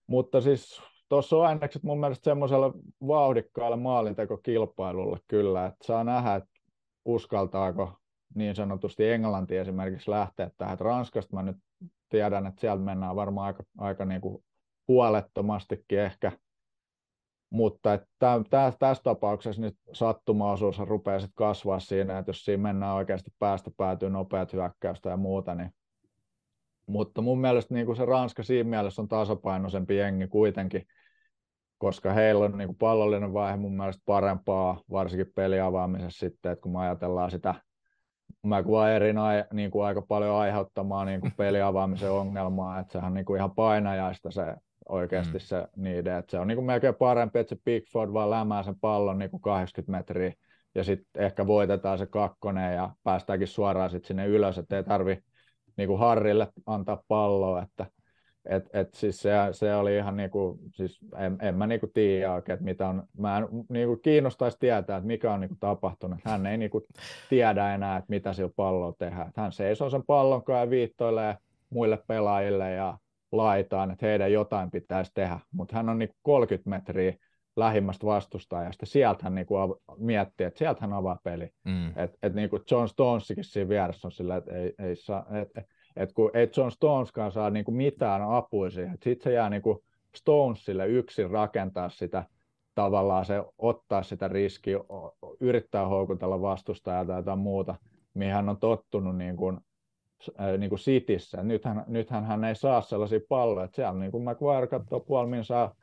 mutta 0.09 0.41
siis 0.41 0.81
tuossa 1.09 1.37
on 1.37 1.45
ainekset 1.45 1.83
mun 1.83 1.99
mielestä 1.99 2.23
semmoiselle 2.23 2.71
vauhdikkaalle 3.07 3.77
maalintekokilpailulle 3.77 5.19
kyllä, 5.27 5.65
että 5.65 5.87
saa 5.87 6.03
nähdä, 6.03 6.35
että 6.35 6.49
uskaltaako 7.05 7.93
niin 8.35 8.55
sanotusti 8.55 9.09
Englanti 9.09 9.57
esimerkiksi 9.57 10.11
lähteä 10.11 10.51
tähän. 10.57 10.73
Että 10.73 10.85
Ranskasta 10.85 11.35
mä 11.35 11.43
nyt 11.43 11.57
tiedän, 12.09 12.45
että 12.45 12.61
siellä 12.61 12.83
mennään 12.83 13.15
varmaan 13.15 13.47
aika, 13.47 13.63
aika 13.77 14.05
niin 14.05 14.21
kuin 14.21 14.43
huolettomastikin 14.87 15.99
ehkä, 15.99 16.31
mutta 17.49 17.93
että 17.93 18.41
tässä 18.79 19.03
tapauksessa 19.03 19.61
nyt 19.61 19.77
sattumaosuus 19.93 20.79
rupeaa 20.79 21.19
sitten 21.19 21.35
kasvaa 21.35 21.79
siinä, 21.79 22.17
että 22.17 22.29
jos 22.29 22.45
siinä 22.45 22.63
mennään 22.63 22.95
oikeasti 22.95 23.31
päästä 23.39 23.71
päätyy 23.77 24.09
nopeat 24.09 24.53
hyökkäystä 24.53 25.09
ja 25.09 25.17
muuta, 25.17 25.55
niin 25.55 25.73
mutta 26.89 27.21
mun 27.21 27.41
mielestä 27.41 27.73
niin 27.73 27.85
kuin 27.85 27.95
se 27.95 28.05
Ranska 28.05 28.43
siinä 28.43 28.69
mielessä 28.69 29.01
on 29.01 29.07
tasapainoisempi 29.07 29.97
jengi 29.97 30.27
kuitenkin, 30.27 30.85
koska 31.77 32.13
heillä 32.13 32.45
on 32.45 32.57
niin 32.57 32.67
kuin 32.67 32.77
pallollinen 32.77 33.33
vaihe 33.33 33.57
mun 33.57 33.77
mielestä 33.77 34.01
parempaa, 34.05 34.81
varsinkin 34.91 35.31
peliavaamisessa 35.35 36.19
sitten, 36.19 36.51
että 36.51 36.61
kun 36.61 36.71
me 36.71 36.79
ajatellaan 36.79 37.31
sitä 37.31 37.55
Maguirein 38.43 39.15
niin 39.53 39.71
kuin 39.71 39.85
aika 39.85 40.01
paljon 40.01 40.35
aiheuttamaan 40.35 41.07
niin 41.07 41.21
kuin 41.21 41.33
peliavaamisen 41.37 42.11
ongelmaa, 42.11 42.79
että 42.79 42.91
sehän 42.91 43.07
on 43.07 43.13
niin 43.13 43.25
kuin 43.25 43.37
ihan 43.37 43.55
painajaista 43.55 44.31
se 44.31 44.55
oikeasti 44.89 45.37
mm. 45.37 45.39
se 45.39 45.67
niiden, 45.75 46.17
että 46.17 46.31
se 46.31 46.39
on 46.39 46.47
niin 46.47 46.55
kuin 46.55 46.65
melkein 46.65 46.95
parempi, 46.95 47.39
että 47.39 47.55
se 47.55 47.61
Pickford 47.65 48.13
vaan 48.13 48.29
lämää 48.29 48.63
sen 48.63 48.79
pallon 48.81 49.19
niin 49.19 49.31
kuin 49.31 49.41
80 49.41 49.91
metriä 49.91 50.33
ja 50.75 50.83
sitten 50.83 51.23
ehkä 51.23 51.47
voitetaan 51.47 51.97
se 51.97 52.05
kakkonen 52.05 52.75
ja 52.75 52.89
päästäänkin 53.03 53.47
suoraan 53.47 53.89
sitten 53.89 54.07
sinne 54.07 54.27
ylös, 54.27 54.57
että 54.57 54.77
ei 54.77 54.83
tarvi 54.83 55.23
niin 55.77 55.87
kuin 55.87 55.99
Harrille 55.99 56.47
antaa 56.65 57.03
palloa, 57.07 57.61
että 57.61 57.85
et, 58.45 58.69
et 58.73 58.93
siis 58.93 59.21
se, 59.21 59.31
se, 59.51 59.75
oli 59.75 59.95
ihan 59.95 60.17
niin 60.17 60.29
kuin, 60.29 60.59
siis 60.75 60.99
en, 61.17 61.37
en 61.41 61.55
mä 61.55 61.67
niin 61.67 61.79
kuin 61.79 61.91
tiedä 61.93 62.33
oikein, 62.33 62.53
että 62.53 62.63
mitä 62.63 62.87
on, 62.87 63.03
mä 63.17 63.37
en 63.37 63.47
niin 63.69 63.87
kuin 63.87 64.01
kiinnostaisi 64.01 64.57
tietää, 64.59 64.97
että 64.97 65.07
mikä 65.07 65.33
on 65.33 65.39
niin 65.39 65.49
kuin 65.49 65.59
tapahtunut. 65.59 66.19
Hän 66.23 66.45
ei 66.45 66.57
niin 66.57 66.71
kuin 66.71 66.83
tiedä 67.29 67.73
enää, 67.73 67.97
että 67.97 68.09
mitä 68.09 68.33
sillä 68.33 68.51
pallolla 68.55 68.95
tehdään. 68.99 69.31
Hän 69.35 69.51
seisoo 69.51 69.89
sen 69.89 70.03
pallon 70.03 70.43
ja 70.59 70.69
viittoilee 70.69 71.37
muille 71.69 71.99
pelaajille 72.07 72.71
ja 72.71 72.97
laitaan, 73.31 73.91
että 73.91 74.05
heidän 74.05 74.31
jotain 74.31 74.71
pitäisi 74.71 75.11
tehdä, 75.13 75.39
mutta 75.51 75.75
hän 75.75 75.89
on 75.89 75.99
niin 75.99 76.09
30 76.21 76.69
metriä 76.69 77.13
lähimmästä 77.55 78.05
vastustajasta. 78.05 78.85
Sieltä 78.85 79.23
hän 79.23 79.35
niin 79.35 79.47
kuin 79.47 79.75
miettii, 79.97 80.47
että 80.47 80.57
sieltä 80.57 80.81
hän 80.81 80.93
avaa 80.93 81.19
peli. 81.23 81.49
Mm. 81.63 81.87
Et, 81.87 82.17
et 82.23 82.33
niin 82.33 82.49
kuin 82.49 82.63
John 82.71 82.87
Stonesikin 82.87 83.43
siinä 83.43 83.69
vieressä 83.69 84.07
on 84.07 84.11
sillä, 84.11 84.35
että 84.35 84.55
ei, 84.55 84.73
ei 84.79 84.95
saa, 84.95 85.25
et, 85.31 85.65
et 85.95 86.13
kun 86.13 86.31
ei 86.33 86.49
John 86.57 86.71
Stoneskaan 86.71 87.31
saa 87.31 87.49
niin 87.49 87.65
kuin 87.65 87.75
mitään 87.75 88.21
apua 88.21 88.69
siihen, 88.69 88.97
sitten 89.03 89.23
se 89.23 89.33
jää 89.33 89.49
niin 89.49 89.61
kuin 89.61 89.79
Stonesille 90.15 90.87
yksin 90.87 91.29
rakentaa 91.29 91.89
sitä 91.89 92.23
tavallaan 92.75 93.25
se 93.25 93.43
ottaa 93.57 94.03
sitä 94.03 94.27
riskiä, 94.27 94.77
yrittää 95.39 95.87
houkutella 95.87 96.41
vastustajaa 96.41 97.05
tai 97.05 97.19
jotain 97.19 97.39
muuta, 97.39 97.75
mihin 98.13 98.33
hän 98.33 98.49
on 98.49 98.57
tottunut 98.57 99.17
niin 99.17 99.37
kuin 99.37 99.57
niin 100.57 100.69
kuin 100.69 100.79
Cityssä. 100.79 101.43
Nythän, 101.43 101.83
nythän 101.87 102.25
hän 102.25 102.43
ei 102.43 102.55
saa 102.55 102.81
sellaisia 102.81 103.19
palloja, 103.29 103.65
että 103.65 103.75
siellä 103.75 103.99
niin 103.99 104.11
kuin 104.11 104.29
McGuire 104.29 104.67
katsoo 104.67 104.99
puolmin 104.99 105.43
saa 105.43 105.75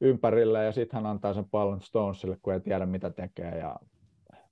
ympärille 0.00 0.64
ja 0.64 0.72
sitten 0.72 0.96
hän 0.96 1.10
antaa 1.10 1.34
sen 1.34 1.50
pallon 1.50 1.80
Stonesille, 1.80 2.36
kun 2.42 2.52
ei 2.52 2.60
tiedä 2.60 2.86
mitä 2.86 3.10
tekee. 3.10 3.58
Ja, 3.58 3.76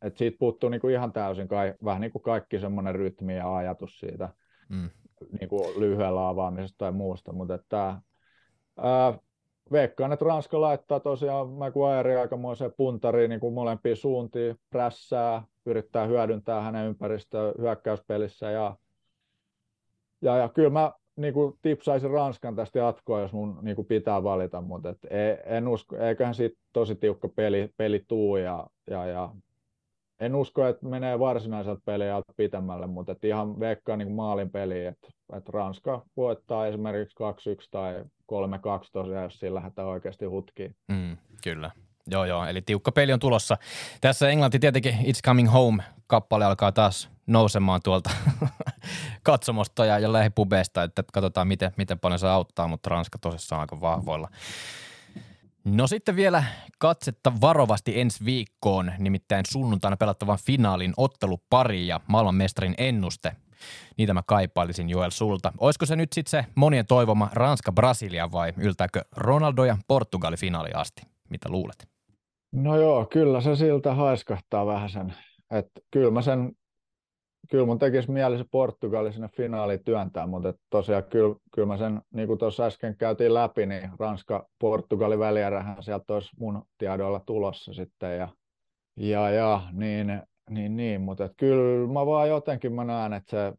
et 0.03 0.16
siitä 0.16 0.37
puuttuu 0.39 0.70
niin 0.70 0.80
kuin 0.80 0.95
ihan 0.95 1.12
täysin 1.12 1.49
kai, 1.49 1.74
vähän 1.85 2.01
niin 2.01 2.12
kuin 2.12 2.22
kaikki 2.22 2.61
semmoinen 2.61 2.95
rytmi 2.95 3.37
ja 3.37 3.57
ajatus 3.57 4.01
siitä 4.01 4.28
mm. 4.68 4.91
niin 5.41 5.49
kuin 5.49 5.80
lyhyellä 5.80 6.28
avaamisesta 6.28 6.78
tai 6.78 6.93
muusta, 6.93 7.33
mutta 7.33 7.55
että, 7.55 8.01
ää, 8.76 9.18
veikkaan, 9.72 10.12
että 10.12 10.24
Ranska 10.24 10.61
laittaa 10.61 11.01
tosiaan 11.01 11.49
Maguire 11.49 12.20
aikamoiseen 12.20 12.72
puntariin 12.76 13.30
niin 13.30 13.41
kuin 13.41 13.55
molempiin 13.55 13.97
suuntiin, 13.97 14.57
prässää, 14.70 15.43
yrittää 15.66 16.07
hyödyntää 16.07 16.61
hänen 16.61 16.87
ympäristöä 16.87 17.53
hyökkäyspelissä 17.59 18.51
ja 18.51 18.76
ja, 20.23 20.37
ja 20.37 20.49
kyllä 20.49 20.70
mä 20.70 20.93
niin 21.16 21.35
kuin 21.35 21.59
tipsaisin 21.62 22.11
Ranskan 22.11 22.57
tästä 22.57 22.79
jatkoa, 22.79 23.20
jos 23.20 23.33
mun 23.33 23.59
niin 23.62 23.77
kuin 23.77 23.87
pitää 23.87 24.23
valita, 24.23 24.61
mutta 24.61 24.89
et 24.91 24.99
en 25.45 25.68
usko, 25.68 25.97
eiköhän 25.97 26.35
siitä 26.35 26.57
tosi 26.73 26.95
tiukka 26.95 27.29
peli, 27.29 27.70
peli 27.77 28.05
tuu 28.09 28.37
ja, 28.37 28.66
ja, 28.91 29.07
ja 29.07 29.35
en 30.20 30.35
usko, 30.35 30.66
että 30.66 30.87
menee 30.87 31.18
varsinaiselta 31.18 31.83
peliä 31.85 32.23
pitemmälle, 32.37 32.87
mutta 32.87 33.12
et 33.12 33.25
ihan 33.25 33.61
veikkaa 33.61 33.97
niin 33.97 34.12
maalin 34.12 34.51
peli, 34.51 34.85
että, 34.85 35.09
että 35.37 35.53
Ranska 35.53 36.05
voittaa 36.16 36.66
esimerkiksi 36.66 37.16
2-1 37.64 37.68
tai 37.70 38.05
3-2 38.05 38.05
tosiaan, 38.93 39.25
jos 39.25 39.39
sillä 39.39 39.55
lähdetään 39.55 39.89
oikeasti 39.89 40.25
hutkiin. 40.25 40.77
Mm, 40.89 41.16
kyllä. 41.45 41.70
Joo, 42.11 42.24
joo, 42.24 42.46
eli 42.46 42.62
tiukka 42.62 42.92
peli 42.92 43.12
on 43.12 43.18
tulossa. 43.18 43.57
Tässä 44.00 44.28
Englanti 44.28 44.59
tietenkin 44.59 44.94
It's 44.94 45.20
Coming 45.24 45.53
Home 45.53 45.82
kappale 46.07 46.44
alkaa 46.44 46.72
taas 46.72 47.11
nousemaan 47.26 47.80
tuolta 47.84 48.11
katsomosta 49.22 49.84
ja, 49.86 49.98
ja 49.98 50.09
että 50.84 51.05
katsotaan 51.12 51.48
miten, 51.48 51.72
miten 51.76 51.98
paljon 51.98 52.18
se 52.18 52.28
auttaa, 52.28 52.68
mutta 52.68 52.90
Ranska 52.90 53.18
tosissaan 53.18 53.61
aika 53.61 53.80
vahvoilla. 53.80 54.28
No 55.64 55.86
sitten 55.86 56.16
vielä 56.16 56.44
katsetta 56.78 57.40
varovasti 57.40 58.00
ensi 58.00 58.24
viikkoon, 58.24 58.92
nimittäin 58.98 59.44
sunnuntaina 59.48 59.96
pelattavan 59.96 60.38
finaalin 60.38 60.94
ottelupari 60.96 61.86
ja 61.86 62.00
maailmanmestarin 62.07 62.74
ennuste. 62.78 63.36
Niitä 63.96 64.14
mä 64.14 64.22
kaipailisin 64.26 64.90
Joel 64.90 65.11
sulta. 65.11 65.53
Olisiko 65.59 65.86
se 65.86 65.96
nyt 65.96 66.12
sitten 66.12 66.30
se 66.30 66.46
monien 66.55 66.86
toivoma 66.86 67.30
Ranska-Brasilia 67.32 68.32
vai 68.32 68.53
yltääkö 68.57 69.05
Ronaldo 69.16 69.64
ja 69.64 69.76
Portugali 69.88 70.36
finaali 70.36 70.70
asti? 70.74 71.03
Mitä 71.30 71.48
luulet? 71.48 71.91
No 72.53 72.80
joo, 72.80 73.07
kyllä 73.07 73.40
se 73.40 73.57
siltä 73.57 73.94
haiskahtaa 73.94 74.66
vähän 74.66 74.90
sen. 74.90 75.14
Että 75.50 75.80
kyllä 75.90 76.11
mä 76.11 76.22
sen 76.22 76.53
kyllä 77.50 77.66
mun 77.66 77.78
tekisi 77.78 78.11
mieli 78.11 78.38
se 78.38 78.44
Portugali 78.50 79.12
sinne 79.12 79.28
finaaliin 79.28 79.84
työntää, 79.84 80.26
mutta 80.26 80.55
tosiaan 80.70 81.05
kyllä, 81.05 81.34
kyllä 81.55 81.66
mä 81.66 81.76
sen, 81.76 82.03
niin 82.14 82.26
kuin 82.28 82.38
tuossa 82.38 82.64
äsken 82.64 82.96
käytiin 82.96 83.34
läpi, 83.34 83.66
niin 83.66 83.90
Ranska-Portugali 83.98 85.18
välierähän 85.18 85.82
sieltä 85.82 86.14
olisi 86.14 86.30
mun 86.38 86.62
tiedoilla 86.78 87.20
tulossa 87.20 87.72
sitten 87.72 88.18
ja, 88.18 88.28
ja, 88.96 89.30
ja 89.30 89.62
niin, 89.72 90.22
niin, 90.50 90.76
niin 90.76 91.00
mutta 91.00 91.24
et 91.24 91.32
kyllä 91.36 91.92
mä 91.92 92.07
vaan 92.07 92.28
jotenkin 92.28 92.72
mä 92.72 92.84
näen, 92.84 93.12
että 93.12 93.30
se, 93.30 93.53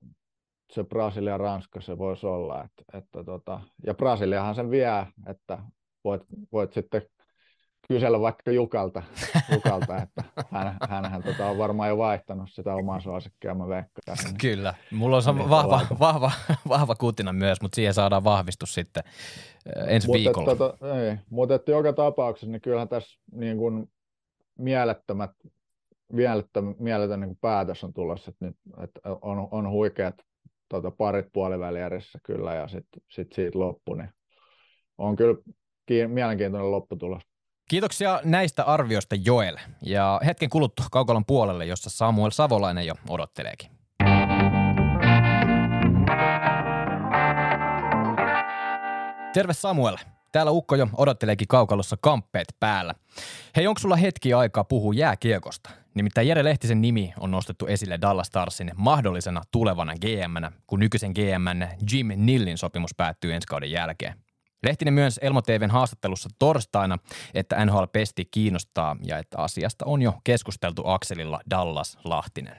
se 0.72 0.84
Brasilia-Ranska 0.84 1.82
se 1.82 1.98
voisi 1.98 2.28
olla, 2.28 2.64
että, 2.64 2.98
että 2.98 3.24
tota, 3.24 3.62
ja 3.86 3.94
Brasiliahan 3.94 4.56
sen 4.56 4.72
vie, 4.72 5.08
että 5.28 5.60
voit, 6.04 6.22
voit 6.52 6.74
sitten 6.74 7.02
kysellä 7.88 8.20
vaikka 8.20 8.52
Jukalta, 8.52 9.04
Jukalta 9.54 9.98
että 9.98 10.24
hän, 10.52 10.78
hänhän 10.90 11.24
tota 11.24 11.46
on 11.46 11.58
varmaan 11.58 11.90
jo 11.90 11.98
vaihtanut 11.98 12.50
sitä 12.52 12.76
omaa 12.76 13.00
suosikkia, 13.00 13.56
mä 13.56 13.68
veikkaan. 13.68 14.18
Niin, 14.24 14.38
Kyllä, 14.42 14.74
mulla 14.92 15.18
on 15.18 15.36
niin 15.36 15.50
vahva, 15.50 15.82
vahva, 16.00 16.32
vahva 16.70 16.96
kutina 16.96 17.34
myös, 17.34 17.62
mutta 17.62 17.76
siihen 17.76 17.94
saadaan 17.94 18.24
vahvistus 18.24 18.74
sitten 18.74 19.04
äh, 19.78 19.94
ensi 19.94 20.08
mut 20.08 20.14
viikolla. 20.14 20.52
Et, 20.52 20.58
tota, 20.58 21.02
ei, 21.02 21.18
mutta 21.30 21.56
että 21.56 21.72
joka 21.72 21.94
tapauksessa, 21.94 22.52
niin 22.52 22.62
kyllähän 22.62 22.90
tässä 22.90 23.20
niin 23.32 23.58
kuin 23.58 23.90
mielettömät, 24.58 25.32
mieletön, 26.12 26.76
mieletön 26.80 27.20
niin 27.20 27.30
kuin 27.30 27.40
päätös 27.42 27.84
on 27.84 27.94
tulossa, 27.94 28.32
että, 28.32 28.46
nyt, 28.46 28.56
että 28.84 29.00
on, 29.22 29.48
on 29.52 29.70
huikeat 29.70 30.16
tota, 30.70 30.92
parit 30.92 31.26
puolivälierissä 31.34 32.20
kyllä, 32.24 32.56
ja 32.56 32.68
sitten 32.68 33.02
sit 33.10 33.34
siitä 33.34 33.60
loppu, 33.60 33.94
niin 33.94 34.10
on 34.98 35.16
kyllä 35.16 35.36
mielenkiintoinen 36.08 36.72
lopputulos. 36.72 37.24
Kiitoksia 37.70 38.20
näistä 38.24 38.64
arvioista 38.64 39.16
Joel. 39.26 39.58
Ja 39.82 40.20
hetken 40.26 40.50
kuluttua 40.50 40.86
Kaukalon 40.92 41.26
puolelle, 41.26 41.66
jossa 41.66 41.90
Samuel 41.90 42.32
Savolainen 42.32 42.88
jo 42.88 42.96
odotteleekin. 43.10 43.72
Terve 49.34 49.54
Samuel. 49.54 49.98
Täällä 50.32 50.52
Ukko 50.52 50.76
jo 50.76 50.88
odotteleekin 50.98 51.48
kaukalossa 51.48 51.98
kamppeet 52.02 52.48
päällä. 52.60 52.96
Hei, 53.56 53.68
onko 53.68 53.80
sulla 53.80 53.96
hetki 53.96 54.34
aikaa 54.34 54.64
puhua 54.64 54.94
jääkiekosta? 54.94 55.70
Nimittäin 55.94 56.28
Jere 56.28 56.44
Lehtisen 56.44 56.82
nimi 56.82 57.14
on 57.20 57.32
nostettu 57.32 57.66
esille 57.66 57.98
Dallas 58.02 58.28
Starsin 58.28 58.72
mahdollisena 58.76 59.42
tulevana 59.52 59.94
gm 59.94 60.54
kun 60.68 60.80
nykyisen 60.80 61.12
GM 61.12 61.64
Jim 61.92 62.08
Nillin 62.16 62.58
sopimus 62.58 62.96
päättyy 62.98 63.34
ensi 63.34 63.48
kauden 63.48 63.72
jälkeen. 63.72 64.14
Lehtinen 64.64 64.94
myös 64.94 65.20
Elmo 65.24 65.42
TVn 65.42 65.72
haastattelussa 65.72 66.30
torstaina, 66.40 66.98
että 67.34 67.66
NHL 67.66 67.84
Pesti 67.94 68.26
kiinnostaa 68.26 68.96
ja 69.04 69.18
että 69.18 69.38
asiasta 69.38 69.86
on 69.86 70.02
jo 70.02 70.14
keskusteltu 70.24 70.82
akselilla 70.86 71.40
Dallas-Lahtinen. 71.50 72.58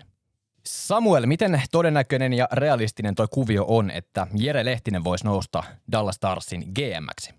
Samuel, 0.67 1.27
miten 1.27 1.63
todennäköinen 1.73 2.33
ja 2.33 2.49
realistinen 2.53 3.15
tuo 3.15 3.27
kuvio 3.31 3.65
on, 3.69 3.91
että 3.91 4.27
Jere 4.35 4.65
Lehtinen 4.65 5.05
voisi 5.05 5.25
nousta 5.25 5.63
Dallas 5.93 6.15
Starsin 6.15 6.61
GMksi? 6.75 7.35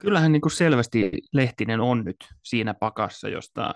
Kyllähän 0.00 0.32
niin 0.32 0.40
kuin 0.40 0.52
selvästi 0.52 1.10
Lehtinen 1.32 1.80
on 1.80 2.04
nyt 2.04 2.16
siinä 2.42 2.74
pakassa, 2.74 3.28
josta 3.28 3.74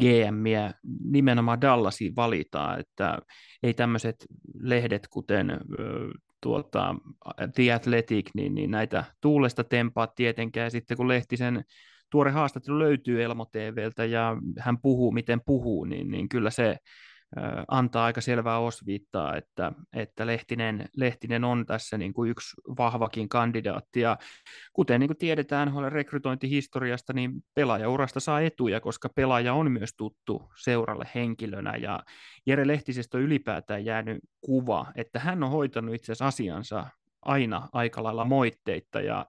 GMiä 0.00 0.74
nimenomaan 1.04 1.60
Dallasiin 1.60 2.16
valitaan, 2.16 2.80
että 2.80 3.18
ei 3.62 3.74
tämmöiset 3.74 4.26
lehdet 4.60 5.08
kuten 5.10 5.60
tuota, 6.40 6.94
The 7.54 7.72
Athletic, 7.72 8.30
niin, 8.34 8.54
niin 8.54 8.70
näitä 8.70 9.04
tuulesta 9.20 9.64
tempaa 9.64 10.06
tietenkään, 10.06 10.64
ja 10.66 10.70
sitten 10.70 10.96
kun 10.96 11.08
Lehtisen 11.08 11.64
tuore 12.10 12.30
haastattelu 12.30 12.78
löytyy 12.78 13.22
Elmo 13.22 13.44
TVltä 13.44 14.04
ja 14.04 14.36
hän 14.58 14.78
puhuu 14.78 15.12
miten 15.12 15.40
puhuu, 15.46 15.84
niin, 15.84 16.10
niin 16.10 16.28
kyllä 16.28 16.50
se 16.50 16.76
antaa 17.68 18.04
aika 18.04 18.20
selvää 18.20 18.58
osviittaa, 18.58 19.36
että, 19.36 19.72
että 19.92 20.26
Lehtinen, 20.26 20.88
Lehtinen 20.96 21.44
on 21.44 21.66
tässä 21.66 21.98
niin 21.98 22.12
kuin 22.12 22.30
yksi 22.30 22.56
vahvakin 22.78 23.28
kandidaatti. 23.28 24.00
Ja 24.00 24.18
kuten 24.72 25.00
niin 25.00 25.08
kuin 25.08 25.18
tiedetään 25.18 25.72
rekrytointihistoriasta, 25.88 27.12
niin 27.12 27.32
pelaajaurasta 27.54 28.20
saa 28.20 28.40
etuja, 28.40 28.80
koska 28.80 29.08
pelaaja 29.08 29.54
on 29.54 29.72
myös 29.72 29.90
tuttu 29.96 30.52
seuralle 30.62 31.06
henkilönä. 31.14 31.76
Ja 31.76 32.04
Jere 32.46 32.66
Lehtisestä 32.66 33.18
on 33.18 33.24
ylipäätään 33.24 33.84
jäänyt 33.84 34.18
kuva, 34.40 34.86
että 34.94 35.18
hän 35.18 35.42
on 35.42 35.50
hoitanut 35.50 35.94
itse 35.94 36.12
asiassa 36.12 36.26
asiansa 36.26 36.86
aina 37.22 37.68
aika 37.72 38.02
lailla 38.02 38.24
moitteitta 38.24 39.00
ja 39.00 39.26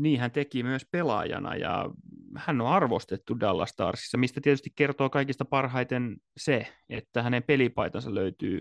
niin 0.00 0.20
hän 0.20 0.30
teki 0.30 0.62
myös 0.62 0.86
pelaajana 0.90 1.56
ja 1.56 1.90
hän 2.36 2.60
on 2.60 2.66
arvostettu 2.66 3.40
Dallas 3.40 3.70
Starsissa, 3.70 4.18
mistä 4.18 4.40
tietysti 4.40 4.72
kertoo 4.76 5.10
kaikista 5.10 5.44
parhaiten 5.44 6.16
se, 6.36 6.66
että 6.88 7.22
hänen 7.22 7.42
pelipaitansa 7.42 8.14
löytyy 8.14 8.60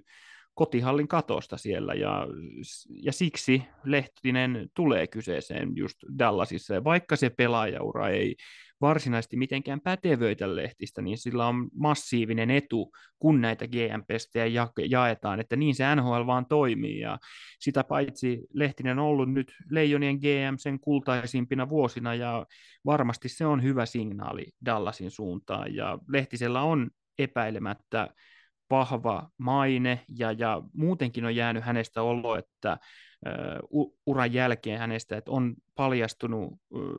kotihallin 0.54 1.08
katosta 1.08 1.58
siellä 1.58 1.94
ja, 1.94 2.28
ja 3.04 3.12
siksi 3.12 3.64
Lehtinen 3.84 4.70
tulee 4.76 5.08
kyseeseen 5.08 5.76
just 5.76 5.98
Dallasissa. 6.20 6.74
Ja 6.74 6.84
vaikka 6.84 7.16
se 7.16 7.30
pelaajaura 7.30 8.10
ei 8.10 8.36
varsinaisesti 8.82 9.38
mitenkään 9.38 9.82
pätevöitä 9.82 10.56
lehtistä, 10.56 11.02
niin 11.02 11.18
sillä 11.18 11.48
on 11.48 11.70
massiivinen 11.74 12.52
etu, 12.52 12.92
kun 13.20 13.42
näitä 13.42 13.68
GM-pestejä 13.68 14.66
jaetaan, 14.90 15.40
että 15.40 15.56
niin 15.56 15.76
se 15.76 15.96
NHL 15.96 16.26
vaan 16.26 16.46
toimii, 16.46 17.00
ja 17.00 17.18
sitä 17.60 17.84
paitsi 17.84 18.42
Lehtinen 18.54 19.00
on 19.00 19.06
ollut 19.06 19.34
nyt 19.34 19.52
Leijonien 19.70 20.16
GM 20.16 20.58
sen 20.58 20.80
kultaisimpina 20.80 21.70
vuosina, 21.70 22.16
ja 22.16 22.46
varmasti 22.86 23.30
se 23.30 23.46
on 23.46 23.64
hyvä 23.64 23.86
signaali 23.86 24.46
Dallasin 24.66 25.12
suuntaan, 25.12 25.76
ja 25.76 26.00
Lehtisellä 26.08 26.62
on 26.62 26.90
epäilemättä 27.20 28.10
vahva 28.70 29.30
maine 29.38 30.06
ja, 30.18 30.32
ja 30.32 30.62
muutenkin 30.74 31.26
on 31.26 31.36
jäänyt 31.36 31.64
hänestä 31.64 32.02
olo, 32.02 32.36
että 32.36 32.78
uran 34.06 34.34
jälkeen 34.34 34.80
hänestä, 34.80 35.18
että 35.18 35.32
on 35.32 35.56
paljastunut 35.76 36.54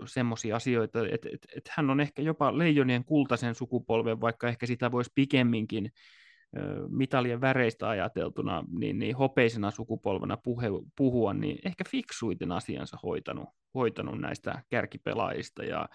semmoisia 0.07 0.57
asioita, 0.57 1.07
että, 1.07 1.29
että, 1.33 1.49
että 1.57 1.73
hän 1.77 1.91
on 1.91 2.01
ehkä 2.01 2.23
jopa 2.23 2.59
leijonien 2.59 3.05
kultaisen 3.05 3.55
sukupolven, 3.55 4.21
vaikka 4.21 4.49
ehkä 4.49 4.67
sitä 4.67 4.93
voisi 4.93 5.13
pikemminkin 5.15 5.93
mitalien 6.89 7.41
väreistä 7.41 7.89
ajateltuna, 7.89 8.65
niin, 8.79 8.99
niin 8.99 9.17
hopeisena 9.17 9.71
sukupolvena 9.71 10.37
puhe, 10.37 10.67
puhua, 10.97 11.35
niin 11.35 11.59
ehkä 11.65 11.85
fiksuiten 11.89 12.53
asiansa 12.53 12.99
hoitanut, 13.03 13.49
hoitanut 13.75 14.21
näistä 14.21 14.63
kärkipelaajista 14.71 15.65
ja 15.65 15.89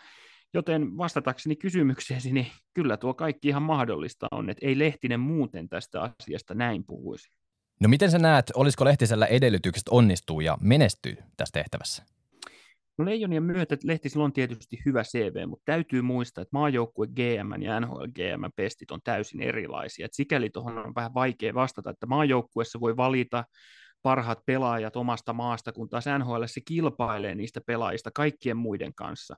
Joten 0.56 0.98
vastatakseni 0.98 1.56
kysymykseesi, 1.56 2.32
niin 2.32 2.48
kyllä 2.74 2.98
tuo 2.98 3.14
kaikki 3.14 3.48
ihan 3.48 3.62
mahdollista 3.62 4.28
on, 4.32 4.50
että 4.50 4.66
ei 4.66 4.80
Lehtinen 4.80 5.20
muuten 5.20 5.70
tästä 5.70 6.02
asiasta 6.02 6.54
näin 6.54 6.84
puhuisi. 6.84 7.32
No 7.80 7.90
miten 7.90 8.12
sä 8.12 8.20
näet, 8.20 8.52
olisiko 8.56 8.86
Lehtisellä 8.86 9.26
edellytykset 9.26 9.88
onnistuu 9.90 10.40
ja 10.40 10.58
menestyy 10.62 11.18
tässä 11.38 11.54
tehtävässä? 11.54 12.04
No 12.98 13.06
Leijonien 13.06 13.44
myötä 13.44 13.78
Lehtisellä 13.84 14.26
on 14.26 14.34
tietysti 14.34 14.78
hyvä 14.86 15.04
CV, 15.04 15.48
mutta 15.48 15.64
täytyy 15.66 16.02
muistaa, 16.02 16.42
että 16.42 16.58
maajoukkue 16.58 17.08
GM 17.08 17.62
ja 17.62 17.80
NHL 17.80 18.06
GM 18.06 18.52
pestit 18.56 18.92
on 18.92 19.00
täysin 19.04 19.42
erilaisia. 19.42 20.06
Et 20.06 20.14
sikäli 20.14 20.50
tuohon 20.50 20.78
on 20.78 20.96
vähän 20.96 21.14
vaikea 21.14 21.54
vastata, 21.54 21.90
että 21.90 22.06
maajoukkuessa 22.06 22.80
voi 22.80 22.98
valita 22.98 23.44
parhaat 24.06 24.46
pelaajat 24.46 24.96
omasta 24.96 25.34
maasta, 25.34 25.72
kun 25.72 25.90
taas 25.90 26.06
NHL 26.20 26.44
se 26.46 26.62
kilpailee 26.62 27.36
niistä 27.36 27.62
pelaajista 27.62 28.12
kaikkien 28.12 28.58
muiden 28.58 28.94
kanssa. 28.94 29.36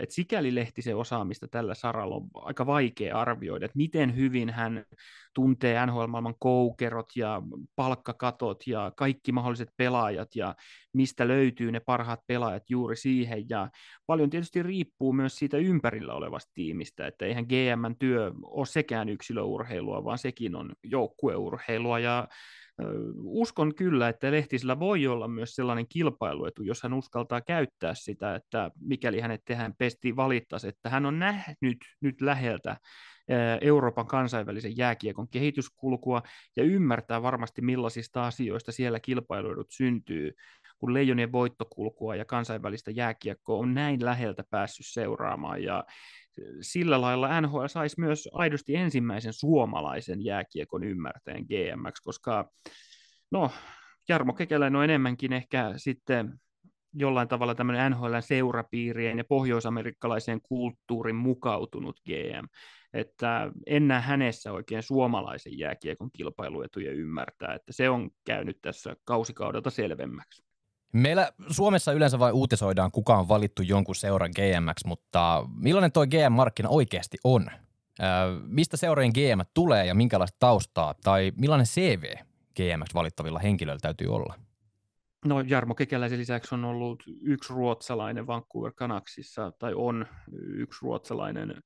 Et 0.00 0.10
sikäli 0.10 0.54
Lehtisen 0.54 0.96
osaamista 0.96 1.48
tällä 1.48 1.74
saralla 1.74 2.14
on 2.14 2.28
aika 2.34 2.66
vaikea 2.66 3.18
arvioida, 3.18 3.66
että 3.66 3.76
miten 3.76 4.16
hyvin 4.16 4.50
hän 4.50 4.84
tuntee 5.34 5.86
NHL-maailman 5.86 6.34
koukerot 6.38 7.08
ja 7.16 7.42
palkkakatot 7.76 8.66
ja 8.66 8.92
kaikki 8.96 9.32
mahdolliset 9.32 9.70
pelaajat 9.76 10.36
ja 10.36 10.54
mistä 10.92 11.28
löytyy 11.28 11.72
ne 11.72 11.80
parhaat 11.80 12.20
pelaajat 12.26 12.70
juuri 12.70 12.96
siihen. 12.96 13.48
Ja 13.48 13.68
paljon 14.06 14.30
tietysti 14.30 14.62
riippuu 14.62 15.12
myös 15.12 15.36
siitä 15.36 15.56
ympärillä 15.56 16.14
olevasta 16.14 16.50
tiimistä, 16.54 17.06
että 17.06 17.24
eihän 17.26 17.44
GMn 17.44 17.96
työ 17.98 18.32
ole 18.42 18.66
sekään 18.66 19.08
yksilöurheilua, 19.08 20.04
vaan 20.04 20.18
sekin 20.18 20.56
on 20.56 20.72
joukkueurheilua 20.84 21.98
ja 21.98 22.28
uskon 23.24 23.74
kyllä, 23.74 24.08
että 24.08 24.30
Lehtisellä 24.30 24.78
voi 24.78 25.06
olla 25.06 25.28
myös 25.28 25.54
sellainen 25.54 25.88
kilpailuetu, 25.88 26.62
jos 26.62 26.82
hän 26.82 26.94
uskaltaa 26.94 27.40
käyttää 27.40 27.94
sitä, 27.94 28.34
että 28.34 28.70
mikäli 28.80 29.20
hänet 29.20 29.40
tehdään 29.44 29.74
pesti 29.78 30.16
valittaisi, 30.16 30.68
että 30.68 30.90
hän 30.90 31.06
on 31.06 31.18
nähnyt 31.18 31.78
nyt 32.00 32.20
läheltä 32.20 32.76
Euroopan 33.60 34.06
kansainvälisen 34.06 34.76
jääkiekon 34.76 35.28
kehityskulkua 35.28 36.22
ja 36.56 36.64
ymmärtää 36.64 37.22
varmasti 37.22 37.62
millaisista 37.62 38.26
asioista 38.26 38.72
siellä 38.72 39.00
kilpailuedut 39.00 39.70
syntyy, 39.70 40.32
kun 40.78 40.94
leijonien 40.94 41.32
voittokulkua 41.32 42.16
ja 42.16 42.24
kansainvälistä 42.24 42.90
jääkiekkoa 42.90 43.58
on 43.58 43.74
näin 43.74 44.04
läheltä 44.04 44.44
päässyt 44.50 44.86
seuraamaan. 44.86 45.62
Ja 45.62 45.84
sillä 46.60 47.00
lailla 47.00 47.40
NHL 47.40 47.66
saisi 47.66 48.00
myös 48.00 48.28
aidosti 48.32 48.76
ensimmäisen 48.76 49.32
suomalaisen 49.32 50.24
jääkiekon 50.24 50.84
ymmärtäjän 50.84 51.44
GMX, 51.44 52.00
koska 52.02 52.50
no, 53.30 53.50
Jarmo 54.08 54.32
Kekäläinen 54.32 54.76
on 54.76 54.84
enemmänkin 54.84 55.32
ehkä 55.32 55.72
sitten 55.76 56.40
jollain 56.94 57.28
tavalla 57.28 57.54
tämmöinen 57.54 57.92
NHLn 57.92 58.22
seurapiirien 58.22 59.18
ja 59.18 59.24
pohjoisamerikkalaiseen 59.24 60.40
kulttuurin 60.42 61.16
mukautunut 61.16 62.00
GM, 62.06 62.46
että 62.92 63.52
en 63.66 63.88
näe 63.88 64.00
hänessä 64.00 64.52
oikein 64.52 64.82
suomalaisen 64.82 65.58
jääkiekon 65.58 66.10
kilpailuetuja 66.12 66.92
ymmärtää, 66.92 67.54
että 67.54 67.72
se 67.72 67.90
on 67.90 68.10
käynyt 68.24 68.58
tässä 68.62 68.96
kausikaudelta 69.04 69.70
selvemmäksi. 69.70 70.49
Meillä 70.92 71.32
Suomessa 71.50 71.92
yleensä 71.92 72.18
vain 72.18 72.34
uutisoidaan, 72.34 72.90
kuka 72.90 73.18
on 73.18 73.28
valittu 73.28 73.62
jonkun 73.62 73.94
seuran 73.94 74.30
GMX, 74.30 74.84
mutta 74.84 75.44
millainen 75.56 75.92
tuo 75.92 76.06
GM-markkina 76.06 76.68
oikeasti 76.68 77.18
on? 77.24 77.46
mistä 78.46 78.76
seurojen 78.76 79.12
GM 79.14 79.40
tulee 79.54 79.86
ja 79.86 79.94
minkälaista 79.94 80.36
taustaa 80.40 80.94
tai 81.04 81.32
millainen 81.36 81.66
CV 81.66 82.02
GMX 82.56 82.94
valittavilla 82.94 83.38
henkilöillä 83.38 83.80
täytyy 83.82 84.14
olla? 84.14 84.34
No 85.24 85.40
Jarmo 85.40 85.74
Kekäläisen 85.74 86.18
lisäksi 86.18 86.54
on 86.54 86.64
ollut 86.64 87.02
yksi 87.22 87.52
ruotsalainen 87.52 88.26
Vancouver 88.26 88.72
Canucksissa, 88.72 89.52
tai 89.58 89.74
on 89.74 90.06
yksi 90.32 90.78
ruotsalainen 90.82 91.62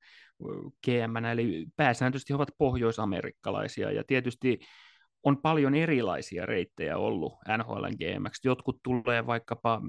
GM, 0.85 1.25
eli 1.31 1.65
pääsääntöisesti 1.75 2.33
he 2.33 2.35
ovat 2.35 2.49
pohjoisamerikkalaisia, 2.57 3.91
ja 3.91 4.03
tietysti 4.07 4.59
on 5.25 5.37
paljon 5.41 5.75
erilaisia 5.75 6.45
reittejä 6.45 6.97
ollut 6.97 7.33
NHLn 7.57 7.95
GMX. 7.99 8.39
Jotkut 8.43 8.79
tulee 8.83 9.25
vaikkapa 9.25 9.81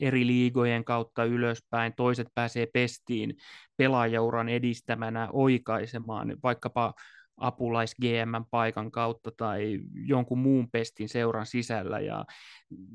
eri 0.00 0.26
liigojen 0.26 0.84
kautta 0.84 1.24
ylöspäin, 1.24 1.92
toiset 1.96 2.28
pääsee 2.34 2.66
pestiin 2.66 3.36
pelaajauran 3.76 4.48
edistämänä 4.48 5.28
oikaisemaan 5.32 6.36
vaikkapa 6.42 6.94
apulais 7.42 7.94
GM 7.94 8.44
paikan 8.50 8.90
kautta 8.90 9.30
tai 9.36 9.80
jonkun 9.94 10.38
muun 10.38 10.70
pestin 10.70 11.08
seuran 11.08 11.46
sisällä 11.46 12.00
ja 12.00 12.24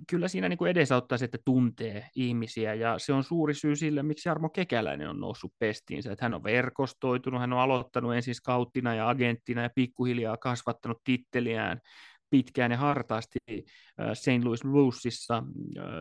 kyllä 0.09 0.27
siinä 0.27 0.49
niin 0.49 0.57
kuin 0.57 0.71
edesauttaisi, 0.71 1.25
että 1.25 1.37
tuntee 1.45 2.07
ihmisiä 2.15 2.73
ja 2.73 2.99
se 2.99 3.13
on 3.13 3.23
suuri 3.23 3.53
syy 3.53 3.75
sille, 3.75 4.03
miksi 4.03 4.29
Jarmo 4.29 4.49
Kekäläinen 4.49 5.09
on 5.09 5.19
noussut 5.19 5.53
pestiinsä, 5.59 6.11
että 6.11 6.25
hän 6.25 6.33
on 6.33 6.43
verkostoitunut, 6.43 7.41
hän 7.41 7.53
on 7.53 7.59
aloittanut 7.59 8.15
ensin 8.15 8.35
skauttina 8.35 8.95
ja 8.95 9.09
agenttina 9.09 9.61
ja 9.61 9.69
pikkuhiljaa 9.75 10.37
kasvattanut 10.37 11.01
titteliään 11.03 11.81
pitkään 12.29 12.71
ja 12.71 12.77
hartaasti 12.77 13.39
St. 14.13 14.43
Louis 14.43 14.61
Bluesissa, 14.61 15.43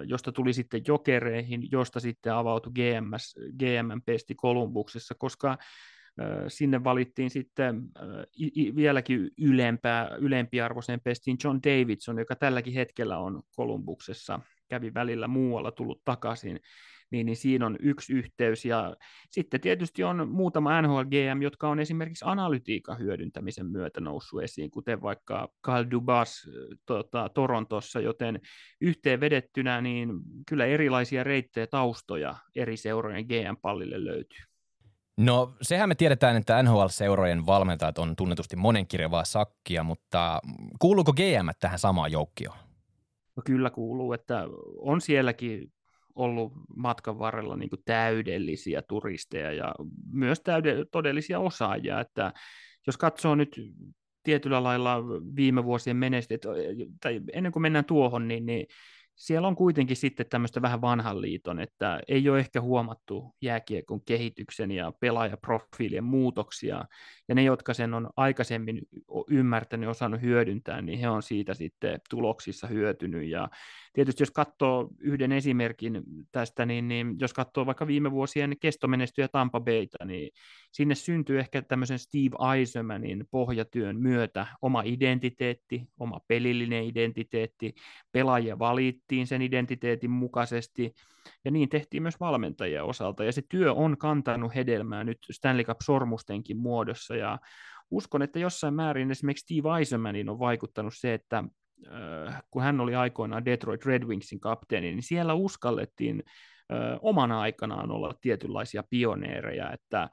josta 0.07 0.33
tuli 0.33 0.53
sitten 0.53 0.83
jokereihin, 0.87 1.69
josta 1.73 2.01
sitten 2.01 2.35
avautui 2.35 2.73
GMS, 2.73 3.35
GM-pesti 3.59 4.35
Kolumbuksessa, 4.35 5.15
koska 5.19 5.59
sinne 6.49 6.85
valittiin 6.85 7.31
sitten 7.31 7.83
vieläkin 8.77 9.31
ylempää, 9.39 10.17
ylempiarvoiseen 10.19 11.01
pestiin 11.01 11.37
John 11.45 11.59
Davidson, 11.67 12.19
joka 12.19 12.37
tälläkin 12.37 12.75
hetkellä 12.75 13.19
on 13.19 13.43
Kolumbuksessa, 13.57 14.41
kävi 14.69 14.95
välillä 14.95 15.29
muualla 15.29 15.71
tullut 15.71 16.05
takaisin, 16.05 16.61
niin, 17.11 17.27
niin 17.27 17.37
siinä 17.37 17.67
on 17.67 17.77
yksi 17.81 18.13
yhteys. 18.13 18.65
Ja 18.65 18.97
sitten 19.31 19.61
tietysti 19.61 20.05
on 20.05 20.29
muutama 20.29 20.83
NHL 20.83 21.03
GM, 21.03 21.43
jotka 21.43 21.69
on 21.69 21.81
esimerkiksi 21.81 22.25
analytiikan 22.29 22.99
hyödyntämisen 22.99 23.67
myötä 23.67 24.01
noussut 24.01 24.43
esiin, 24.43 24.71
kuten 24.71 25.03
vaikka 25.03 25.49
Kyle 25.63 25.91
Dubas 25.91 26.51
tota, 26.87 27.29
Torontossa, 27.35 28.01
joten 28.01 28.41
yhteen 28.81 29.21
vedettynä 29.21 29.81
niin 29.81 30.09
kyllä 30.49 30.67
erilaisia 30.67 31.25
reittejä 31.25 31.67
taustoja 31.67 32.35
eri 32.55 32.77
seurojen 32.77 33.27
GM-pallille 33.27 34.05
löytyy. 34.05 34.56
No 35.17 35.57
sehän 35.63 35.89
me 35.89 35.95
tiedetään, 35.95 36.37
että 36.37 36.63
NHL-seurojen 36.63 37.47
valmentajat 37.47 37.99
on 37.99 38.17
tunnetusti 38.17 38.57
monenkirjavaa 38.57 39.25
sakkia, 39.25 39.83
mutta 39.83 40.41
kuuluuko 40.79 41.13
GM 41.13 41.49
tähän 41.61 41.79
samaan 41.79 42.13
joukkioon? 42.13 42.59
No 43.37 43.43
kyllä 43.47 43.71
kuuluu, 43.71 44.13
että 44.13 44.45
on 44.79 45.01
sielläkin 45.01 45.73
ollut 46.15 46.53
matkan 46.77 47.19
varrella 47.19 47.57
niin 47.57 47.71
täydellisiä 47.85 48.83
turisteja 48.83 49.53
ja 49.53 49.75
myös 50.13 50.41
täyde, 50.41 50.85
todellisia 50.93 51.39
osaajia, 51.39 52.01
että 52.01 52.33
jos 52.87 52.97
katsoo 52.97 53.35
nyt 53.35 53.61
tietyllä 54.23 54.63
lailla 54.63 54.97
viime 55.37 55.65
vuosien 55.65 55.97
menestystä, 55.97 56.49
tai 57.01 57.21
ennen 57.33 57.53
kuin 57.53 57.63
mennään 57.63 57.85
tuohon, 57.85 58.29
niin, 58.29 58.47
niin 58.47 58.67
siellä 59.17 59.49
on 59.49 59.57
kuitenkin 59.57 59.97
sitten 59.97 60.27
tämmöistä 60.27 60.63
vähän 60.63 60.81
vanhan 60.81 61.21
liiton, 61.21 61.61
että 61.61 62.01
ei 62.09 62.29
ole 62.29 62.39
ehkä 62.39 62.61
huomattu 62.61 63.35
jääkiekon 63.43 64.01
kehityksen 64.05 64.71
ja 64.71 64.93
pelaajaprofiilien 65.01 66.05
muutoksia, 66.05 66.85
ja 67.29 67.35
ne, 67.35 67.43
jotka 67.43 67.75
sen 67.75 67.95
on 67.95 68.11
aikaisemmin 68.17 68.79
ymmärtänyt 69.29 69.89
osannut 69.89 70.21
hyödyntää, 70.21 70.83
niin 70.83 70.99
he 70.99 71.09
on 71.09 71.23
siitä 71.23 71.55
sitten 71.55 72.01
tuloksissa 72.11 72.67
hyötynyt, 72.67 73.29
ja 73.29 73.49
tietysti 73.97 74.23
jos 74.23 74.31
katsoo 74.31 74.89
yhden 75.01 75.33
esimerkin 75.33 76.03
tästä, 76.33 76.67
niin, 76.67 76.89
niin 76.89 77.17
jos 77.21 77.33
katsoo 77.33 77.67
vaikka 77.67 77.87
viime 77.87 78.11
vuosien 78.11 78.57
kestomenestyjä 78.61 79.29
Tampa 79.29 79.61
Bayta, 79.61 80.05
niin 80.05 80.31
sinne 80.73 80.95
syntyy 80.95 81.39
ehkä 81.39 81.63
tämmöisen 81.63 81.99
Steve 81.99 82.59
Eisenmanin 82.59 83.25
pohjatyön 83.31 84.01
myötä 84.01 84.47
oma 84.63 84.83
identiteetti, 84.85 85.83
oma 85.99 86.21
pelillinen 86.29 86.85
identiteetti, 86.85 87.75
pelaajia 88.13 88.59
valittiin 88.59 89.27
sen 89.27 89.43
identiteetin 89.43 90.11
mukaisesti, 90.11 90.95
ja 91.45 91.51
niin 91.51 91.69
tehtiin 91.69 92.03
myös 92.03 92.21
valmentajien 92.21 92.85
osalta, 92.85 93.25
ja 93.25 93.33
se 93.33 93.43
työ 93.49 93.73
on 93.73 93.99
kantanut 93.99 94.55
hedelmää 94.55 95.05
nyt 95.05 95.19
Stanley 95.33 95.65
Cup-sormustenkin 95.65 96.57
muodossa, 96.57 97.17
ja 97.17 97.39
uskon, 97.91 98.23
että 98.23 98.39
jossain 98.39 98.75
määrin 98.75 99.11
esimerkiksi 99.11 99.43
Steve 99.43 99.79
Eisenmanin 99.79 100.29
on 100.29 100.39
vaikuttanut 100.39 100.95
se, 100.97 101.15
että 101.15 101.45
kun 102.51 102.63
hän 102.63 102.81
oli 102.81 102.95
aikoinaan 102.95 103.45
Detroit 103.45 103.87
Red 103.87 104.05
Wingsin 104.05 104.41
kapteeni, 104.41 104.91
niin 104.91 105.03
siellä 105.03 105.35
uskallettiin 105.35 106.23
äh, 106.73 106.79
omana 107.01 107.41
aikanaan 107.41 107.91
olla 107.91 108.15
tietynlaisia 108.21 108.85
pioneereja, 108.91 109.73
että 109.73 110.09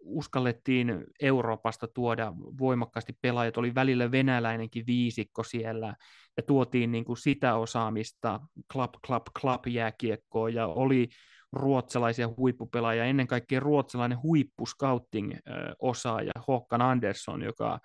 uskallettiin 0.00 1.04
Euroopasta 1.20 1.88
tuoda 1.88 2.32
voimakkaasti 2.58 3.12
pelaajat, 3.22 3.56
oli 3.56 3.74
välillä 3.74 4.10
venäläinenkin 4.10 4.86
viisikko 4.86 5.42
siellä, 5.42 5.94
ja 6.36 6.42
tuotiin 6.42 6.92
niin 6.92 7.04
kuin 7.04 7.16
sitä 7.16 7.54
osaamista, 7.54 8.40
club, 8.72 8.90
club, 9.06 9.22
club 9.40 9.66
jääkiekkoa, 9.66 10.48
ja 10.48 10.66
oli 10.66 11.08
ruotsalaisia 11.52 12.28
huippupelaajia, 12.36 13.04
ennen 13.04 13.26
kaikkea 13.26 13.60
ruotsalainen 13.60 14.22
huippuscouting-osaaja 14.22 16.32
Håkan 16.48 16.82
Andersson, 16.82 17.42
joka 17.42 17.80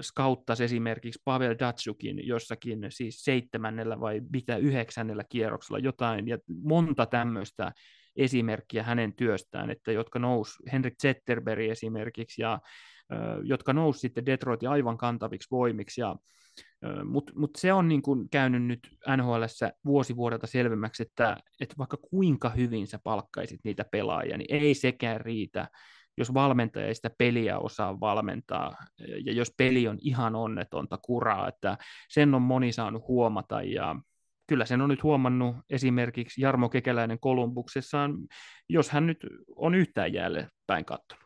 skauttasi 0.00 0.64
esimerkiksi 0.64 1.22
Pavel 1.24 1.56
Datsukin 1.58 2.26
jossakin 2.26 2.86
siis 2.88 3.24
seitsemännellä 3.24 4.00
vai 4.00 4.20
mitä 4.32 4.56
yhdeksännellä 4.56 5.24
kierroksella 5.28 5.78
jotain, 5.78 6.28
ja 6.28 6.38
monta 6.62 7.06
tämmöistä 7.06 7.72
esimerkkiä 8.16 8.82
hänen 8.82 9.14
työstään, 9.14 9.70
että 9.70 9.92
jotka 9.92 10.18
nousi, 10.18 10.62
Henrik 10.72 10.94
Zetterberg 11.02 11.62
esimerkiksi, 11.62 12.42
ja 12.42 12.58
jotka 13.42 13.72
nousi 13.72 14.00
sitten 14.00 14.26
Detroitin 14.26 14.68
aivan 14.68 14.96
kantaviksi 14.96 15.48
voimiksi, 15.50 16.00
ja 16.00 16.16
mutta 17.04 17.32
mut 17.36 17.50
se 17.58 17.72
on 17.72 17.88
niin 17.88 18.02
kuin 18.02 18.30
käynyt 18.30 18.62
nyt 18.62 18.80
NHL 19.16 19.42
vuosi 19.84 20.16
vuodelta 20.16 20.46
selvemmäksi, 20.46 21.02
että, 21.02 21.36
että 21.60 21.74
vaikka 21.78 21.96
kuinka 21.96 22.50
hyvin 22.50 22.86
sä 22.86 22.98
palkkaisit 23.04 23.60
niitä 23.64 23.84
pelaajia, 23.90 24.38
niin 24.38 24.54
ei 24.54 24.74
sekään 24.74 25.20
riitä, 25.20 25.68
jos 26.16 26.34
valmentaja 26.34 26.86
ei 26.86 26.94
sitä 26.94 27.10
peliä 27.18 27.58
osaa 27.58 28.00
valmentaa, 28.00 28.76
ja 29.24 29.32
jos 29.32 29.54
peli 29.58 29.88
on 29.88 29.98
ihan 30.00 30.34
onnetonta 30.34 30.98
kuraa, 31.02 31.48
että 31.48 31.78
sen 32.08 32.34
on 32.34 32.42
moni 32.42 32.72
saanut 32.72 33.08
huomata, 33.08 33.62
ja 33.62 33.96
kyllä 34.46 34.64
sen 34.64 34.80
on 34.80 34.88
nyt 34.88 35.02
huomannut 35.02 35.56
esimerkiksi 35.70 36.40
Jarmo 36.40 36.68
Kekäläinen 36.68 37.20
Kolumbuksessaan, 37.20 38.14
jos 38.68 38.90
hän 38.90 39.06
nyt 39.06 39.26
on 39.56 39.74
yhtään 39.74 40.12
jäälle 40.12 40.48
päin 40.66 40.84
katsonut. 40.84 41.25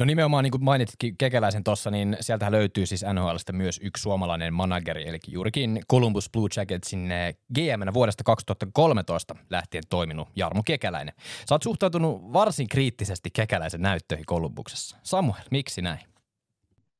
No 0.00 0.04
nimenomaan 0.04 0.44
niin 0.44 0.50
kuin 0.50 0.64
mainitkin 0.64 1.16
Kekäläisen 1.18 1.64
tuossa, 1.64 1.90
niin 1.90 2.16
sieltä 2.20 2.50
löytyy 2.50 2.86
siis 2.86 3.04
NHLstä 3.12 3.52
myös 3.52 3.80
yksi 3.82 4.02
suomalainen 4.02 4.54
manageri, 4.54 5.08
eli 5.08 5.18
juurikin 5.28 5.80
Columbus 5.90 6.30
Blue 6.30 6.48
Jacketsin 6.56 7.08
gm 7.54 7.94
vuodesta 7.94 8.24
2013 8.24 9.36
lähtien 9.50 9.82
toiminut 9.90 10.28
Jarmo 10.36 10.62
Kekäläinen. 10.62 11.14
Sä 11.48 11.54
oot 11.54 11.62
suhtautunut 11.62 12.32
varsin 12.32 12.68
kriittisesti 12.68 13.30
Kekäläisen 13.32 13.82
näyttöihin 13.82 14.26
Kolumbuksessa. 14.26 14.96
Samuel, 15.02 15.42
miksi 15.50 15.82
näin? 15.82 16.00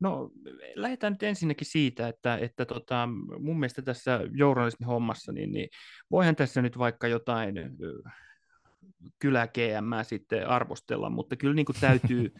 No 0.00 0.30
lähdetään 0.74 1.12
nyt 1.12 1.22
ensinnäkin 1.22 1.66
siitä, 1.66 2.08
että, 2.08 2.36
että 2.36 2.66
tota, 2.66 3.08
mun 3.38 3.60
mielestä 3.60 3.82
tässä 3.82 4.20
journalismin 4.32 4.86
hommassa, 4.86 5.32
niin, 5.32 5.52
niin 5.52 5.68
voihan 6.10 6.36
tässä 6.36 6.62
nyt 6.62 6.78
vaikka 6.78 7.08
jotain 7.08 7.54
kylä 9.18 9.46
GM 9.46 9.92
sitten 10.02 10.48
arvostella, 10.48 11.10
mutta 11.10 11.36
kyllä 11.36 11.54
niin 11.54 11.66
kuin 11.66 11.76
täytyy 11.80 12.32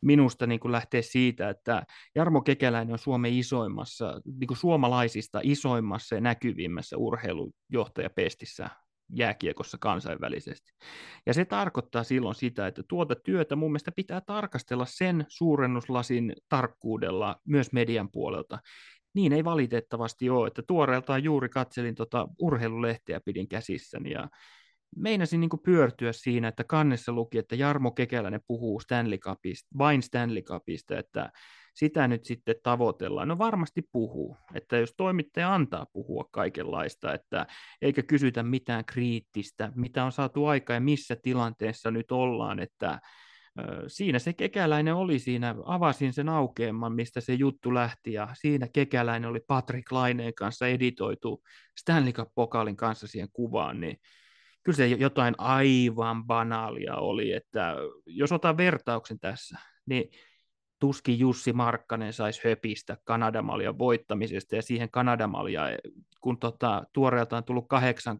minusta 0.00 0.46
niin 0.46 0.60
kuin 0.60 0.72
lähteä 0.72 1.02
siitä, 1.02 1.50
että 1.50 1.82
Jarmo 2.14 2.40
Kekäläinen 2.40 2.92
on 2.92 2.98
Suomen 2.98 3.32
isoimmassa, 3.32 4.20
niin 4.38 4.48
kuin 4.48 4.58
suomalaisista 4.58 5.40
isoimmassa 5.42 6.14
ja 6.14 6.20
näkyvimmässä 6.20 6.96
urheilujohtajapestissä 6.96 8.70
jääkiekossa 9.14 9.78
kansainvälisesti. 9.80 10.72
Ja 11.26 11.34
se 11.34 11.44
tarkoittaa 11.44 12.04
silloin 12.04 12.34
sitä, 12.34 12.66
että 12.66 12.82
tuota 12.88 13.14
työtä 13.14 13.56
mun 13.56 13.70
mielestä 13.70 13.92
pitää 13.92 14.20
tarkastella 14.20 14.86
sen 14.88 15.26
suurennuslasin 15.28 16.32
tarkkuudella 16.48 17.36
myös 17.44 17.72
median 17.72 18.10
puolelta. 18.10 18.58
Niin 19.14 19.32
ei 19.32 19.44
valitettavasti 19.44 20.30
ole, 20.30 20.46
että 20.46 20.62
tuoreeltaan 20.62 21.24
juuri 21.24 21.48
katselin 21.48 21.94
tota 21.94 22.28
urheilulehteä 22.38 23.20
pidin 23.20 23.48
käsissäni 23.48 24.10
ja 24.10 24.28
meinasin 24.96 25.40
niin 25.40 25.50
pyörtyä 25.64 26.12
siinä, 26.12 26.48
että 26.48 26.64
kannessa 26.64 27.12
luki, 27.12 27.38
että 27.38 27.56
Jarmo 27.56 27.90
Kekäläinen 27.90 28.40
puhuu 28.46 28.80
Stanley 28.80 29.18
Cupista, 29.18 29.68
vain 29.78 30.02
Stanley 30.02 30.42
Cupista, 30.42 30.98
että 30.98 31.30
sitä 31.74 32.08
nyt 32.08 32.24
sitten 32.24 32.54
tavoitellaan. 32.62 33.28
No 33.28 33.38
varmasti 33.38 33.82
puhuu, 33.92 34.36
että 34.54 34.76
jos 34.76 34.94
toimittaja 34.96 35.54
antaa 35.54 35.86
puhua 35.92 36.28
kaikenlaista, 36.30 37.14
että 37.14 37.46
eikä 37.82 38.02
kysytä 38.02 38.42
mitään 38.42 38.84
kriittistä, 38.84 39.72
mitä 39.74 40.04
on 40.04 40.12
saatu 40.12 40.46
aika 40.46 40.72
ja 40.72 40.80
missä 40.80 41.16
tilanteessa 41.22 41.90
nyt 41.90 42.12
ollaan, 42.12 42.58
että 42.60 43.00
siinä 43.86 44.18
se 44.18 44.32
kekäläinen 44.32 44.94
oli 44.94 45.18
siinä, 45.18 45.54
avasin 45.64 46.12
sen 46.12 46.28
aukeaman, 46.28 46.92
mistä 46.92 47.20
se 47.20 47.34
juttu 47.34 47.74
lähti, 47.74 48.12
ja 48.12 48.28
siinä 48.32 48.68
kekäläinen 48.72 49.30
oli 49.30 49.40
Patrick 49.46 49.92
Laineen 49.92 50.34
kanssa 50.34 50.66
editoitu 50.66 51.42
Stanley 51.80 52.12
Cup-pokaalin 52.12 52.76
kanssa 52.76 53.06
siihen 53.06 53.28
kuvaan, 53.32 53.80
niin 53.80 53.96
kyllä 54.66 54.76
se 54.76 54.86
jotain 54.86 55.34
aivan 55.38 56.24
banaalia 56.24 56.96
oli, 56.96 57.32
että 57.32 57.76
jos 58.06 58.32
otan 58.32 58.56
vertauksen 58.56 59.18
tässä, 59.18 59.58
niin 59.86 60.10
tuskin 60.78 61.18
Jussi 61.18 61.52
Markkanen 61.52 62.12
saisi 62.12 62.48
höpistä 62.48 62.96
Kanadamaljan 63.04 63.78
voittamisesta 63.78 64.56
ja 64.56 64.62
siihen 64.62 64.90
Kanadamalia, 64.90 65.62
kun 66.20 66.38
tota, 66.38 66.84
tuoreeltaan 66.92 67.44
tullut 67.44 67.68
kahdeksan 67.68 68.18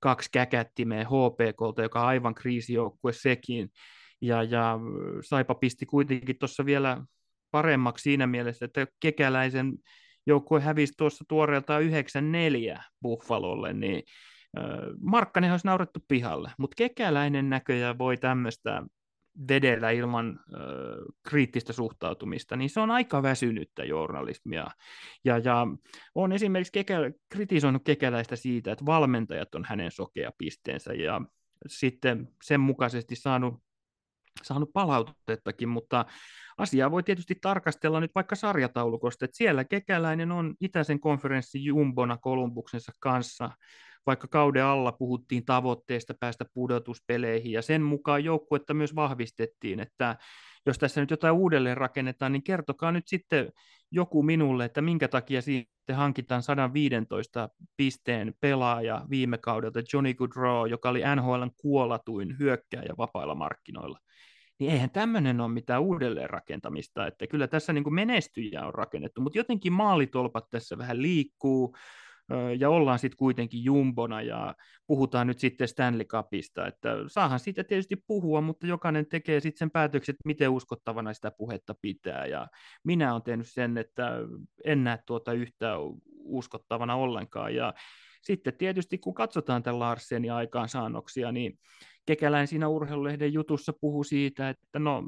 kaksi 0.00 0.28
käkättimeen 0.32 1.06
HPKlta, 1.06 1.82
joka 1.82 2.00
on 2.00 2.06
aivan 2.06 2.34
kriisijoukkue 2.34 3.12
sekin, 3.12 3.70
ja, 4.20 4.42
ja 4.42 4.78
Saipa 5.20 5.54
pisti 5.54 5.86
kuitenkin 5.86 6.38
tuossa 6.38 6.66
vielä 6.66 7.02
paremmaksi 7.50 8.02
siinä 8.02 8.26
mielessä, 8.26 8.64
että 8.64 8.86
kekäläisen 9.00 9.72
joukkue 10.26 10.60
hävisi 10.60 10.92
tuossa 10.96 11.24
tuoreeltaan 11.28 11.82
9-4 11.82 12.82
Buffalolle, 13.02 13.72
niin 13.72 14.02
Markkanen 15.00 15.50
olisi 15.50 15.66
naurettu 15.66 16.00
pihalle, 16.08 16.50
mutta 16.58 16.74
kekäläinen 16.74 17.50
näköjään 17.50 17.98
voi 17.98 18.16
tämmöistä 18.16 18.82
vedellä 19.48 19.90
ilman 19.90 20.40
ö, 20.52 20.58
kriittistä 21.28 21.72
suhtautumista, 21.72 22.56
niin 22.56 22.70
se 22.70 22.80
on 22.80 22.90
aika 22.90 23.22
väsynyttä 23.22 23.84
journalismia. 23.84 24.66
Ja, 25.24 25.38
ja 25.38 25.66
on 26.14 26.32
esimerkiksi 26.32 26.72
kekä, 26.72 26.96
kritisoinut 27.28 27.82
kekäläistä 27.84 28.36
siitä, 28.36 28.72
että 28.72 28.86
valmentajat 28.86 29.54
on 29.54 29.64
hänen 29.64 29.90
sokea 29.90 30.30
pisteensä 30.38 30.92
ja 30.92 31.20
sitten 31.66 32.28
sen 32.42 32.60
mukaisesti 32.60 33.16
saanut, 33.16 33.54
saanut 34.42 34.72
palautettakin, 34.72 35.68
mutta 35.68 36.06
asiaa 36.58 36.90
voi 36.90 37.02
tietysti 37.02 37.34
tarkastella 37.40 38.00
nyt 38.00 38.14
vaikka 38.14 38.36
sarjataulukosta, 38.36 39.24
että 39.24 39.36
siellä 39.36 39.64
kekäläinen 39.64 40.32
on 40.32 40.54
itäisen 40.60 41.00
konferenssin 41.00 41.64
jumbona 41.64 42.16
Kolumbuksensa 42.16 42.92
kanssa 43.00 43.50
vaikka 44.06 44.28
kauden 44.28 44.64
alla 44.64 44.92
puhuttiin 44.92 45.44
tavoitteesta 45.44 46.14
päästä 46.20 46.44
pudotuspeleihin, 46.54 47.52
ja 47.52 47.62
sen 47.62 47.82
mukaan 47.82 48.24
joukkuetta 48.24 48.74
myös 48.74 48.94
vahvistettiin, 48.94 49.80
että 49.80 50.16
jos 50.66 50.78
tässä 50.78 51.00
nyt 51.00 51.10
jotain 51.10 51.34
uudelleen 51.34 51.76
rakennetaan, 51.76 52.32
niin 52.32 52.42
kertokaa 52.42 52.92
nyt 52.92 53.08
sitten 53.08 53.52
joku 53.90 54.22
minulle, 54.22 54.64
että 54.64 54.82
minkä 54.82 55.08
takia 55.08 55.42
sitten 55.42 55.96
hankitaan 55.96 56.42
115 56.42 57.48
pisteen 57.76 58.34
pelaaja 58.40 59.06
viime 59.10 59.38
kaudelta 59.38 59.80
Johnny 59.92 60.14
Goodrow, 60.14 60.70
joka 60.70 60.88
oli 60.88 61.02
NHLn 61.16 61.50
kuolatuin 61.56 62.38
hyökkääjä 62.38 62.94
vapailla 62.98 63.34
markkinoilla. 63.34 63.98
Niin 64.58 64.72
eihän 64.72 64.90
tämmöinen 64.90 65.40
ole 65.40 65.52
mitään 65.52 65.82
uudelleen 65.82 66.30
rakentamista, 66.30 67.06
että 67.06 67.26
kyllä 67.26 67.48
tässä 67.48 67.72
niin 67.72 67.94
menestyjä 67.94 68.66
on 68.66 68.74
rakennettu, 68.74 69.20
mutta 69.20 69.38
jotenkin 69.38 69.72
maalitolpat 69.72 70.50
tässä 70.50 70.78
vähän 70.78 71.02
liikkuu, 71.02 71.76
ja 72.58 72.70
ollaan 72.70 72.98
sitten 72.98 73.16
kuitenkin 73.16 73.64
jumbona 73.64 74.22
ja 74.22 74.54
puhutaan 74.86 75.26
nyt 75.26 75.38
sitten 75.38 75.68
Stanley 75.68 76.04
Cupista, 76.04 76.66
että 76.66 76.88
saahan 77.06 77.40
siitä 77.40 77.64
tietysti 77.64 77.96
puhua, 78.06 78.40
mutta 78.40 78.66
jokainen 78.66 79.06
tekee 79.06 79.40
sitten 79.40 79.58
sen 79.58 79.70
päätöksen, 79.70 80.12
että 80.12 80.26
miten 80.26 80.50
uskottavana 80.50 81.12
sitä 81.12 81.30
puhetta 81.30 81.74
pitää. 81.82 82.26
Ja 82.26 82.48
minä 82.84 83.12
olen 83.12 83.22
tehnyt 83.22 83.48
sen, 83.48 83.78
että 83.78 84.12
en 84.64 84.84
näe 84.84 84.98
tuota 85.06 85.32
yhtään 85.32 85.78
uskottavana 86.18 86.94
ollenkaan. 86.94 87.54
Ja 87.54 87.74
sitten 88.22 88.56
tietysti 88.56 88.98
kun 88.98 89.14
katsotaan 89.14 89.62
tämän 89.62 89.78
Larsenin 89.78 90.32
aikaansaannoksia, 90.32 91.32
niin 91.32 91.58
Kekäläinen 92.08 92.48
siinä 92.48 92.68
urheilulehden 92.68 93.32
jutussa 93.32 93.72
puhuu 93.80 94.04
siitä, 94.04 94.48
että, 94.48 94.78
no, 94.78 95.04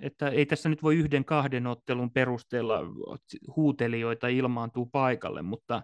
että 0.00 0.28
ei 0.28 0.46
tässä 0.46 0.68
nyt 0.68 0.82
voi 0.82 0.96
yhden 0.96 1.24
kahden 1.24 1.66
ottelun 1.66 2.10
perusteella 2.10 2.80
huutelijoita 3.56 4.28
ilmaantuu 4.28 4.86
paikalle, 4.86 5.42
mutta 5.42 5.82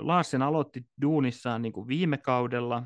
Larsen 0.00 0.42
aloitti 0.42 0.86
duunissaan 1.02 1.62
niin 1.62 1.72
kuin 1.72 1.88
viime 1.88 2.18
kaudella, 2.18 2.82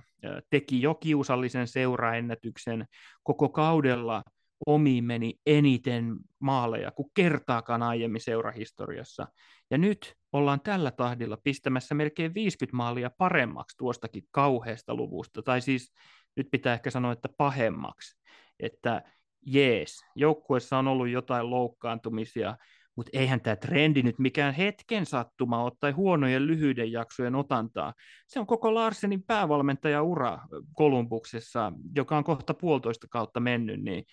teki 0.50 0.82
jo 0.82 0.94
kiusallisen 0.94 1.68
seuraennätyksen, 1.68 2.86
koko 3.22 3.48
kaudella 3.48 4.22
omiin 4.66 5.04
meni 5.04 5.34
eniten 5.46 6.16
maaleja 6.38 6.90
kuin 6.90 7.10
kertaakaan 7.14 7.82
aiemmin 7.82 8.20
seurahistoriassa. 8.20 9.26
Ja 9.70 9.78
nyt 9.78 10.14
ollaan 10.32 10.60
tällä 10.60 10.90
tahdilla 10.90 11.36
pistämässä 11.44 11.94
melkein 11.94 12.34
50 12.34 12.76
maalia 12.76 13.10
paremmaksi 13.18 13.76
tuostakin 13.76 14.24
kauheasta 14.30 14.94
luvusta, 14.94 15.42
tai 15.42 15.60
siis 15.60 15.92
nyt 16.36 16.48
pitää 16.50 16.74
ehkä 16.74 16.90
sanoa, 16.90 17.12
että 17.12 17.28
pahemmaksi, 17.36 18.16
että 18.60 19.02
jees, 19.46 20.04
joukkueessa 20.14 20.78
on 20.78 20.88
ollut 20.88 21.08
jotain 21.08 21.50
loukkaantumisia, 21.50 22.56
mutta 22.96 23.10
eihän 23.12 23.40
tämä 23.40 23.56
trendi 23.56 24.02
nyt 24.02 24.18
mikään 24.18 24.54
hetken 24.54 25.06
sattuma 25.06 25.64
ole 25.64 25.72
tai 25.80 25.90
huonojen 25.90 26.46
lyhyiden 26.46 26.92
jaksojen 26.92 27.34
otantaa. 27.34 27.94
Se 28.26 28.40
on 28.40 28.46
koko 28.46 28.74
Larsenin 28.74 29.22
päävalmentajaura 29.22 30.38
Kolumbuksessa, 30.74 31.72
joka 31.94 32.16
on 32.16 32.24
kohta 32.24 32.54
puolitoista 32.54 33.06
kautta 33.10 33.40
mennyt, 33.40 33.82
niin 33.82 34.04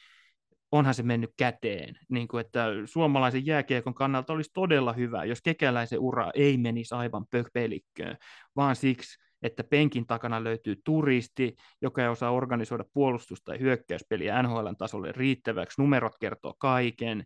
onhan 0.72 0.94
se 0.94 1.04
mennyt 1.04 1.32
käteen. 1.38 1.96
Niin 2.10 2.28
kuin, 2.28 2.42
että 2.42 2.66
suomalaisen 2.86 3.46
jääkiekon 3.46 3.94
kannalta 3.94 4.34
olisi 4.34 4.52
todella 4.54 4.94
hyvä, 4.94 5.26
jos 5.26 5.42
kekäläisen 5.42 6.00
ura 6.00 6.32
ei 6.36 6.58
menisi 6.58 6.96
aivan 6.96 7.26
pöpelikköön, 7.32 8.18
vaan 8.56 8.76
siksi, 8.76 9.18
että 9.42 9.64
penkin 9.64 10.08
takana 10.08 10.44
löytyy 10.44 10.76
turisti, 10.86 11.56
joka 11.82 12.02
ei 12.02 12.08
osaa 12.08 12.32
organisoida 12.32 12.86
puolustusta 12.94 13.52
tai 13.52 13.60
hyökkäyspeliä 13.60 14.44
NHLn 14.44 14.76
tasolle 14.78 15.12
riittäväksi, 15.12 15.82
numerot 15.82 16.14
kertoo 16.20 16.54
kaiken, 16.60 17.24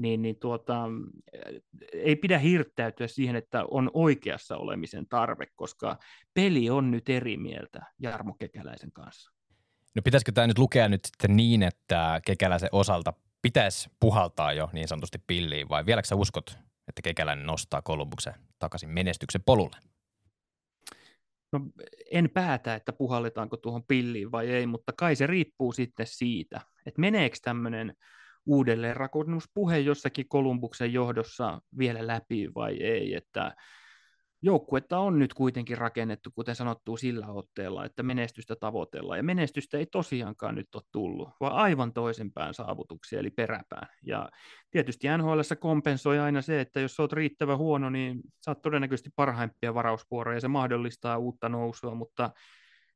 niin, 0.00 0.22
niin 0.22 0.36
tuota, 0.36 0.84
ei 1.92 2.16
pidä 2.16 2.38
hirttäytyä 2.38 3.06
siihen, 3.06 3.36
että 3.36 3.64
on 3.70 3.90
oikeassa 3.94 4.56
olemisen 4.56 5.06
tarve, 5.06 5.46
koska 5.56 5.98
peli 6.34 6.70
on 6.70 6.90
nyt 6.90 7.08
eri 7.08 7.36
mieltä 7.36 7.82
Jarmo 7.98 8.34
Kekäläisen 8.38 8.92
kanssa. 8.92 9.32
No 9.94 10.02
pitäisikö 10.02 10.32
tämä 10.32 10.46
nyt 10.46 10.58
lukea 10.58 10.88
nyt 10.88 11.04
sitten 11.04 11.36
niin, 11.36 11.62
että 11.62 12.20
Kekäläisen 12.26 12.68
osalta 12.72 13.12
pitäisi 13.42 13.90
puhaltaa 14.00 14.52
jo 14.52 14.70
niin 14.72 14.88
sanotusti 14.88 15.18
pilliin 15.26 15.68
vai 15.68 15.86
vieläkö 15.86 16.08
sä 16.08 16.14
uskot, 16.14 16.58
että 16.88 17.02
Kekäläinen 17.02 17.46
nostaa 17.46 17.82
Kolumbuksen 17.82 18.34
takaisin 18.58 18.90
menestyksen 18.90 19.42
polulle? 19.46 19.76
No 21.52 21.60
en 22.10 22.30
päätä, 22.30 22.74
että 22.74 22.92
puhalletaanko 22.92 23.56
tuohon 23.56 23.84
pilliin 23.84 24.32
vai 24.32 24.50
ei, 24.50 24.66
mutta 24.66 24.92
kai 24.96 25.16
se 25.16 25.26
riippuu 25.26 25.72
sitten 25.72 26.06
siitä, 26.06 26.60
että 26.86 27.00
meneekö 27.00 27.36
tämmöinen 27.42 27.94
uudelleenrakennuspuhe 28.46 29.78
jossakin 29.78 30.28
Kolumbuksen 30.28 30.92
johdossa 30.92 31.60
vielä 31.78 32.06
läpi 32.06 32.54
vai 32.54 32.76
ei, 32.82 33.14
että 33.14 33.54
joukkuetta 34.42 34.98
on 34.98 35.18
nyt 35.18 35.34
kuitenkin 35.34 35.78
rakennettu, 35.78 36.30
kuten 36.34 36.54
sanottu, 36.54 36.96
sillä 36.96 37.26
otteella, 37.26 37.84
että 37.84 38.02
menestystä 38.02 38.56
tavoitellaan. 38.56 39.18
Ja 39.18 39.22
menestystä 39.22 39.78
ei 39.78 39.86
tosiaankaan 39.86 40.54
nyt 40.54 40.74
ole 40.74 40.82
tullut, 40.92 41.28
vaan 41.40 41.52
aivan 41.52 41.92
toisenpään 41.92 42.54
saavutuksia, 42.54 43.20
eli 43.20 43.30
peräpään. 43.30 43.88
Ja 44.06 44.28
tietysti 44.70 45.08
NHL 45.18 45.40
kompensoi 45.60 46.18
aina 46.18 46.42
se, 46.42 46.60
että 46.60 46.80
jos 46.80 47.00
olet 47.00 47.12
riittävän 47.12 47.58
huono, 47.58 47.90
niin 47.90 48.20
saat 48.40 48.62
todennäköisesti 48.62 49.10
parhaimpia 49.16 49.74
varausvuoroja, 49.74 50.36
ja 50.36 50.40
se 50.40 50.48
mahdollistaa 50.48 51.18
uutta 51.18 51.48
nousua, 51.48 51.94
mutta 51.94 52.30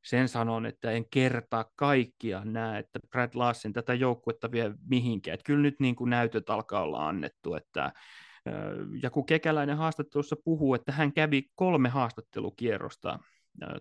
sen 0.05 0.29
sanon, 0.29 0.65
että 0.65 0.91
en 0.91 1.05
kertaa 1.09 1.65
kaikkia 1.75 2.41
näe, 2.45 2.79
että 2.79 2.99
Brad 3.09 3.29
Larsen 3.33 3.73
tätä 3.73 3.93
joukkuetta 3.93 4.51
vie 4.51 4.73
mihinkään. 4.89 5.33
Että 5.33 5.45
kyllä 5.45 5.61
nyt 5.61 5.79
niin 5.79 5.95
kuin 5.95 6.09
näytöt 6.09 6.49
alkaa 6.49 6.81
olla 6.81 7.07
annettu, 7.07 7.55
että 7.55 7.93
ja 9.01 9.09
kun 9.09 9.25
Kekäläinen 9.25 9.77
haastattelussa 9.77 10.35
puhuu, 10.43 10.73
että 10.73 10.91
hän 10.91 11.13
kävi 11.13 11.43
kolme 11.55 11.89
haastattelukierrosta 11.89 13.19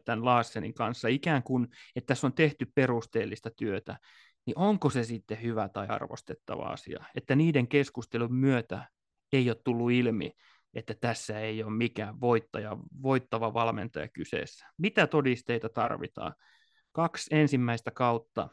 tämän 0.04 0.24
Larsenin 0.24 0.74
kanssa, 0.74 1.08
ikään 1.08 1.42
kuin, 1.42 1.68
että 1.96 2.06
tässä 2.06 2.26
on 2.26 2.32
tehty 2.32 2.66
perusteellista 2.74 3.50
työtä, 3.50 3.98
niin 4.46 4.58
onko 4.58 4.90
se 4.90 5.04
sitten 5.04 5.42
hyvä 5.42 5.68
tai 5.68 5.86
arvostettava 5.88 6.62
asia? 6.62 7.04
Että 7.14 7.36
niiden 7.36 7.68
keskustelun 7.68 8.34
myötä 8.34 8.84
ei 9.32 9.50
ole 9.50 9.60
tullut 9.64 9.92
ilmi, 9.92 10.32
että 10.74 10.94
tässä 11.00 11.40
ei 11.40 11.62
ole 11.62 11.72
mikään 11.72 12.20
voittaja, 12.20 12.76
voittava 13.02 13.54
valmentaja 13.54 14.08
kyseessä. 14.08 14.66
Mitä 14.78 15.06
todisteita 15.06 15.68
tarvitaan? 15.68 16.34
Kaksi 16.92 17.34
ensimmäistä 17.34 17.90
kautta, 17.90 18.48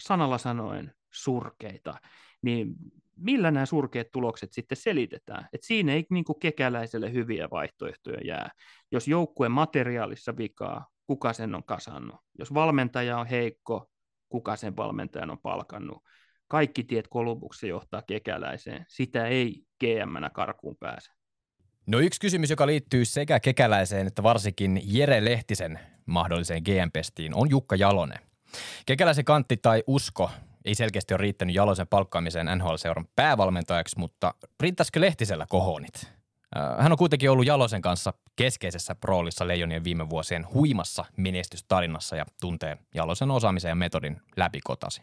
sanalla 0.00 0.38
sanoen, 0.38 0.94
surkeita. 1.12 1.94
Niin 2.42 2.74
millä 3.16 3.50
nämä 3.50 3.66
surkeat 3.66 4.06
tulokset 4.12 4.52
sitten 4.52 4.76
selitetään. 4.76 5.48
Et 5.52 5.62
siinä 5.62 5.92
ei 5.92 6.06
niin 6.10 6.24
kekäläiselle 6.40 7.12
hyviä 7.12 7.48
vaihtoehtoja 7.50 8.20
jää. 8.24 8.50
Jos 8.92 9.08
joukkueen 9.08 9.52
materiaalissa 9.52 10.36
vikaa, 10.36 10.86
kuka 11.06 11.32
sen 11.32 11.54
on 11.54 11.64
kasannut? 11.64 12.20
Jos 12.38 12.54
valmentaja 12.54 13.18
on 13.18 13.26
heikko, 13.26 13.90
kuka 14.28 14.56
sen 14.56 14.76
valmentajan 14.76 15.30
on 15.30 15.38
palkannut? 15.42 16.02
Kaikki 16.48 16.84
tiet 16.84 17.08
Kolumbuksessa 17.08 17.66
johtaa 17.66 18.02
kekäläiseen. 18.02 18.84
Sitä 18.88 19.26
ei 19.26 19.62
gm 19.80 20.30
karkuun 20.32 20.76
pääse. 20.80 21.21
No 21.86 21.98
yksi 21.98 22.20
kysymys, 22.20 22.50
joka 22.50 22.66
liittyy 22.66 23.04
sekä 23.04 23.40
kekäläiseen 23.40 24.06
että 24.06 24.22
varsinkin 24.22 24.80
Jere 24.84 25.24
Lehtisen 25.24 25.78
mahdolliseen 26.06 26.62
GM-pestiin, 26.62 27.34
on 27.34 27.50
Jukka 27.50 27.76
Jalonen. 27.76 28.18
Kekäläisen 28.86 29.24
kantti 29.24 29.56
tai 29.56 29.82
usko 29.86 30.30
ei 30.64 30.74
selkeästi 30.74 31.14
ole 31.14 31.20
riittänyt 31.20 31.54
Jalosen 31.54 31.88
palkkaamiseen 31.88 32.46
NHL-seuran 32.46 33.08
päävalmentajaksi, 33.16 33.98
mutta 33.98 34.34
riittäisikö 34.60 35.00
Lehtisellä 35.00 35.46
kohonit? 35.48 36.12
Hän 36.78 36.92
on 36.92 36.98
kuitenkin 36.98 37.30
ollut 37.30 37.46
Jalosen 37.46 37.82
kanssa 37.82 38.12
keskeisessä 38.36 38.96
roolissa 39.04 39.48
Leijonien 39.48 39.84
viime 39.84 40.10
vuosien 40.10 40.46
huimassa 40.54 41.04
menestystarinassa 41.16 42.16
ja 42.16 42.24
tuntee 42.40 42.78
Jalosen 42.94 43.30
osaamisen 43.30 43.68
ja 43.68 43.74
metodin 43.74 44.20
läpikotasi. 44.36 45.02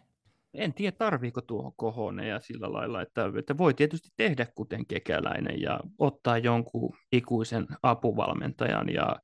En 0.53 0.73
tiedä, 0.73 0.95
tarviiko 0.99 1.41
tuohon 1.41 2.19
ja 2.19 2.39
sillä 2.39 2.73
lailla, 2.73 3.01
että, 3.01 3.31
että 3.39 3.57
voi 3.57 3.73
tietysti 3.73 4.09
tehdä 4.17 4.47
kuten 4.55 4.85
kekäläinen 4.85 5.61
ja 5.61 5.79
ottaa 5.97 6.37
jonkun 6.37 6.95
ikuisen 7.11 7.67
apuvalmentajan 7.83 8.93
ja 8.93 9.15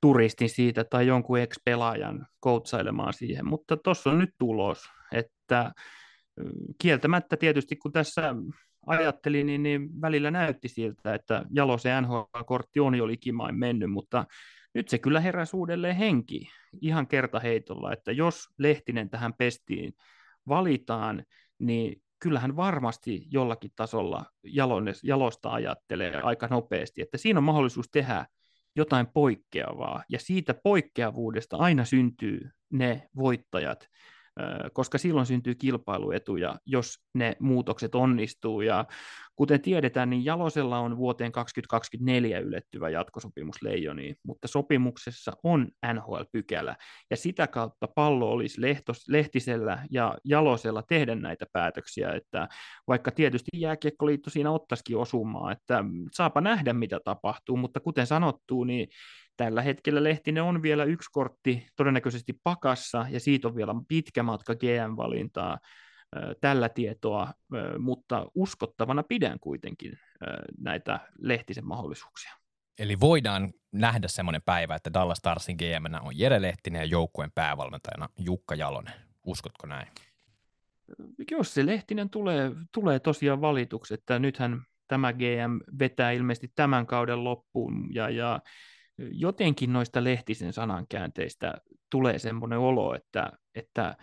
turistin 0.00 0.48
siitä 0.48 0.84
tai 0.84 1.06
jonkun 1.06 1.38
ex-pelaajan 1.38 2.26
koutsailemaan 2.40 3.12
siihen, 3.12 3.46
mutta 3.46 3.76
tuossa 3.76 4.10
on 4.10 4.18
nyt 4.18 4.34
tulos, 4.38 4.82
että 5.12 5.72
kieltämättä 6.82 7.36
tietysti 7.36 7.76
kun 7.76 7.92
tässä 7.92 8.34
ajattelin, 8.86 9.46
niin, 9.46 9.62
niin 9.62 10.00
välillä 10.00 10.30
näytti 10.30 10.68
siltä, 10.68 11.14
että 11.14 11.44
Jalosen 11.50 12.04
NHL-kortti 12.04 12.80
on 12.80 12.94
jo 12.94 13.06
likimain 13.06 13.58
mennyt, 13.58 13.90
mutta 13.90 14.24
nyt 14.74 14.88
se 14.88 14.98
kyllä 14.98 15.20
heräsi 15.20 15.56
uudelleen 15.56 15.96
henki 15.96 16.48
ihan 16.80 17.06
kertaheitolla, 17.06 17.92
että 17.92 18.12
jos 18.12 18.48
Lehtinen 18.58 19.10
tähän 19.10 19.34
pestiin 19.34 19.92
valitaan, 20.48 21.24
niin 21.58 22.02
kyllähän 22.18 22.56
varmasti 22.56 23.26
jollakin 23.30 23.70
tasolla 23.76 24.24
jalosta 25.02 25.50
ajattelee 25.50 26.20
aika 26.22 26.46
nopeasti, 26.46 27.02
että 27.02 27.18
siinä 27.18 27.38
on 27.38 27.44
mahdollisuus 27.44 27.88
tehdä 27.92 28.26
jotain 28.76 29.06
poikkeavaa, 29.06 30.04
ja 30.08 30.18
siitä 30.18 30.54
poikkeavuudesta 30.54 31.56
aina 31.56 31.84
syntyy 31.84 32.50
ne 32.72 33.08
voittajat, 33.16 33.88
koska 34.72 34.98
silloin 34.98 35.26
syntyy 35.26 35.54
kilpailuetuja, 35.54 36.58
jos 36.66 36.94
ne 37.14 37.36
muutokset 37.40 37.94
onnistuu. 37.94 38.60
Ja 38.60 38.84
kuten 39.36 39.60
tiedetään, 39.62 40.10
niin 40.10 40.24
Jalosella 40.24 40.78
on 40.78 40.96
vuoteen 40.96 41.32
2024 41.32 42.38
ylettyvä 42.38 42.90
jatkosopimus 42.90 43.62
Leijoniin, 43.62 44.16
mutta 44.22 44.48
sopimuksessa 44.48 45.32
on 45.42 45.68
NHL-pykälä, 45.92 46.76
ja 47.10 47.16
sitä 47.16 47.46
kautta 47.46 47.88
pallo 47.94 48.30
olisi 48.30 48.60
Lehtos, 48.60 49.08
Lehtisellä 49.08 49.86
ja 49.90 50.18
Jalosella 50.24 50.82
tehdä 50.82 51.14
näitä 51.14 51.46
päätöksiä, 51.52 52.12
että 52.12 52.48
vaikka 52.88 53.10
tietysti 53.10 53.50
Jääkiekkoliitto 53.54 54.30
siinä 54.30 54.50
ottaisikin 54.50 54.96
osumaa, 54.96 55.52
että 55.52 55.84
saapa 56.12 56.40
nähdä, 56.40 56.72
mitä 56.72 57.00
tapahtuu, 57.04 57.56
mutta 57.56 57.80
kuten 57.80 58.06
sanottu, 58.06 58.64
niin 58.64 58.88
Tällä 59.40 59.62
hetkellä 59.62 60.04
Lehtinen 60.04 60.42
on 60.42 60.62
vielä 60.62 60.84
yksi 60.84 61.10
kortti 61.12 61.66
todennäköisesti 61.76 62.32
pakassa, 62.44 63.06
ja 63.10 63.20
siitä 63.20 63.48
on 63.48 63.56
vielä 63.56 63.74
pitkä 63.88 64.22
matka 64.22 64.54
GM-valintaa 64.54 65.58
tällä 66.40 66.68
tietoa, 66.68 67.32
mutta 67.78 68.26
uskottavana 68.34 69.02
pidän 69.02 69.40
kuitenkin 69.40 69.92
näitä 70.58 71.00
Lehtisen 71.18 71.66
mahdollisuuksia. 71.66 72.32
Eli 72.78 73.00
voidaan 73.00 73.52
nähdä 73.72 74.08
semmoinen 74.08 74.42
päivä, 74.42 74.74
että 74.74 74.92
Dallas 74.92 75.18
Starsin 75.18 75.56
gm 75.56 75.94
on 76.06 76.18
Jere 76.18 76.42
Lehtinen 76.42 76.80
ja 76.80 76.84
joukkueen 76.84 77.32
päävalmentajana 77.34 78.08
Jukka 78.18 78.54
Jalonen. 78.54 78.94
Uskotko 79.26 79.66
näin? 79.66 79.88
Jos 81.30 81.54
se 81.54 81.66
Lehtinen 81.66 82.10
tulee, 82.10 82.50
tulee 82.72 82.98
tosiaan 82.98 83.40
valituksi, 83.40 83.94
että 83.94 84.18
nythän 84.18 84.62
tämä 84.88 85.12
GM 85.12 85.78
vetää 85.78 86.10
ilmeisesti 86.10 86.52
tämän 86.54 86.86
kauden 86.86 87.24
loppuun 87.24 87.94
ja, 87.94 88.10
ja 88.10 88.40
jotenkin 89.10 89.72
noista 89.72 90.04
lehtisen 90.04 90.52
sanankäänteistä 90.52 91.54
tulee 91.90 92.18
semmoinen 92.18 92.58
olo, 92.58 92.94
että, 92.94 93.32
että 93.54 93.96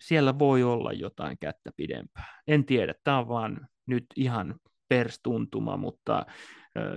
siellä 0.00 0.38
voi 0.38 0.62
olla 0.62 0.92
jotain 0.92 1.38
kättä 1.38 1.70
pidempää. 1.76 2.42
En 2.46 2.64
tiedä, 2.64 2.94
tämä 3.04 3.18
on 3.18 3.28
vaan 3.28 3.68
nyt 3.86 4.06
ihan 4.16 4.54
perstuntuma, 4.88 5.76
mutta 5.76 6.26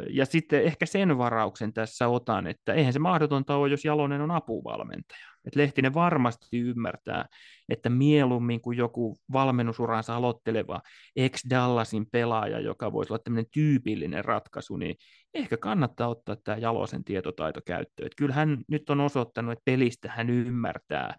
ja 0.09 0.25
sitten 0.25 0.63
ehkä 0.63 0.85
sen 0.85 1.17
varauksen 1.17 1.73
tässä 1.73 2.07
otan, 2.07 2.47
että 2.47 2.73
eihän 2.73 2.93
se 2.93 2.99
mahdotonta 2.99 3.55
ole, 3.55 3.69
jos 3.69 3.85
Jalonen 3.85 4.21
on 4.21 4.31
apuvalmentaja. 4.31 5.30
Et 5.45 5.55
Lehtinen 5.55 5.93
varmasti 5.93 6.59
ymmärtää, 6.59 7.25
että 7.69 7.89
mieluummin 7.89 8.61
kuin 8.61 8.77
joku 8.77 9.17
valmennusuransa 9.33 10.15
aloitteleva 10.15 10.81
ex-Dallasin 11.15 12.05
pelaaja, 12.11 12.59
joka 12.59 12.91
voisi 12.91 13.13
olla 13.13 13.21
tämmöinen 13.23 13.51
tyypillinen 13.53 14.25
ratkaisu, 14.25 14.77
niin 14.77 14.95
ehkä 15.33 15.57
kannattaa 15.57 16.07
ottaa 16.07 16.35
tämä 16.35 16.57
Jalosen 16.57 17.03
tietotaito 17.03 17.59
käyttöön. 17.65 18.07
Et 18.07 18.15
kyllä 18.17 18.35
hän 18.35 18.57
nyt 18.67 18.89
on 18.89 19.01
osoittanut, 19.01 19.51
että 19.51 19.65
pelistä 19.65 20.11
hän 20.11 20.29
ymmärtää, 20.29 21.15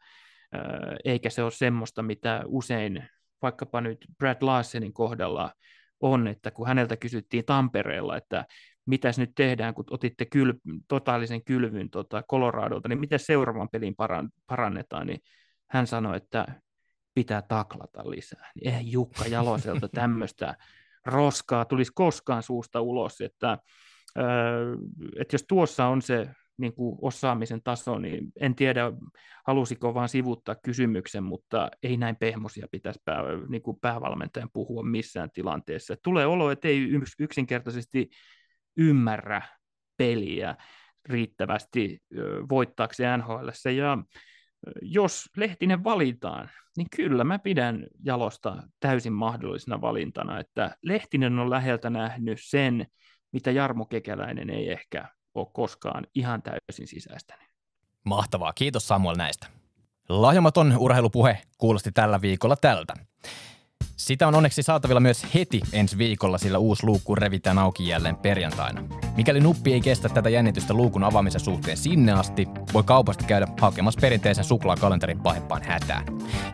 eikä 1.05 1.31
se 1.31 1.43
ole 1.43 1.51
semmoista, 1.51 2.03
mitä 2.03 2.43
usein 2.47 3.05
vaikkapa 3.43 3.81
nyt 3.81 4.07
Brad 4.19 4.37
Larsenin 4.41 4.93
kohdalla 4.93 5.53
on, 6.01 6.29
että 6.29 6.51
kun 6.51 6.67
häneltä 6.67 6.97
kysyttiin 6.97 7.45
Tampereella, 7.45 8.17
että 8.17 8.45
mitäs 8.87 9.19
nyt 9.19 9.33
tehdään, 9.35 9.75
kun 9.75 9.85
otitte 9.91 10.25
kyl, 10.25 10.53
totaalisen 10.89 11.45
kylvyn 11.45 11.91
tota 11.91 12.23
Coloradolta, 12.23 12.89
niin 12.89 13.01
miten 13.01 13.19
seuraavan 13.19 13.69
pelin 13.69 13.95
parannetaan, 14.47 15.07
niin 15.07 15.21
hän 15.71 15.87
sanoi, 15.87 16.17
että 16.17 16.47
pitää 17.15 17.43
taklata 17.43 18.11
lisää. 18.11 18.53
Eihän 18.65 18.87
Jukka 18.87 19.27
Jaloselta 19.27 19.89
tämmöistä 20.01 20.55
roskaa 21.07 21.65
tulisi 21.65 21.93
koskaan 21.95 22.43
suusta 22.43 22.81
ulos, 22.81 23.21
että, 23.21 23.59
että 25.19 25.35
jos 25.35 25.45
tuossa 25.49 25.87
on 25.87 26.03
se 26.03 26.29
niin 26.57 26.75
kuin 26.75 26.99
osaamisen 27.03 27.63
taso, 27.63 27.99
niin 27.99 28.33
en 28.41 28.55
tiedä, 28.55 28.93
halusiko 29.47 29.95
vaan 29.95 30.09
sivuttaa 30.09 30.55
kysymyksen, 30.55 31.25
mutta 31.25 31.71
ei 31.83 31.97
näin 31.97 32.17
pehmosia 32.17 32.67
pitäisi 32.71 33.01
pää, 33.05 33.23
niin 33.49 33.63
kuin 33.63 33.79
päävalmentajan 33.81 34.51
puhua 34.53 34.83
missään 34.83 35.31
tilanteessa. 35.31 35.95
Tulee 36.03 36.27
olo, 36.27 36.51
että 36.51 36.69
ei 36.69 36.89
yksinkertaisesti 37.19 38.11
ymmärrä 38.77 39.43
peliä 39.97 40.57
riittävästi 41.05 41.99
voittaakseen 42.51 43.21
NHL. 43.21 43.49
Ja 43.77 43.99
jos 44.83 45.29
Lehtinen 45.37 45.85
valitaan, 45.85 46.51
niin 46.77 46.87
kyllä 46.97 47.25
mä 47.25 47.39
pidän 47.39 47.87
Jalosta 48.05 48.63
täysin 48.81 49.13
mahdollisena 49.13 49.81
valintana, 49.81 50.41
että 50.41 50.77
Lehtinen 50.83 51.39
on 51.39 51.51
läheltä 51.51 51.91
nähnyt 51.91 52.39
sen, 52.43 52.87
mitä 53.33 53.51
Jarmo 53.51 53.85
Kekäläinen 53.85 54.51
ei 54.51 54.73
ehkä 54.73 55.09
ole 55.35 55.47
koskaan 55.53 56.07
ihan 56.15 56.43
täysin 56.43 56.87
sisäistänyt. 56.87 57.49
Mahtavaa, 58.05 58.53
kiitos 58.53 58.89
Samuel 58.89 59.17
näistä. 59.17 59.47
Lahjomaton 60.09 60.77
urheilupuhe 60.79 61.39
kuulosti 61.59 61.93
tällä 61.93 62.21
viikolla 62.21 62.57
tältä. 62.57 62.95
Sitä 63.97 64.29
on 64.29 64.35
onneksi 64.35 64.63
saatavilla 64.63 65.01
myös 65.01 65.27
heti 65.35 65.61
ensi 65.73 65.99
viikolla, 65.99 66.39
sillä 66.39 66.59
uusi 66.59 66.87
luukku 66.87 67.15
revitään 67.15 67.59
auki 67.59 67.89
jälleen 67.89 68.17
perjantaina. 68.17 68.83
Mikäli 69.17 69.41
nuppi 69.41 69.73
ei 69.73 69.81
kestä 69.81 70.09
tätä 70.09 70.29
jännitystä 70.29 70.75
luukun 70.75 71.05
avaamisen 71.05 71.41
suhteen 71.41 71.77
sinne 71.77 72.13
asti, 72.13 72.49
voi 72.75 72.83
kaupasta 72.83 73.25
käydä 73.25 73.49
hakemassa 73.61 74.01
perinteisen 74.01 74.45
suklaakalenterin 74.45 75.21
pahempaan 75.21 75.63
hätään. 75.65 76.05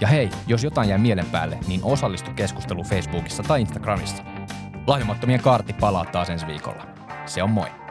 Ja 0.00 0.08
hei, 0.08 0.30
jos 0.46 0.64
jotain 0.64 0.88
jää 0.88 0.98
mielen 0.98 1.26
päälle, 1.26 1.58
niin 1.68 1.80
osallistu 1.84 2.30
keskusteluun 2.36 2.86
Facebookissa 2.86 3.42
tai 3.42 3.60
Instagramissa. 3.60 4.22
Lahjomattomien 4.86 5.40
kaartti 5.40 5.72
palaa 5.72 6.04
taas 6.04 6.30
ensi 6.30 6.46
viikolla. 6.46 6.86
Se 7.26 7.42
on 7.42 7.50
moi! 7.50 7.87